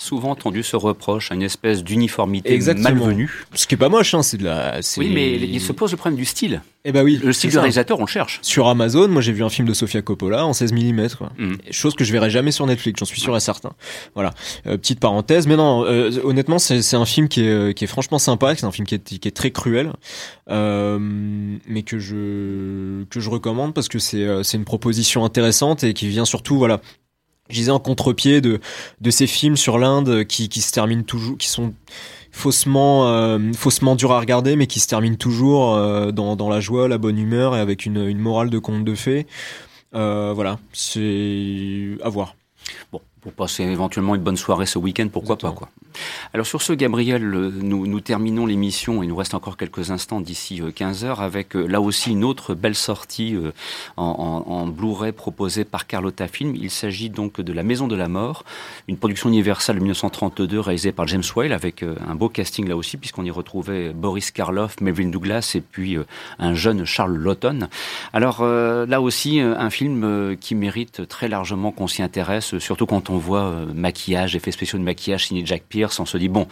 souvent 0.00 0.30
entendu 0.30 0.62
ce 0.62 0.76
reproche 0.76 1.30
à 1.30 1.34
une 1.34 1.42
espèce 1.42 1.84
d'uniformité 1.84 2.58
malvenue. 2.76 3.44
Ce 3.54 3.66
qui 3.66 3.74
est 3.74 3.78
pas 3.78 3.88
moche, 3.88 4.14
hein, 4.14 4.22
c'est 4.22 4.38
de 4.38 4.44
la. 4.44 4.80
Oui, 4.96 5.10
mais 5.12 5.34
il 5.36 5.60
se 5.60 5.72
pose 5.72 5.90
le 5.90 5.96
problème 5.96 6.16
du 6.16 6.24
style. 6.24 6.62
Eh 6.84 6.92
ben 6.92 7.04
oui. 7.04 7.20
Le 7.22 7.34
style 7.34 7.50
du 7.50 7.58
réalisateur, 7.58 7.98
on 7.98 8.04
le 8.04 8.08
cherche. 8.08 8.38
Sur 8.40 8.66
Amazon, 8.68 9.08
moi 9.08 9.20
j'ai 9.20 9.32
vu 9.32 9.44
un 9.44 9.50
film 9.50 9.68
de 9.68 9.74
Sofia 9.74 10.00
Coppola 10.00 10.46
en 10.46 10.54
16 10.54 10.72
mm, 10.72 11.08
quoi. 11.18 11.30
Mm. 11.36 11.56
Chose 11.70 11.94
que 11.94 12.04
je 12.04 12.12
verrai 12.12 12.30
jamais 12.30 12.52
sur 12.52 12.66
Netflix, 12.66 12.98
j'en 12.98 13.04
suis 13.04 13.20
sûr 13.20 13.36
et 13.36 13.40
certain. 13.40 13.72
Voilà. 14.14 14.32
Euh, 14.66 14.78
petite 14.78 14.98
parenthèse, 14.98 15.46
mais 15.46 15.56
non, 15.56 15.84
euh, 15.84 16.10
honnêtement, 16.24 16.58
c'est 16.58 16.94
un 16.94 17.04
film 17.04 17.28
qui 17.28 17.42
est, 17.42 17.74
qui 17.74 17.84
est 17.84 17.86
franchement 17.86 18.18
sympa, 18.18 18.54
c'est 18.56 18.64
un 18.64 18.72
film 18.72 18.86
qui 18.86 18.94
est, 18.94 19.18
qui 19.18 19.28
est 19.28 19.36
très 19.36 19.50
cruel, 19.50 19.92
euh, 20.50 20.98
mais 20.98 21.82
que 21.82 21.98
je 21.98 23.04
que 23.10 23.20
je 23.20 23.28
recommande 23.28 23.74
parce 23.74 23.88
que 23.88 23.98
c'est 23.98 24.26
c'est 24.42 24.56
une 24.56 24.64
proposition 24.64 25.24
intéressante 25.26 25.84
et 25.84 25.92
qui 25.92 26.08
vient 26.08 26.24
surtout, 26.24 26.56
voilà, 26.56 26.80
je 27.50 27.56
disais 27.56 27.70
en 27.70 27.78
contre-pied 27.78 28.40
de 28.40 28.60
de 29.00 29.10
ces 29.10 29.26
films 29.26 29.56
sur 29.56 29.78
l'Inde 29.78 30.24
qui 30.24 30.48
qui 30.48 30.60
se 30.60 30.72
terminent 30.72 31.02
toujours 31.02 31.36
qui 31.38 31.48
sont 31.48 31.74
faussement 32.30 33.08
euh, 33.08 33.52
faussement 33.54 33.96
dur 33.96 34.12
à 34.12 34.20
regarder 34.20 34.56
mais 34.56 34.66
qui 34.66 34.80
se 34.80 34.88
terminent 34.88 35.16
toujours 35.16 35.74
euh, 35.74 36.12
dans 36.12 36.36
dans 36.36 36.48
la 36.48 36.60
joie 36.60 36.88
la 36.88 36.98
bonne 36.98 37.18
humeur 37.18 37.56
et 37.56 37.60
avec 37.60 37.86
une 37.86 38.06
une 38.06 38.18
morale 38.18 38.50
de 38.50 38.58
conte 38.58 38.84
de 38.84 38.94
fées. 38.94 39.26
Euh, 39.94 40.32
voilà 40.34 40.58
c'est 40.72 41.98
à 42.02 42.08
voir. 42.08 42.36
Bon 42.92 43.00
pour 43.20 43.32
passer 43.32 43.64
éventuellement 43.64 44.14
une 44.14 44.22
bonne 44.22 44.36
soirée 44.36 44.66
ce 44.66 44.78
week-end, 44.78 45.08
pourquoi 45.12 45.36
pas 45.36 45.52
quoi. 45.52 45.68
Alors 46.32 46.46
sur 46.46 46.62
ce, 46.62 46.72
Gabriel, 46.72 47.22
euh, 47.34 47.50
nous, 47.50 47.86
nous 47.86 48.00
terminons 48.00 48.46
l'émission, 48.46 49.02
il 49.02 49.08
nous 49.08 49.16
reste 49.16 49.34
encore 49.34 49.56
quelques 49.56 49.90
instants 49.90 50.20
d'ici 50.20 50.62
15 50.74 51.04
euh, 51.04 51.08
heures, 51.08 51.20
avec 51.20 51.56
euh, 51.56 51.66
là 51.66 51.80
aussi 51.80 52.10
une 52.12 52.24
autre 52.24 52.54
belle 52.54 52.74
sortie 52.74 53.36
en, 53.96 54.44
en, 54.46 54.50
en 54.50 54.66
Blu-ray 54.66 55.12
proposée 55.12 55.64
par 55.64 55.86
Carlotta 55.86 56.28
Film. 56.28 56.54
Il 56.54 56.70
s'agit 56.70 57.10
donc 57.10 57.40
de 57.40 57.52
La 57.52 57.62
Maison 57.62 57.88
de 57.88 57.96
la 57.96 58.08
Mort, 58.08 58.44
une 58.88 58.96
production 58.96 59.28
universelle 59.28 59.76
de 59.76 59.80
1932 59.80 60.60
réalisée 60.60 60.92
par 60.92 61.06
James 61.08 61.22
Whale, 61.34 61.52
avec 61.52 61.82
un 61.82 62.14
beau 62.14 62.28
casting 62.28 62.68
là 62.68 62.76
aussi, 62.76 62.96
puisqu'on 62.96 63.24
y 63.24 63.30
retrouvait 63.30 63.90
Boris 63.90 64.30
Karloff, 64.30 64.80
Melvin 64.80 65.08
Douglas 65.08 65.52
et 65.54 65.60
puis 65.60 65.96
un 66.38 66.54
jeune 66.54 66.84
Charles 66.84 67.16
Lawton. 67.16 67.68
Alors 68.12 68.44
là 68.44 69.00
aussi, 69.00 69.40
un 69.40 69.70
film 69.70 70.36
qui 70.40 70.54
mérite 70.54 71.06
très 71.08 71.28
largement 71.28 71.72
qu'on 71.72 71.88
s'y 71.88 72.02
intéresse, 72.02 72.58
surtout 72.58 72.86
quand 72.86 73.09
on 73.09 73.09
voit 73.18 73.66
maquillage, 73.74 74.36
effets 74.36 74.52
spéciaux 74.52 74.78
de 74.78 74.84
maquillage 74.84 75.26
signé 75.26 75.44
Jack 75.44 75.62
Pierce, 75.68 75.98
on 76.00 76.06
se 76.06 76.16
dit 76.16 76.28
bon, 76.28 76.46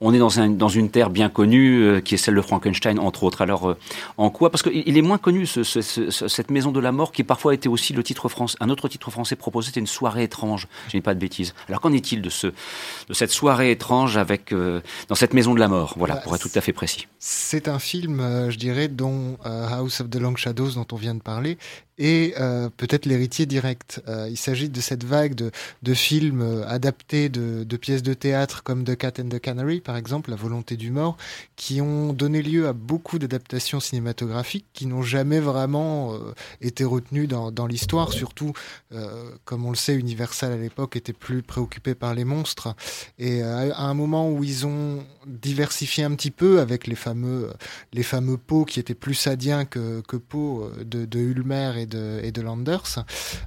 on 0.00 0.12
est 0.14 0.18
dans, 0.18 0.40
un, 0.40 0.48
dans 0.48 0.68
une 0.68 0.90
terre 0.90 1.10
bien 1.10 1.28
connue, 1.28 1.82
euh, 1.82 2.00
qui 2.00 2.14
est 2.14 2.18
celle 2.18 2.34
de 2.34 2.40
Frankenstein, 2.40 2.98
entre 2.98 3.24
autres. 3.24 3.42
Alors, 3.42 3.70
euh, 3.70 3.76
en 4.16 4.30
quoi? 4.30 4.50
Parce 4.50 4.62
qu'il 4.62 4.96
est 4.96 5.02
moins 5.02 5.18
connu, 5.18 5.46
ce, 5.46 5.62
ce, 5.62 5.80
cette 5.82 6.50
maison 6.50 6.72
de 6.72 6.80
la 6.80 6.92
mort, 6.92 7.12
qui 7.12 7.24
parfois 7.24 7.54
été 7.54 7.68
aussi 7.68 7.92
le 7.92 8.02
titre 8.02 8.28
français. 8.28 8.56
Un 8.60 8.70
autre 8.70 8.88
titre 8.88 9.10
français 9.10 9.36
proposé, 9.36 9.68
c'était 9.68 9.80
une 9.80 9.86
soirée 9.86 10.24
étrange. 10.24 10.68
Je 10.88 10.96
n'ai 10.96 11.02
pas 11.02 11.14
de 11.14 11.20
bêtises. 11.20 11.54
Alors, 11.68 11.80
qu'en 11.80 11.92
est-il 11.92 12.22
de, 12.22 12.30
ce, 12.30 12.48
de 12.48 13.14
cette 13.14 13.30
soirée 13.30 13.70
étrange 13.70 14.16
avec, 14.16 14.52
euh, 14.52 14.80
dans 15.08 15.14
cette 15.14 15.34
maison 15.34 15.54
de 15.54 15.60
la 15.60 15.68
mort? 15.68 15.94
Voilà, 15.96 16.14
bah, 16.14 16.20
pour 16.24 16.34
être 16.34 16.48
tout 16.48 16.58
à 16.58 16.60
fait 16.60 16.72
précis. 16.72 17.06
C'est 17.18 17.68
un 17.68 17.78
film, 17.78 18.50
je 18.50 18.56
dirais, 18.56 18.88
dont 18.88 19.36
House 19.44 20.00
of 20.00 20.10
the 20.10 20.16
Long 20.16 20.36
Shadows, 20.36 20.70
dont 20.70 20.86
on 20.92 20.96
vient 20.96 21.14
de 21.14 21.22
parler, 21.22 21.58
et 22.00 22.32
euh, 22.40 22.70
peut-être 22.78 23.04
l'héritier 23.04 23.44
direct. 23.44 24.02
Euh, 24.08 24.26
il 24.30 24.38
s'agit 24.38 24.70
de 24.70 24.80
cette 24.80 25.04
vague 25.04 25.34
de, 25.34 25.94
films 25.94 26.40
euh, 26.40 26.66
adaptés 26.66 27.28
de, 27.28 27.76
pièces 27.76 28.02
de 28.02 28.14
théâtre 28.14 28.62
comme 28.62 28.84
The 28.84 28.96
Cat 28.96 29.12
and 29.20 29.28
the 29.28 29.38
Canary, 29.38 29.80
par 29.80 29.96
exemple, 29.96 30.30
La 30.30 30.36
volonté 30.36 30.78
du 30.78 30.90
mort, 30.90 31.18
qui 31.56 31.82
ont 31.82 32.14
donné 32.14 32.40
lieu 32.40 32.66
à 32.68 32.72
beaucoup 32.72 33.18
d'adaptations 33.18 33.80
cinématographiques 33.80 34.64
qui 34.72 34.86
n'ont 34.86 35.02
jamais 35.02 35.40
vraiment 35.40 36.16
été 36.62 36.84
retenues 36.84 37.26
dans, 37.26 37.66
l'histoire, 37.66 38.12
surtout, 38.12 38.52
comme 39.44 39.66
on 39.66 39.70
le 39.70 39.76
sait, 39.76 39.94
Universal 39.94 40.52
à 40.52 40.56
l'époque 40.56 40.96
était 40.96 41.12
plus 41.12 41.42
préoccupé 41.42 41.94
par 41.94 42.14
les 42.14 42.24
monstres. 42.24 42.74
Et 43.18 43.42
à 43.42 43.82
un 43.82 43.94
moment 43.94 44.30
où 44.30 44.42
ils 44.42 44.66
ont 44.66 45.04
diversifié 45.26 46.04
un 46.04 46.14
petit 46.14 46.30
peu 46.30 46.60
avec 46.60 46.86
les 46.86 46.94
fameux, 46.94 47.50
les 47.92 48.02
fameux 48.02 48.38
pots 48.38 48.64
qui 48.64 48.80
étaient 48.80 48.94
plus 48.94 49.14
sadiens 49.14 49.64
que, 49.64 50.00
que 50.00 50.16
pots 50.16 50.70
de, 50.84 51.04
de 51.04 51.18
Ulmer 51.18 51.72
et 51.76 51.86
et 51.94 52.32
de 52.32 52.40
Landers. 52.40 53.04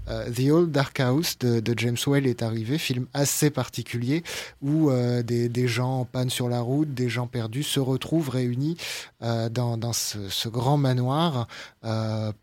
Euh, 0.08 0.30
The 0.30 0.52
Old 0.52 0.72
Dark 0.72 1.00
House 1.00 1.38
de, 1.40 1.74
James 1.78 1.98
Whale 2.06 2.28
est 2.28 2.44
arrivé, 2.44 2.78
film 2.78 3.08
assez 3.14 3.50
particulier 3.50 4.24
où 4.62 4.90
euh, 4.90 5.24
des, 5.24 5.68
gens 5.68 6.02
en 6.02 6.06
panne 6.06 6.30
sur 6.30 6.50
la 6.50 6.60
route, 6.62 6.94
des 6.94 7.10
gens 7.10 7.28
perdus 7.28 7.64
se 7.64 7.80
retrouvent 7.80 8.30
réunis 8.30 8.78
euh, 9.22 9.50
dans, 9.50 9.78
dans 9.78 9.94
ce, 9.94 10.50
grand 10.50 10.78
manoir 10.78 11.48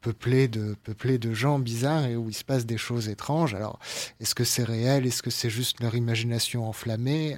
peuplé, 0.01 0.49
de, 0.49 0.75
peuplé 0.85 1.19
de 1.19 1.33
gens 1.33 1.59
bizarres 1.59 2.07
et 2.07 2.17
où 2.17 2.29
il 2.29 2.35
se 2.35 2.45
passe 2.45 2.67
des 2.67 2.79
choses 2.79 3.09
étranges. 3.09 3.55
Alors, 3.55 3.79
est-ce 4.21 4.35
que 4.35 4.45
c'est 4.45 4.65
réel? 4.65 5.07
Est-ce 5.07 5.23
que 5.23 5.31
c'est 5.31 5.51
juste 5.51 5.81
leur 5.81 5.95
imagination 5.95 6.69
enflammée? 6.69 7.37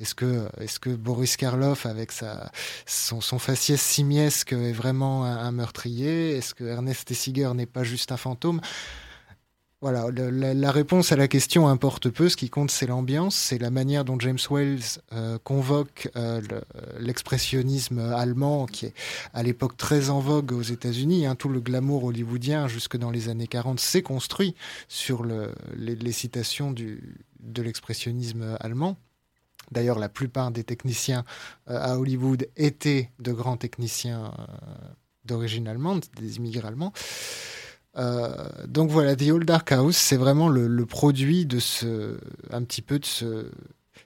Est-ce 0.00 0.14
que, 0.14 0.48
est 0.58 0.78
que 0.78 0.90
Boris 0.90 1.36
Karloff, 1.36 1.86
avec 1.86 2.12
sa, 2.12 2.50
son, 2.86 3.20
faciès 3.38 3.80
simiesque, 3.80 4.52
est 4.52 4.72
vraiment 4.72 5.24
un, 5.24 5.52
meurtrier? 5.52 6.36
Est-ce 6.36 6.54
que 6.54 6.64
Ernest 6.64 7.08
Tessiger 7.08 7.50
n'est 7.54 7.66
pas 7.66 7.84
juste 7.90 8.12
un 8.12 8.16
fantôme. 8.16 8.60
Voilà, 9.82 10.08
la, 10.12 10.72
réponse 10.72 11.10
à 11.10 11.16
la 11.16 11.26
question 11.26 11.66
importe 11.66 12.10
peu. 12.10 12.28
Ce 12.28 12.36
qui 12.36 12.50
compte, 12.50 12.70
c'est 12.70 12.86
l'ambiance, 12.86 13.34
c'est 13.34 13.56
la 13.56 13.70
manière 13.70 14.04
dont 14.04 14.20
James 14.20 14.38
Wells 14.50 15.00
euh, 15.14 15.38
convoque 15.42 16.10
euh, 16.16 16.42
l'expressionnisme 16.98 17.98
allemand, 17.98 18.66
qui 18.66 18.86
est 18.86 18.94
à 19.32 19.42
l'époque 19.42 19.78
très 19.78 20.10
en 20.10 20.20
vogue 20.20 20.52
aux 20.52 20.60
États-Unis. 20.60 21.24
Hein, 21.24 21.34
tout 21.34 21.48
le 21.48 21.60
glamour 21.60 22.04
hollywoodien, 22.04 22.68
jusque 22.68 22.98
dans 22.98 23.10
les 23.10 23.30
années 23.30 23.46
40, 23.46 23.80
s'est 23.80 24.02
construit 24.02 24.54
sur 24.88 25.22
le, 25.22 25.54
les, 25.74 26.12
citations 26.12 26.72
de 26.72 27.62
l'expressionnisme 27.62 28.58
allemand. 28.60 28.98
D'ailleurs, 29.70 29.98
la 29.98 30.08
plupart 30.08 30.50
des 30.50 30.64
techniciens 30.64 31.24
euh, 31.68 31.78
à 31.80 31.98
Hollywood 31.98 32.48
étaient 32.56 33.10
de 33.20 33.32
grands 33.32 33.56
techniciens 33.56 34.32
euh, 34.38 34.44
d'origine 35.24 35.68
allemande, 35.68 36.04
des 36.16 36.36
immigrés 36.36 36.66
allemands. 36.66 36.92
Euh, 37.96 38.32
donc 38.66 38.90
voilà, 38.90 39.16
The 39.16 39.30
Old 39.30 39.44
Dark 39.44 39.72
House, 39.72 39.96
c'est 39.96 40.16
vraiment 40.16 40.48
le, 40.48 40.86
produit 40.86 41.46
de 41.46 41.58
ce, 41.58 42.18
un 42.50 42.62
petit 42.62 42.82
peu 42.82 42.98
de 42.98 43.04
ce, 43.04 43.50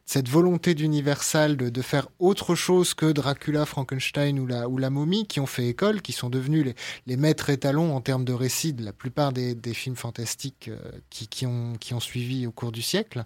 cette 0.06 0.28
volonté 0.28 0.74
d'Universal 0.74 1.56
de, 1.56 1.68
de, 1.68 1.82
faire 1.82 2.08
autre 2.18 2.54
chose 2.54 2.94
que 2.94 3.12
Dracula, 3.12 3.64
Frankenstein 3.64 4.38
ou 4.38 4.46
la, 4.46 4.68
ou 4.68 4.78
la 4.78 4.90
momie, 4.90 5.26
qui 5.26 5.40
ont 5.40 5.46
fait 5.46 5.66
école, 5.66 6.02
qui 6.02 6.12
sont 6.12 6.30
devenus 6.30 6.64
les, 6.64 6.74
les 7.06 7.16
maîtres 7.16 7.50
étalons 7.50 7.94
en 7.94 8.00
termes 8.00 8.24
de 8.24 8.32
récits 8.32 8.72
de 8.72 8.84
la 8.84 8.92
plupart 8.92 9.32
des, 9.32 9.54
des 9.54 9.74
films 9.74 9.96
fantastiques 9.96 10.68
euh, 10.68 10.78
qui, 11.10 11.28
qui, 11.28 11.46
ont, 11.46 11.74
qui 11.78 11.94
ont 11.94 12.00
suivi 12.00 12.46
au 12.46 12.52
cours 12.52 12.72
du 12.72 12.82
siècle. 12.82 13.24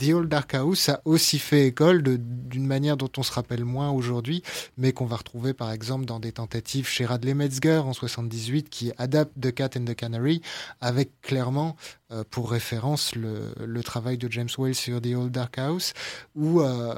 The 0.00 0.14
Old 0.14 0.28
Dark 0.28 0.54
House 0.54 0.88
a 0.88 1.02
aussi 1.04 1.38
fait 1.38 1.66
école 1.66 2.02
d'une 2.02 2.66
manière 2.66 2.96
dont 2.96 3.10
on 3.18 3.22
se 3.22 3.32
rappelle 3.32 3.66
moins 3.66 3.90
aujourd'hui, 3.90 4.42
mais 4.78 4.92
qu'on 4.92 5.04
va 5.04 5.16
retrouver 5.16 5.52
par 5.52 5.70
exemple 5.72 6.06
dans 6.06 6.18
des 6.18 6.32
tentatives 6.32 6.88
chez 6.88 7.04
Radley 7.04 7.34
Metzger 7.34 7.82
en 7.84 7.92
78 7.92 8.70
qui 8.70 8.92
adapte 8.96 9.38
The 9.38 9.52
Cat 9.52 9.70
and 9.76 9.84
the 9.84 9.94
Canary 9.94 10.40
avec 10.80 11.20
clairement 11.20 11.76
euh, 12.12 12.24
pour 12.30 12.50
référence 12.50 13.14
le, 13.14 13.82
travail 13.82 14.16
de 14.16 14.30
James 14.32 14.48
Whale 14.56 14.74
sur 14.74 15.02
The 15.02 15.14
Old 15.14 15.32
Dark 15.32 15.58
House 15.58 15.92
ou, 16.34 16.62
euh, 16.62 16.94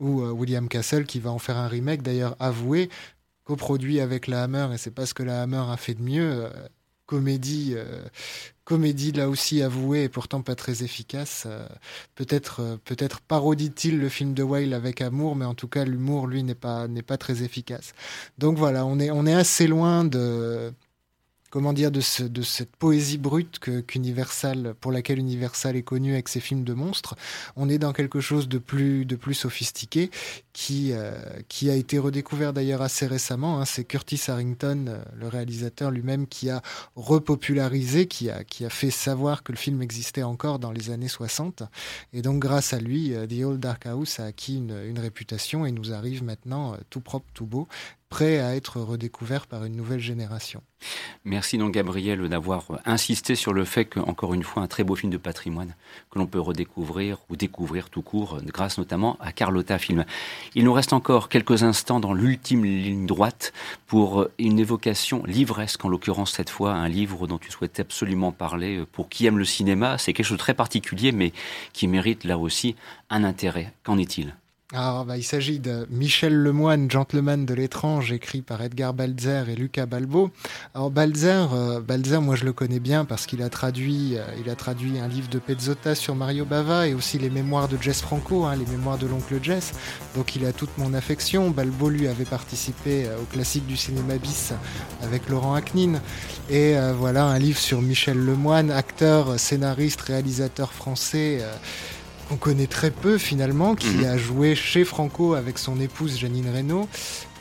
euh, 0.00 0.30
William 0.30 0.68
Castle 0.68 1.04
qui 1.04 1.20
va 1.20 1.30
en 1.30 1.38
faire 1.38 1.58
un 1.58 1.68
remake 1.68 2.00
d'ailleurs 2.00 2.34
avoué 2.38 2.88
coproduit 3.44 4.00
avec 4.00 4.26
la 4.26 4.44
Hammer 4.44 4.68
et 4.72 4.78
c'est 4.78 4.90
pas 4.90 5.04
ce 5.04 5.12
que 5.12 5.22
la 5.22 5.42
Hammer 5.42 5.64
a 5.68 5.76
fait 5.76 5.94
de 5.94 6.02
mieux 6.02 6.48
comédie, 7.06 7.74
comédie 8.70 9.10
là 9.10 9.28
aussi 9.28 9.62
avouée 9.62 10.04
et 10.04 10.08
pourtant 10.08 10.42
pas 10.42 10.54
très 10.54 10.84
efficace. 10.84 11.42
Euh, 11.46 11.66
peut-être, 12.14 12.60
euh, 12.60 12.76
peut-être 12.84 13.20
parodie-t-il 13.20 13.98
le 13.98 14.08
film 14.08 14.32
de 14.32 14.44
Whale 14.44 14.74
avec 14.74 15.00
amour, 15.00 15.34
mais 15.34 15.44
en 15.44 15.54
tout 15.54 15.66
cas 15.66 15.84
l'humour 15.84 16.28
lui 16.28 16.44
n'est 16.44 16.54
pas 16.54 16.86
n'est 16.86 17.02
pas 17.02 17.18
très 17.18 17.42
efficace. 17.42 17.94
Donc 18.38 18.58
voilà, 18.58 18.86
on 18.86 19.00
est 19.00 19.10
on 19.10 19.26
est 19.26 19.34
assez 19.34 19.66
loin 19.66 20.04
de 20.04 20.72
comment 21.50 21.72
dire, 21.72 21.90
de, 21.90 22.00
ce, 22.00 22.22
de 22.22 22.42
cette 22.42 22.74
poésie 22.76 23.18
brute 23.18 23.58
qu'Universal, 23.58 24.74
pour 24.80 24.92
laquelle 24.92 25.18
Universal 25.18 25.76
est 25.76 25.82
connu 25.82 26.12
avec 26.12 26.28
ses 26.28 26.40
films 26.40 26.64
de 26.64 26.72
monstres. 26.72 27.16
On 27.56 27.68
est 27.68 27.78
dans 27.78 27.92
quelque 27.92 28.20
chose 28.20 28.48
de 28.48 28.58
plus, 28.58 29.04
de 29.04 29.16
plus 29.16 29.34
sophistiqué 29.34 30.10
qui, 30.52 30.92
euh, 30.92 31.12
qui 31.48 31.70
a 31.70 31.74
été 31.74 31.98
redécouvert 31.98 32.52
d'ailleurs 32.52 32.82
assez 32.82 33.06
récemment. 33.06 33.60
Hein. 33.60 33.64
C'est 33.64 33.84
Curtis 33.84 34.20
Harrington, 34.28 34.86
euh, 34.88 35.02
le 35.18 35.28
réalisateur 35.28 35.90
lui-même, 35.90 36.26
qui 36.26 36.50
a 36.50 36.62
repopularisé, 36.96 38.06
qui 38.06 38.30
a, 38.30 38.44
fait 38.70 38.90
savoir 38.90 39.42
que 39.42 39.52
le 39.52 39.58
film 39.58 39.82
existait 39.82 40.22
encore 40.22 40.58
dans 40.58 40.70
les 40.70 40.90
années 40.90 41.08
60. 41.08 41.64
Et 42.12 42.22
donc, 42.22 42.40
grâce 42.40 42.72
à 42.72 42.78
lui, 42.78 43.14
euh, 43.14 43.26
The 43.26 43.44
Old 43.44 43.60
Dark 43.60 43.86
House 43.86 44.20
a 44.20 44.26
acquis 44.26 44.56
une, 44.56 44.76
une 44.86 44.98
réputation 44.98 45.66
et 45.66 45.72
nous 45.72 45.92
arrive 45.92 46.22
maintenant 46.22 46.76
tout 46.90 47.00
propre, 47.00 47.26
tout 47.34 47.46
beau, 47.46 47.66
prêt 48.10 48.40
à 48.40 48.56
être 48.56 48.80
redécouvert 48.80 49.46
par 49.46 49.64
une 49.64 49.76
nouvelle 49.76 50.00
génération. 50.00 50.62
Merci 51.24 51.58
donc 51.58 51.72
Gabriel 51.72 52.28
d'avoir 52.28 52.66
insisté 52.84 53.36
sur 53.36 53.52
le 53.52 53.64
fait 53.64 53.84
que, 53.84 54.00
encore 54.00 54.34
une 54.34 54.42
fois, 54.42 54.62
un 54.62 54.66
très 54.66 54.82
beau 54.82 54.96
film 54.96 55.12
de 55.12 55.16
patrimoine 55.16 55.74
que 56.10 56.18
l'on 56.18 56.26
peut 56.26 56.40
redécouvrir 56.40 57.18
ou 57.28 57.36
découvrir 57.36 57.88
tout 57.88 58.02
court, 58.02 58.38
grâce 58.44 58.78
notamment 58.78 59.16
à 59.20 59.32
Carlotta 59.32 59.78
Film. 59.78 60.04
Il 60.54 60.64
nous 60.64 60.72
reste 60.72 60.92
encore 60.92 61.28
quelques 61.28 61.62
instants 61.62 62.00
dans 62.00 62.12
l'ultime 62.12 62.64
ligne 62.64 63.06
droite 63.06 63.52
pour 63.86 64.26
une 64.38 64.58
évocation 64.58 65.22
livresque, 65.24 65.84
en 65.84 65.88
l'occurrence 65.88 66.32
cette 66.32 66.50
fois 66.50 66.72
un 66.72 66.88
livre 66.88 67.28
dont 67.28 67.38
tu 67.38 67.50
souhaitais 67.50 67.82
absolument 67.82 68.32
parler 68.32 68.84
pour 68.92 69.08
qui 69.08 69.26
aime 69.26 69.38
le 69.38 69.44
cinéma. 69.44 69.98
C'est 69.98 70.12
quelque 70.12 70.26
chose 70.26 70.36
de 70.38 70.42
très 70.42 70.54
particulier, 70.54 71.12
mais 71.12 71.32
qui 71.72 71.86
mérite 71.86 72.24
là 72.24 72.38
aussi 72.38 72.74
un 73.08 73.22
intérêt. 73.22 73.72
Qu'en 73.84 73.98
est-il? 73.98 74.34
Alors, 74.72 75.04
bah, 75.04 75.16
il 75.16 75.24
s'agit 75.24 75.58
de 75.58 75.84
Michel 75.90 76.32
Lemoine, 76.32 76.88
Gentleman 76.88 77.44
de 77.44 77.54
l'étrange, 77.54 78.12
écrit 78.12 78.40
par 78.40 78.62
Edgar 78.62 78.94
Balzer 78.94 79.48
et 79.48 79.56
Lucas 79.56 79.86
Balbo. 79.86 80.30
Alors 80.76 80.92
Balzer, 80.92 81.52
euh, 81.52 81.80
Balzer, 81.80 82.22
moi 82.22 82.36
je 82.36 82.44
le 82.44 82.52
connais 82.52 82.78
bien 82.78 83.04
parce 83.04 83.26
qu'il 83.26 83.42
a 83.42 83.48
traduit, 83.48 84.16
euh, 84.16 84.22
il 84.38 84.48
a 84.48 84.54
traduit 84.54 85.00
un 85.00 85.08
livre 85.08 85.28
de 85.28 85.40
Pezzotta 85.40 85.96
sur 85.96 86.14
Mario 86.14 86.44
Bava 86.44 86.86
et 86.86 86.94
aussi 86.94 87.18
les 87.18 87.30
mémoires 87.30 87.66
de 87.66 87.82
Jess 87.82 88.00
Franco, 88.00 88.44
hein, 88.44 88.54
les 88.54 88.66
mémoires 88.66 88.96
de 88.96 89.08
l'oncle 89.08 89.40
Jess. 89.42 89.72
Donc 90.14 90.36
il 90.36 90.46
a 90.46 90.52
toute 90.52 90.78
mon 90.78 90.94
affection. 90.94 91.50
Balbo 91.50 91.88
lui 91.88 92.06
avait 92.06 92.24
participé 92.24 93.06
euh, 93.06 93.16
au 93.20 93.24
classique 93.24 93.66
du 93.66 93.76
cinéma 93.76 94.18
bis 94.18 94.52
avec 95.02 95.28
Laurent 95.28 95.54
Aknin. 95.54 96.00
Et 96.48 96.74
voilà 96.98 97.26
un 97.26 97.38
livre 97.38 97.58
sur 97.58 97.80
Michel 97.80 98.18
Lemoine, 98.18 98.72
acteur, 98.72 99.38
scénariste, 99.38 100.00
réalisateur 100.00 100.72
français 100.72 101.40
on 102.30 102.36
connaît 102.36 102.66
très 102.66 102.90
peu 102.90 103.18
finalement, 103.18 103.74
qui 103.74 103.88
mhm. 103.88 104.04
a 104.04 104.16
joué 104.16 104.54
chez 104.54 104.84
Franco 104.84 105.34
avec 105.34 105.58
son 105.58 105.80
épouse 105.80 106.18
Janine 106.18 106.50
Reynaud, 106.50 106.88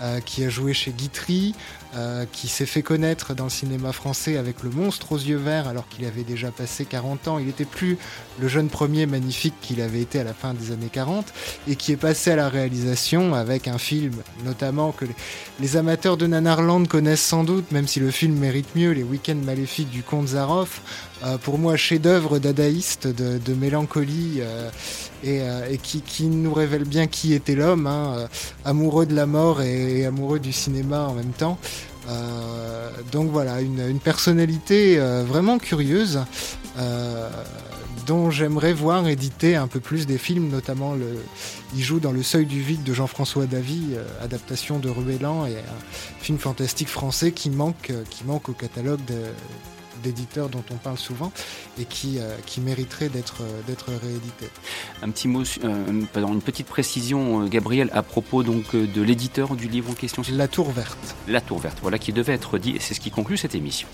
euh, 0.01 0.19
qui 0.21 0.43
a 0.45 0.49
joué 0.49 0.73
chez 0.73 0.91
Guitry, 0.91 1.53
euh, 1.95 2.25
qui 2.31 2.47
s'est 2.47 2.65
fait 2.65 2.83
connaître 2.83 3.33
dans 3.33 3.45
le 3.45 3.49
cinéma 3.49 3.91
français 3.91 4.37
avec 4.37 4.63
Le 4.63 4.69
Monstre 4.69 5.11
aux 5.11 5.17
yeux 5.17 5.37
verts 5.37 5.67
alors 5.67 5.87
qu'il 5.89 6.05
avait 6.05 6.23
déjà 6.23 6.51
passé 6.51 6.85
40 6.85 7.27
ans. 7.27 7.39
Il 7.39 7.47
n'était 7.47 7.65
plus 7.65 7.97
le 8.39 8.47
jeune 8.47 8.69
premier 8.69 9.07
magnifique 9.07 9.55
qu'il 9.59 9.81
avait 9.81 10.01
été 10.01 10.19
à 10.19 10.23
la 10.23 10.33
fin 10.33 10.53
des 10.53 10.71
années 10.71 10.89
40 10.91 11.25
et 11.67 11.75
qui 11.75 11.91
est 11.91 11.97
passé 11.97 12.31
à 12.31 12.35
la 12.35 12.47
réalisation 12.47 13.33
avec 13.33 13.67
un 13.67 13.77
film 13.77 14.13
notamment 14.45 14.91
que 14.91 15.05
les, 15.59 15.77
amateurs 15.77 16.15
de 16.15 16.27
Nanarland 16.27 16.85
connaissent 16.87 17.25
sans 17.25 17.43
doute, 17.43 17.71
même 17.71 17.87
si 17.87 17.99
le 17.99 18.11
film 18.11 18.35
mérite 18.37 18.75
mieux, 18.75 18.91
Les 18.91 19.03
Week-ends 19.03 19.41
maléfiques 19.43 19.89
du 19.89 20.03
comte 20.03 20.29
Zaroff. 20.29 20.81
Euh, 21.23 21.37
pour 21.37 21.57
moi, 21.57 21.75
chef-d'œuvre 21.75 22.39
dadaïste, 22.39 23.07
de, 23.07 23.53
mélancolie 23.53 24.39
euh, 24.41 25.69
et, 25.69 25.77
qui, 25.77 26.25
nous 26.25 26.53
révèle 26.53 26.85
bien 26.85 27.07
qui 27.07 27.33
était 27.33 27.55
l'homme, 27.55 27.87
hein, 27.87 28.27
amoureux 28.63 29.05
de 29.05 29.15
la 29.15 29.25
mort 29.25 29.61
et 29.61 30.05
amoureux 30.05 30.39
du 30.39 30.53
cinéma 30.53 31.01
en 31.01 31.13
même 31.13 31.33
temps. 31.33 31.57
Euh, 32.09 32.89
donc 33.11 33.29
voilà, 33.31 33.61
une, 33.61 33.99
personnalité 33.99 34.99
euh, 34.99 35.23
vraiment 35.23 35.59
curieuse 35.59 36.23
euh, 36.77 37.29
dont 38.07 38.31
j'aimerais 38.31 38.73
voir 38.73 39.07
éditer 39.07 39.55
un 39.55 39.67
peu 39.67 39.79
plus 39.79 40.07
des 40.07 40.17
films, 40.17 40.49
notamment 40.49 40.93
le, 40.93 41.23
il 41.75 41.83
joue 41.83 41.99
dans 41.99 42.11
Le 42.11 42.23
Seuil 42.23 42.45
du 42.45 42.61
Vide 42.61 42.83
de 42.83 42.93
Jean-François 42.93 43.45
Davy, 43.45 43.95
adaptation 44.21 44.79
de 44.79 44.89
Ruellan 44.89 45.45
et 45.45 45.57
un 45.57 46.21
film 46.21 46.39
fantastique 46.39 46.87
français 46.87 47.31
qui 47.31 47.49
manque, 47.51 47.91
qui 48.09 48.23
manque 48.25 48.49
au 48.49 48.53
catalogue 48.53 49.03
de, 49.05 49.15
d'éditeurs 50.03 50.49
dont 50.49 50.63
on 50.71 50.75
parle 50.75 50.97
souvent 50.97 51.31
et 51.79 51.85
qui, 51.85 52.19
euh, 52.19 52.35
qui 52.45 52.61
mériterait 52.61 53.09
d'être 53.09 53.41
euh, 53.41 53.61
d'être 53.67 53.89
réédité. 53.89 54.47
Un 55.01 55.09
petit 55.09 55.27
mot, 55.27 55.43
euh, 55.63 56.03
une 56.15 56.41
petite 56.41 56.67
précision, 56.67 57.45
Gabriel, 57.45 57.89
à 57.93 58.03
propos 58.03 58.43
donc 58.43 58.75
de 58.75 59.01
l'éditeur 59.01 59.55
du 59.55 59.67
livre 59.67 59.91
en 59.91 59.93
question. 59.93 60.23
La 60.31 60.47
Tour 60.47 60.71
Verte. 60.71 61.15
La 61.27 61.41
Tour 61.41 61.59
Verte, 61.59 61.79
voilà 61.81 61.97
qui 61.99 62.13
devait 62.13 62.33
être 62.33 62.57
dit 62.57 62.75
et 62.75 62.79
c'est 62.79 62.93
ce 62.93 62.99
qui 62.99 63.11
conclut 63.11 63.37
cette 63.37 63.55
émission. 63.55 63.87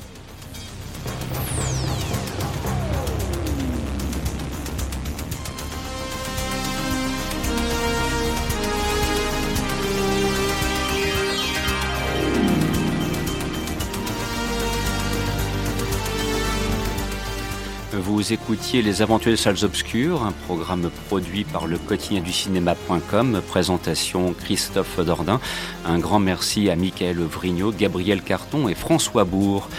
Écoutiez 18.31 18.81
Les 18.81 19.03
Aventures 19.03 19.31
des 19.31 19.37
Salles 19.37 19.63
Obscures, 19.63 20.23
un 20.23 20.31
programme 20.31 20.89
produit 21.07 21.43
par 21.43 21.67
le 21.67 21.77
quotidien 21.77 22.21
du 22.21 22.33
cinéma.com, 22.33 23.41
présentation 23.47 24.33
Christophe 24.33 24.99
Dordain. 24.99 25.39
Un 25.85 25.99
grand 25.99 26.19
merci 26.19 26.71
à 26.71 26.75
Michael 26.75 27.19
Vrignot, 27.19 27.71
Gabriel 27.71 28.23
Carton 28.23 28.67
et 28.67 28.73
François 28.73 29.25
Bourg. 29.25 29.69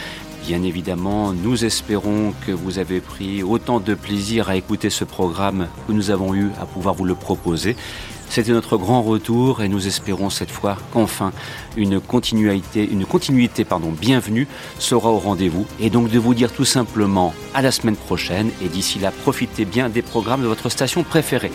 Bien 0.47 0.63
évidemment, 0.63 1.33
nous 1.33 1.65
espérons 1.65 2.33
que 2.47 2.53
vous 2.53 2.79
avez 2.79 3.01
pris 3.01 3.43
autant 3.43 3.81
de 3.81 3.95
plaisir 3.95 4.49
à 4.49 4.55
écouter 4.55 4.91
ce 4.91 5.03
programme 5.03 5.67
que 5.89 5.93
nous 5.93 6.13
avons 6.13 6.33
eu 6.33 6.51
à 6.61 6.67
pouvoir 6.67 6.95
vous 6.95 7.05
le 7.05 7.17
proposer. 7.17 7.75
C'était 8.29 8.53
notre 8.53 8.77
grand 8.77 9.03
retour 9.03 9.63
et 9.63 9.69
nous 9.69 9.87
espérons 9.87 10.31
cette 10.31 10.51
fois 10.51 10.77
qu'enfin 10.93 11.33
une 11.77 12.01
continuité, 12.01 12.89
une 12.91 13.07
continuité 13.07 13.65
pardon, 13.65 13.91
bienvenue 13.91 14.47
sera 14.79 15.11
au 15.11 15.19
rendez-vous 15.19 15.67
et 15.81 15.91
donc 15.91 16.11
de 16.11 16.19
vous 16.19 16.35
dire 16.35 16.53
tout 16.53 16.65
simplement 16.65 17.35
à 17.55 17.63
la 17.63 17.71
semaine 17.71 17.97
prochaine 17.97 18.51
et 18.63 18.69
d'ici 18.69 18.99
là 18.99 19.11
profitez 19.11 19.65
bien 19.65 19.89
des 19.89 20.03
programmes 20.03 20.43
de 20.43 20.49
votre 20.49 20.69
station 20.69 21.03
préférée. 21.03 21.53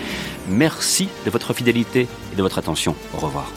Merci 0.49 1.09
de 1.25 1.29
votre 1.29 1.53
fidélité 1.53 2.07
et 2.33 2.35
de 2.35 2.41
votre 2.41 2.57
attention. 2.57 2.95
Au 3.13 3.17
revoir. 3.17 3.51